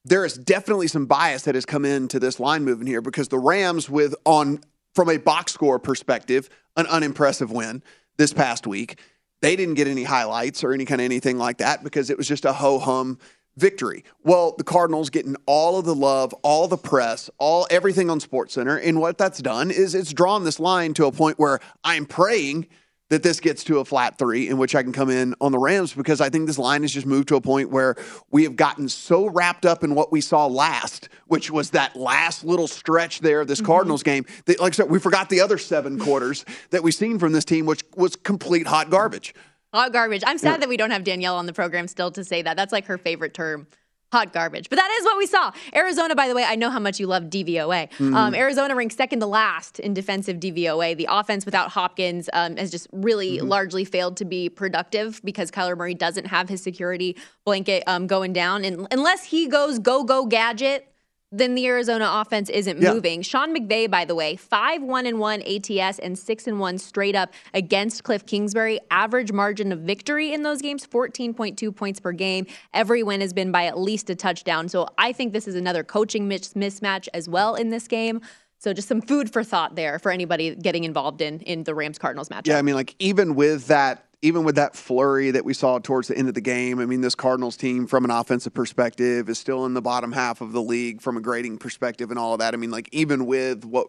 there 0.05 0.25
is 0.25 0.37
definitely 0.37 0.87
some 0.87 1.05
bias 1.05 1.43
that 1.43 1.55
has 1.55 1.65
come 1.65 1.85
into 1.85 2.19
this 2.19 2.39
line 2.39 2.65
movement 2.65 2.89
here 2.89 3.01
because 3.01 3.29
the 3.29 3.39
Rams, 3.39 3.89
with 3.89 4.15
on 4.25 4.59
from 4.93 5.09
a 5.09 5.17
box 5.17 5.53
score 5.53 5.79
perspective, 5.79 6.49
an 6.75 6.87
unimpressive 6.87 7.51
win 7.51 7.81
this 8.17 8.33
past 8.33 8.67
week. 8.67 8.99
They 9.43 9.57
didn't 9.57 9.73
get 9.73 9.89
any 9.89 10.05
highlights 10.05 10.63
or 10.63 10.71
any 10.71 10.85
kind 10.85 11.01
of 11.01 11.05
anything 11.05 11.37
like 11.37 11.57
that 11.57 11.83
because 11.83 12.09
it 12.09 12.17
was 12.17 12.29
just 12.29 12.45
a 12.45 12.53
ho 12.53 12.79
hum 12.79 13.19
victory. 13.57 14.05
Well, 14.23 14.55
the 14.57 14.63
Cardinals 14.63 15.09
getting 15.09 15.35
all 15.45 15.77
of 15.77 15.83
the 15.83 15.93
love, 15.93 16.31
all 16.43 16.69
the 16.69 16.77
press, 16.77 17.29
all 17.39 17.67
everything 17.69 18.09
on 18.09 18.21
SportsCenter, 18.21 18.79
and 18.81 19.01
what 19.01 19.17
that's 19.17 19.41
done 19.41 19.69
is 19.69 19.95
it's 19.95 20.13
drawn 20.13 20.45
this 20.45 20.61
line 20.61 20.93
to 20.93 21.07
a 21.07 21.11
point 21.11 21.39
where 21.39 21.59
I'm 21.83 22.05
praying 22.05 22.67
that 23.13 23.21
this 23.21 23.39
gets 23.39 23.63
to 23.63 23.77
a 23.77 23.85
flat 23.85 24.17
three 24.17 24.49
in 24.49 24.57
which 24.57 24.73
I 24.73 24.81
can 24.81 24.91
come 24.91 25.11
in 25.11 25.35
on 25.39 25.51
the 25.51 25.59
Rams 25.59 25.93
because 25.93 26.19
I 26.19 26.31
think 26.31 26.47
this 26.47 26.57
line 26.57 26.81
has 26.81 26.91
just 26.91 27.05
moved 27.05 27.27
to 27.27 27.35
a 27.35 27.41
point 27.41 27.69
where 27.69 27.95
we 28.31 28.43
have 28.43 28.55
gotten 28.55 28.89
so 28.89 29.27
wrapped 29.27 29.67
up 29.67 29.83
in 29.83 29.93
what 29.93 30.11
we 30.11 30.19
saw 30.19 30.47
last, 30.47 31.09
which 31.27 31.51
was 31.51 31.69
that 31.71 31.95
last 31.95 32.43
little 32.43 32.67
stretch 32.67 33.19
there 33.19 33.41
of 33.41 33.47
this 33.47 33.59
mm-hmm. 33.59 33.67
Cardinals 33.67 34.01
game 34.01 34.25
that, 34.45 34.59
like 34.59 34.73
I 34.73 34.77
said, 34.77 34.89
we 34.89 34.97
forgot 34.97 35.29
the 35.29 35.41
other 35.41 35.59
seven 35.59 35.99
quarters 35.99 36.43
that 36.71 36.81
we've 36.81 36.95
seen 36.95 37.19
from 37.19 37.33
this 37.33 37.45
team, 37.45 37.67
which 37.67 37.83
was 37.95 38.15
complete 38.15 38.65
hot 38.65 38.89
garbage. 38.89 39.35
Hot 39.75 39.93
garbage. 39.93 40.23
I'm 40.25 40.39
sad 40.39 40.63
that 40.63 40.69
we 40.69 40.77
don't 40.77 40.89
have 40.89 41.03
Danielle 41.03 41.35
on 41.35 41.45
the 41.45 41.53
program 41.53 41.87
still 41.87 42.09
to 42.11 42.23
say 42.23 42.41
that. 42.41 42.57
That's 42.57 42.73
like 42.73 42.87
her 42.87 42.97
favorite 42.97 43.35
term. 43.35 43.67
Hot 44.13 44.31
garbage. 44.31 44.69
But 44.69 44.77
that 44.77 44.91
is 44.99 45.03
what 45.05 45.17
we 45.17 45.25
saw. 45.25 45.51
Arizona, 45.75 46.13
by 46.15 46.27
the 46.27 46.35
way, 46.35 46.43
I 46.43 46.55
know 46.55 46.69
how 46.69 46.79
much 46.79 46.99
you 46.99 47.07
love 47.07 47.23
DVOA. 47.23 47.89
Mm-hmm. 47.89 48.15
Um, 48.15 48.35
Arizona 48.35 48.75
ranked 48.75 48.95
second 48.95 49.19
to 49.21 49.25
last 49.25 49.79
in 49.79 49.93
defensive 49.93 50.37
DVOA. 50.39 50.95
The 50.95 51.07
offense 51.09 51.45
without 51.45 51.69
Hopkins 51.71 52.29
um, 52.33 52.55
has 52.57 52.69
just 52.71 52.87
really 52.91 53.23
Mm-hmm. 53.33 53.47
largely 53.47 53.85
failed 53.85 54.17
to 54.17 54.25
be 54.25 54.49
productive 54.49 55.19
because 55.23 55.49
Kyler 55.49 55.75
Murray 55.75 55.95
doesn't 55.95 56.25
have 56.25 56.47
his 56.49 56.61
security 56.61 57.17
blanket 57.45 57.83
um, 57.87 58.05
going 58.05 58.33
down. 58.33 58.63
And 58.63 58.87
unless 58.91 59.23
he 59.23 59.47
goes 59.47 59.79
go, 59.79 60.03
go 60.03 60.25
gadget, 60.27 60.92
then 61.35 61.55
the 61.55 61.65
Arizona 61.67 62.07
offense 62.09 62.49
isn't 62.49 62.79
Yeah. 62.79 62.93
moving. 62.93 63.21
Sean 63.23 63.55
McVay, 63.55 63.89
by 63.89 64.05
the 64.05 64.13
way, 64.13 64.35
5 64.35 64.83
1 64.83 65.05
and 65.07 65.19
1 65.19 65.41
ATS 65.41 65.97
and 65.99 66.17
6 66.17 66.45
and 66.47 66.59
1 66.59 66.77
straight 66.77 67.15
up 67.15 67.33
against 67.53 68.03
Cliff 68.03 68.25
Kingsbury. 68.25 68.79
Average 68.91 69.31
margin 69.31 69.71
of 69.71 69.79
victory 69.79 70.31
in 70.31 70.43
those 70.43 70.61
games 70.61 70.85
14.2 70.85 71.71
points 71.75 71.99
per 71.99 72.11
game. 72.11 72.45
Every 72.73 73.01
win 73.01 73.21
has 73.21 73.33
been 73.33 73.51
by 73.51 73.65
at 73.65 73.79
least 73.79 74.09
a 74.09 74.15
touchdown. 74.15 74.69
So 74.69 74.87
I 74.97 75.11
think 75.11 75.33
this 75.33 75.47
is 75.47 75.55
another 75.55 75.83
coaching 75.83 76.29
mismatch 76.29 77.07
as 77.13 77.27
well 77.27 77.55
in 77.55 77.69
this 77.69 77.87
game. 77.87 78.21
So 78.63 78.71
just 78.71 78.87
some 78.87 79.01
food 79.01 79.29
for 79.29 79.43
thought 79.43 79.75
there 79.75 79.99
for 79.99 80.09
anybody 80.09 80.55
getting 80.55 80.85
involved 80.85 81.21
in 81.21 81.41
in 81.41 81.65
the 81.65 81.75
Rams 81.75 81.97
Cardinals 81.97 82.29
matchup. 82.29 82.47
Yeah, 82.47 82.59
I 82.59 82.61
mean, 82.61 82.75
like 82.75 82.95
even 82.97 83.35
with 83.35 83.67
that, 83.67 84.05
even 84.21 84.45
with 84.45 84.55
that 84.55 84.73
flurry 84.73 85.31
that 85.31 85.43
we 85.43 85.53
saw 85.53 85.79
towards 85.79 86.07
the 86.07 86.17
end 86.17 86.29
of 86.29 86.33
the 86.33 86.39
game, 86.39 86.79
I 86.79 86.85
mean, 86.85 87.01
this 87.01 87.13
Cardinals 87.13 87.57
team, 87.57 87.87
from 87.87 88.05
an 88.05 88.11
offensive 88.11 88.53
perspective, 88.53 89.27
is 89.27 89.37
still 89.37 89.65
in 89.65 89.73
the 89.73 89.81
bottom 89.81 90.13
half 90.13 90.39
of 90.39 90.53
the 90.53 90.61
league 90.61 91.01
from 91.01 91.17
a 91.17 91.19
grading 91.19 91.57
perspective 91.57 92.09
and 92.09 92.17
all 92.17 92.31
of 92.31 92.39
that. 92.39 92.53
I 92.53 92.57
mean, 92.57 92.71
like 92.71 92.87
even 92.93 93.25
with 93.25 93.65
what 93.65 93.87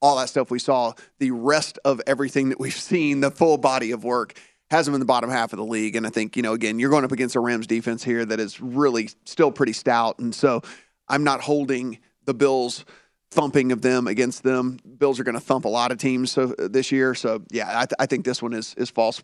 all 0.00 0.16
that 0.18 0.28
stuff 0.28 0.52
we 0.52 0.60
saw, 0.60 0.92
the 1.18 1.32
rest 1.32 1.80
of 1.84 2.00
everything 2.06 2.50
that 2.50 2.60
we've 2.60 2.72
seen, 2.76 3.22
the 3.22 3.32
full 3.32 3.58
body 3.58 3.90
of 3.90 4.04
work. 4.04 4.38
Has 4.70 4.86
them 4.86 4.94
in 4.94 5.00
the 5.00 5.06
bottom 5.06 5.28
half 5.28 5.52
of 5.52 5.58
the 5.58 5.66
league. 5.66 5.96
And 5.96 6.06
I 6.06 6.08
think, 6.08 6.34
you 6.34 6.42
know, 6.42 6.54
again, 6.54 6.78
you're 6.78 6.88
going 6.88 7.04
up 7.04 7.12
against 7.12 7.36
a 7.36 7.40
Rams 7.40 7.66
defense 7.66 8.02
here 8.02 8.24
that 8.24 8.40
is 8.40 8.58
really 8.58 9.10
still 9.26 9.52
pretty 9.52 9.74
stout. 9.74 10.18
And 10.18 10.34
so 10.34 10.62
I'm 11.10 11.24
not 11.24 11.42
holding 11.42 11.98
the 12.24 12.32
Bills 12.32 12.86
thumping 13.32 13.72
of 13.72 13.80
them 13.80 14.06
against 14.06 14.42
them. 14.42 14.78
Bills 14.98 15.18
are 15.18 15.24
going 15.24 15.34
to 15.34 15.40
thump 15.40 15.64
a 15.64 15.68
lot 15.68 15.90
of 15.90 15.96
teams 15.98 16.30
so 16.30 16.46
this 16.58 16.92
year. 16.92 17.14
So 17.14 17.42
yeah, 17.50 17.66
I, 17.80 17.86
th- 17.86 17.96
I 17.98 18.06
think 18.06 18.24
this 18.26 18.42
one 18.42 18.52
is 18.52 18.74
is 18.76 18.90
false. 18.90 19.22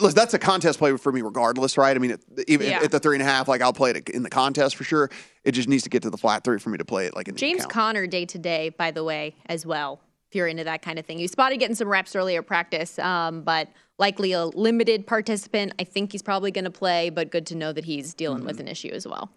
Listen, 0.00 0.14
that's 0.16 0.32
a 0.34 0.38
contest 0.38 0.78
play 0.78 0.96
for 0.96 1.12
me, 1.12 1.20
regardless, 1.20 1.76
right? 1.76 1.94
I 1.94 1.98
mean, 1.98 2.12
it, 2.12 2.24
even 2.48 2.66
Yeah. 2.68 2.80
at 2.82 2.90
the 2.90 2.98
three 2.98 3.14
and 3.16 3.22
a 3.22 3.26
half, 3.26 3.48
like 3.48 3.60
I'll 3.60 3.72
play 3.74 3.90
it 3.90 4.08
in 4.08 4.22
the 4.22 4.30
contest 4.30 4.76
for 4.76 4.84
sure. 4.84 5.10
It 5.44 5.52
just 5.52 5.68
needs 5.68 5.82
to 5.82 5.90
get 5.90 6.02
to 6.02 6.10
the 6.10 6.16
flat 6.16 6.44
three 6.44 6.58
for 6.58 6.70
me 6.70 6.78
to 6.78 6.84
play 6.84 7.06
it 7.06 7.14
like 7.14 7.28
in 7.28 7.36
James. 7.36 7.66
Conner 7.66 8.06
day 8.06 8.24
to 8.26 8.38
day, 8.38 8.70
by 8.70 8.90
the 8.90 9.04
way, 9.04 9.34
as 9.46 9.66
well. 9.66 10.00
If 10.30 10.36
you're 10.36 10.46
into 10.46 10.64
that 10.64 10.80
kind 10.80 10.98
of 10.98 11.04
thing, 11.04 11.18
you 11.18 11.28
spotted 11.28 11.58
getting 11.58 11.76
some 11.76 11.88
reps 11.88 12.16
earlier 12.16 12.40
practice, 12.40 12.98
um, 12.98 13.42
but 13.42 13.68
likely 13.98 14.32
a 14.32 14.46
limited 14.46 15.06
participant. 15.06 15.74
I 15.78 15.84
think 15.84 16.10
he's 16.12 16.22
probably 16.22 16.50
going 16.50 16.64
to 16.64 16.70
play, 16.70 17.10
but 17.10 17.30
good 17.30 17.46
to 17.48 17.54
know 17.54 17.70
that 17.74 17.84
he's 17.84 18.14
dealing 18.14 18.38
Mm-hmm. 18.38 18.46
with 18.46 18.58
an 18.60 18.66
issue 18.68 18.88
as 18.88 19.06
well. 19.06 19.30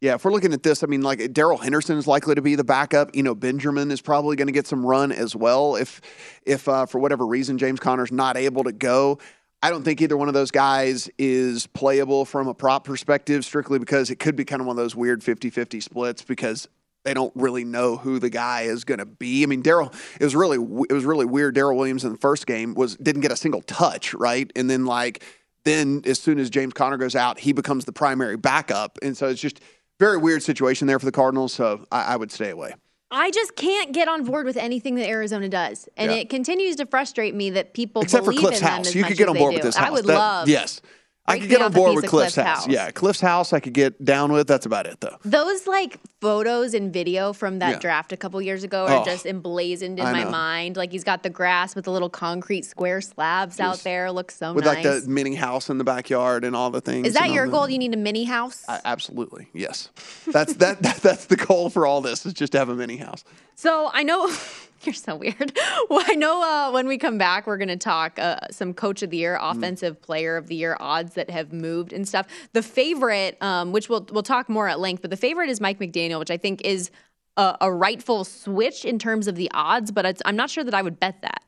Yeah, 0.00 0.14
if 0.14 0.24
we're 0.24 0.32
looking 0.32 0.52
at 0.52 0.62
this, 0.62 0.82
I 0.82 0.86
mean, 0.86 1.00
like 1.00 1.20
Daryl 1.20 1.58
Henderson 1.58 1.96
is 1.96 2.06
likely 2.06 2.34
to 2.34 2.42
be 2.42 2.54
the 2.54 2.64
backup. 2.64 3.16
You 3.16 3.22
know, 3.22 3.34
Benjamin 3.34 3.90
is 3.90 4.02
probably 4.02 4.36
going 4.36 4.48
to 4.48 4.52
get 4.52 4.66
some 4.66 4.84
run 4.84 5.10
as 5.10 5.34
well. 5.34 5.76
If, 5.76 6.02
if 6.44 6.68
uh, 6.68 6.84
for 6.84 6.98
whatever 6.98 7.26
reason 7.26 7.56
James 7.56 7.80
Conner's 7.80 8.12
not 8.12 8.36
able 8.36 8.64
to 8.64 8.72
go, 8.72 9.18
I 9.62 9.70
don't 9.70 9.84
think 9.84 10.02
either 10.02 10.16
one 10.16 10.28
of 10.28 10.34
those 10.34 10.50
guys 10.50 11.08
is 11.18 11.66
playable 11.66 12.26
from 12.26 12.46
a 12.46 12.54
prop 12.54 12.84
perspective, 12.84 13.44
strictly 13.44 13.78
because 13.78 14.10
it 14.10 14.18
could 14.18 14.36
be 14.36 14.44
kind 14.44 14.60
of 14.60 14.66
one 14.66 14.74
of 14.74 14.82
those 14.82 14.94
weird 14.94 15.22
50-50 15.22 15.82
splits 15.82 16.22
because 16.22 16.68
they 17.04 17.14
don't 17.14 17.32
really 17.34 17.64
know 17.64 17.96
who 17.96 18.18
the 18.18 18.28
guy 18.28 18.62
is 18.62 18.84
going 18.84 18.98
to 18.98 19.06
be. 19.06 19.44
I 19.44 19.46
mean, 19.46 19.62
Daryl, 19.62 19.94
it 20.20 20.24
was 20.24 20.36
really 20.36 20.58
it 20.90 20.92
was 20.92 21.04
really 21.04 21.24
weird. 21.24 21.54
Darrel 21.54 21.76
Williams 21.76 22.04
in 22.04 22.12
the 22.12 22.18
first 22.18 22.46
game 22.46 22.74
was 22.74 22.96
didn't 22.96 23.22
get 23.22 23.30
a 23.30 23.36
single 23.36 23.62
touch, 23.62 24.12
right? 24.12 24.50
And 24.56 24.68
then 24.68 24.84
like 24.84 25.24
then 25.64 26.02
as 26.04 26.18
soon 26.18 26.38
as 26.38 26.50
James 26.50 26.74
Conner 26.74 26.96
goes 26.96 27.14
out, 27.14 27.38
he 27.38 27.52
becomes 27.52 27.84
the 27.84 27.92
primary 27.92 28.36
backup, 28.36 28.98
and 29.02 29.16
so 29.16 29.28
it's 29.28 29.40
just 29.40 29.60
very 29.98 30.18
weird 30.18 30.42
situation 30.42 30.86
there 30.86 30.98
for 30.98 31.06
the 31.06 31.12
Cardinals. 31.12 31.52
So 31.52 31.84
I, 31.90 32.14
I 32.14 32.16
would 32.16 32.30
stay 32.30 32.50
away. 32.50 32.74
I 33.10 33.30
just 33.30 33.54
can't 33.54 33.92
get 33.92 34.08
on 34.08 34.24
board 34.24 34.46
with 34.46 34.56
anything 34.56 34.96
that 34.96 35.08
Arizona 35.08 35.48
does, 35.48 35.88
and 35.96 36.10
Yeah. 36.10 36.18
it 36.18 36.28
continues 36.28 36.74
to 36.76 36.86
frustrate 36.86 37.36
me 37.36 37.50
that 37.50 37.72
people 37.72 38.02
Except 38.02 38.24
for 38.24 38.32
believe 38.32 38.46
Cliff's 38.48 38.60
house, 38.60 38.94
you 38.96 39.04
could 39.04 39.16
get 39.16 39.28
on 39.28 39.36
board 39.36 39.52
do. 39.52 39.56
with 39.58 39.62
this 39.64 39.76
house. 39.76 39.86
I 39.88 39.90
would 39.92 40.04
That- 40.06 40.14
love. 40.18 40.48
Yes, 40.48 40.80
I 41.28 41.38
could 41.38 41.48
get 41.48 41.60
on 41.62 41.72
board 41.72 41.94
with 41.96 42.06
Cliff's, 42.06 42.34
Cliff's 42.34 42.48
house. 42.48 42.58
house. 42.64 42.68
Yeah, 42.68 42.90
Cliff's 42.90 43.20
house 43.20 43.52
I 43.52 43.60
could 43.60 43.72
get 43.72 44.04
down 44.04 44.32
with. 44.32 44.46
That's 44.46 44.66
about 44.66 44.86
it 44.86 45.00
though. 45.00 45.16
Those 45.24 45.66
like 45.66 45.98
photos 46.20 46.72
and 46.74 46.92
video 46.92 47.32
from 47.32 47.58
that 47.58 47.70
Yeah. 47.72 47.78
draft 47.78 48.12
a 48.12 48.16
couple 48.16 48.40
years 48.40 48.62
ago 48.64 48.86
are 48.86 49.02
Oh, 49.02 49.04
just 49.04 49.26
emblazoned 49.26 49.98
in 49.98 50.06
I 50.06 50.12
my 50.12 50.24
know. 50.24 50.30
mind. 50.30 50.76
Like 50.76 50.92
he's 50.92 51.04
got 51.04 51.22
the 51.22 51.30
grass 51.30 51.74
with 51.74 51.84
the 51.86 51.90
little 51.90 52.08
concrete 52.10 52.64
square 52.64 53.00
slabs 53.00 53.58
out 53.60 53.78
there. 53.80 54.10
Looks 54.12 54.36
so 54.36 54.52
with 54.52 54.64
nice. 54.64 54.84
like 54.84 55.02
the 55.02 55.08
mini 55.08 55.34
house 55.34 55.68
in 55.68 55.78
the 55.78 55.84
backyard 55.84 56.44
and 56.44 56.54
all 56.54 56.70
the 56.70 56.80
things. 56.80 57.06
Is 57.08 57.14
that 57.14 57.30
your 57.30 57.46
goal? 57.48 57.68
You 57.68 57.78
need 57.78 57.92
a 57.94 57.96
mini 57.98 58.24
house. 58.24 58.64
I- 58.68 58.80
absolutely, 58.84 59.48
yes. 59.52 59.90
That's 60.26 60.54
that, 60.54 60.82
that. 60.82 60.96
That's 60.96 61.26
the 61.26 61.36
goal 61.36 61.70
for 61.70 61.86
all 61.86 62.00
this 62.00 62.24
is 62.26 62.32
just 62.34 62.52
to 62.52 62.58
have 62.58 62.68
a 62.68 62.74
mini 62.74 62.96
house. 62.98 63.24
So 63.56 63.90
I 63.92 64.02
know 64.02 64.32
you're 64.90 64.94
so 64.94 65.16
weird. 65.16 65.58
Well, 65.90 66.04
I 66.06 66.14
know 66.14 66.42
uh, 66.42 66.72
when 66.72 66.88
we 66.88 66.98
come 66.98 67.18
back, 67.18 67.46
we're 67.46 67.58
going 67.58 67.68
to 67.68 67.76
talk 67.76 68.18
uh, 68.18 68.38
some 68.50 68.74
coach 68.74 69.02
of 69.02 69.10
the 69.10 69.16
year, 69.18 69.36
Mm-hmm. 69.40 69.58
offensive 69.58 70.00
player 70.02 70.36
of 70.36 70.48
the 70.48 70.54
year 70.56 70.76
odds 70.80 71.14
that 71.14 71.30
have 71.30 71.52
moved 71.52 71.92
and 71.92 72.06
stuff. 72.08 72.26
The 72.54 72.62
favorite, 72.62 73.40
um, 73.42 73.72
which 73.72 73.88
we'll 73.88 74.06
we'll 74.10 74.22
talk 74.22 74.48
more 74.48 74.68
at 74.68 74.80
length, 74.80 75.02
but 75.02 75.10
the 75.10 75.16
favorite 75.16 75.50
is 75.50 75.60
Mike 75.60 75.78
McDaniel, 75.78 76.18
which 76.18 76.30
I 76.30 76.36
think 76.38 76.62
is 76.64 76.90
a, 77.36 77.56
a 77.62 77.72
rightful 77.72 78.24
switch 78.24 78.84
in 78.84 78.98
terms 78.98 79.28
of 79.28 79.36
the 79.36 79.50
odds. 79.54 79.90
But 79.92 80.06
it's, 80.06 80.22
I'm 80.24 80.36
not 80.36 80.50
sure 80.50 80.64
that 80.64 80.74
I 80.74 80.82
would 80.82 80.98
bet 80.98 81.22
that. 81.22 81.42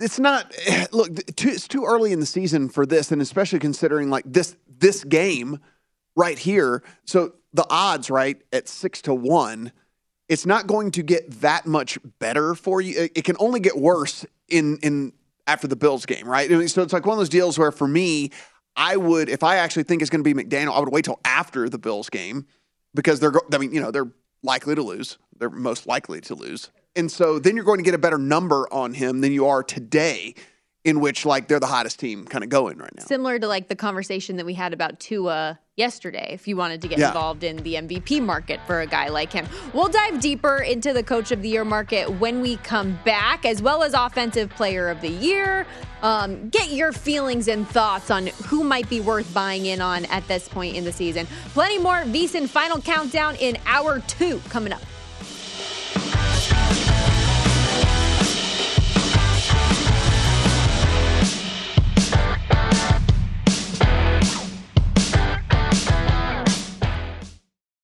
it's 0.00 0.18
not 0.18 0.52
look 0.92 1.14
too, 1.36 1.48
it's 1.50 1.68
too 1.68 1.84
early 1.84 2.12
in 2.12 2.20
the 2.20 2.26
season 2.26 2.68
for 2.68 2.84
this 2.86 3.12
and 3.12 3.22
especially 3.22 3.58
considering 3.58 4.10
like 4.10 4.24
this 4.26 4.56
this 4.78 5.04
game 5.04 5.58
right 6.16 6.38
here 6.38 6.82
so 7.04 7.32
the 7.54 7.66
odds 7.70 8.10
right 8.10 8.42
at 8.52 8.68
six 8.68 9.00
to 9.02 9.14
one 9.14 9.72
it's 10.32 10.46
not 10.46 10.66
going 10.66 10.90
to 10.92 11.02
get 11.02 11.30
that 11.42 11.66
much 11.66 11.98
better 12.18 12.54
for 12.54 12.80
you. 12.80 13.08
It, 13.14 13.24
can 13.24 13.36
only 13.38 13.60
get 13.60 13.76
worse 13.76 14.24
in 14.48 14.78
in 14.82 15.12
after 15.46 15.66
the 15.66 15.76
bills 15.76 16.06
game 16.06 16.26
right? 16.26 16.48
So 16.70 16.82
it's 16.82 16.92
like 16.92 17.06
one 17.06 17.14
of 17.14 17.18
those 17.18 17.28
deals 17.28 17.58
where 17.58 17.72
for 17.72 17.88
me 17.88 18.30
i 18.74 18.96
would 18.96 19.28
if 19.28 19.42
i 19.42 19.56
actually 19.56 19.82
think 19.82 20.00
it's 20.00 20.10
going 20.10 20.24
to 20.24 20.34
be 20.34 20.42
mcdaniel 20.42 20.74
i 20.74 20.80
would 20.80 20.88
wait 20.88 21.04
till 21.04 21.20
after 21.26 21.68
the 21.68 21.76
bills 21.76 22.08
game 22.08 22.46
because 22.94 23.20
they're 23.20 23.32
i 23.52 23.58
mean 23.58 23.70
you 23.70 23.82
know 23.82 23.90
they're 23.90 24.10
likely 24.42 24.74
to 24.74 24.82
lose. 24.82 25.18
They're 25.38 25.50
most 25.50 25.86
likely 25.86 26.20
to 26.22 26.34
lose. 26.34 26.70
And 26.94 27.10
so 27.10 27.38
then 27.38 27.56
you're 27.56 27.64
going 27.64 27.78
to 27.78 27.84
get 27.84 27.94
a 27.94 27.98
better 27.98 28.18
number 28.18 28.72
on 28.72 28.94
him 28.94 29.20
than 29.20 29.32
you 29.32 29.46
are 29.46 29.62
today 29.62 30.34
in 30.84 31.00
which 31.00 31.24
like 31.24 31.48
they're 31.48 31.60
the 31.60 31.66
hottest 31.66 32.00
team 32.00 32.24
kind 32.24 32.44
of 32.44 32.50
going 32.50 32.78
right 32.78 32.94
now. 32.94 33.04
Similar 33.04 33.38
to 33.38 33.46
like 33.46 33.68
the 33.68 33.76
conversation 33.76 34.36
that 34.36 34.46
we 34.46 34.54
had 34.54 34.72
about 34.72 35.00
Tua 35.00 35.58
yesterday, 35.76 36.28
if 36.32 36.46
you 36.46 36.56
wanted 36.56 36.82
to 36.82 36.88
get 36.88 36.98
Yeah. 36.98 37.08
involved 37.08 37.42
in 37.44 37.56
the 37.58 37.76
MVP 37.76 38.20
market 38.20 38.60
for 38.66 38.80
a 38.82 38.86
guy 38.86 39.08
like 39.08 39.32
him. 39.32 39.46
We'll 39.72 39.88
dive 39.88 40.20
deeper 40.20 40.58
into 40.58 40.92
the 40.92 41.02
coach 41.02 41.32
of 41.32 41.40
the 41.42 41.48
year 41.48 41.64
market 41.64 42.10
when 42.20 42.40
we 42.42 42.56
come 42.58 42.98
back, 43.04 43.44
as 43.46 43.62
well 43.62 43.82
as 43.82 43.94
offensive 43.94 44.50
player 44.50 44.88
of 44.90 45.00
the 45.00 45.08
year. 45.08 45.66
Um, 46.02 46.48
get 46.50 46.72
your 46.72 46.92
feelings 46.92 47.48
and 47.48 47.66
thoughts 47.68 48.10
on 48.10 48.26
who 48.46 48.64
might 48.64 48.88
be 48.90 49.00
worth 49.00 49.32
buying 49.32 49.66
in 49.66 49.80
on 49.80 50.04
at 50.06 50.26
this 50.28 50.48
point 50.48 50.76
in 50.76 50.84
the 50.84 50.92
season. 50.92 51.26
Plenty 51.54 51.78
more 51.78 52.02
VSiN 52.04 52.48
final 52.48 52.80
countdown 52.80 53.36
in 53.36 53.56
hour 53.66 54.00
two 54.00 54.40
coming 54.50 54.72
up. 54.72 54.82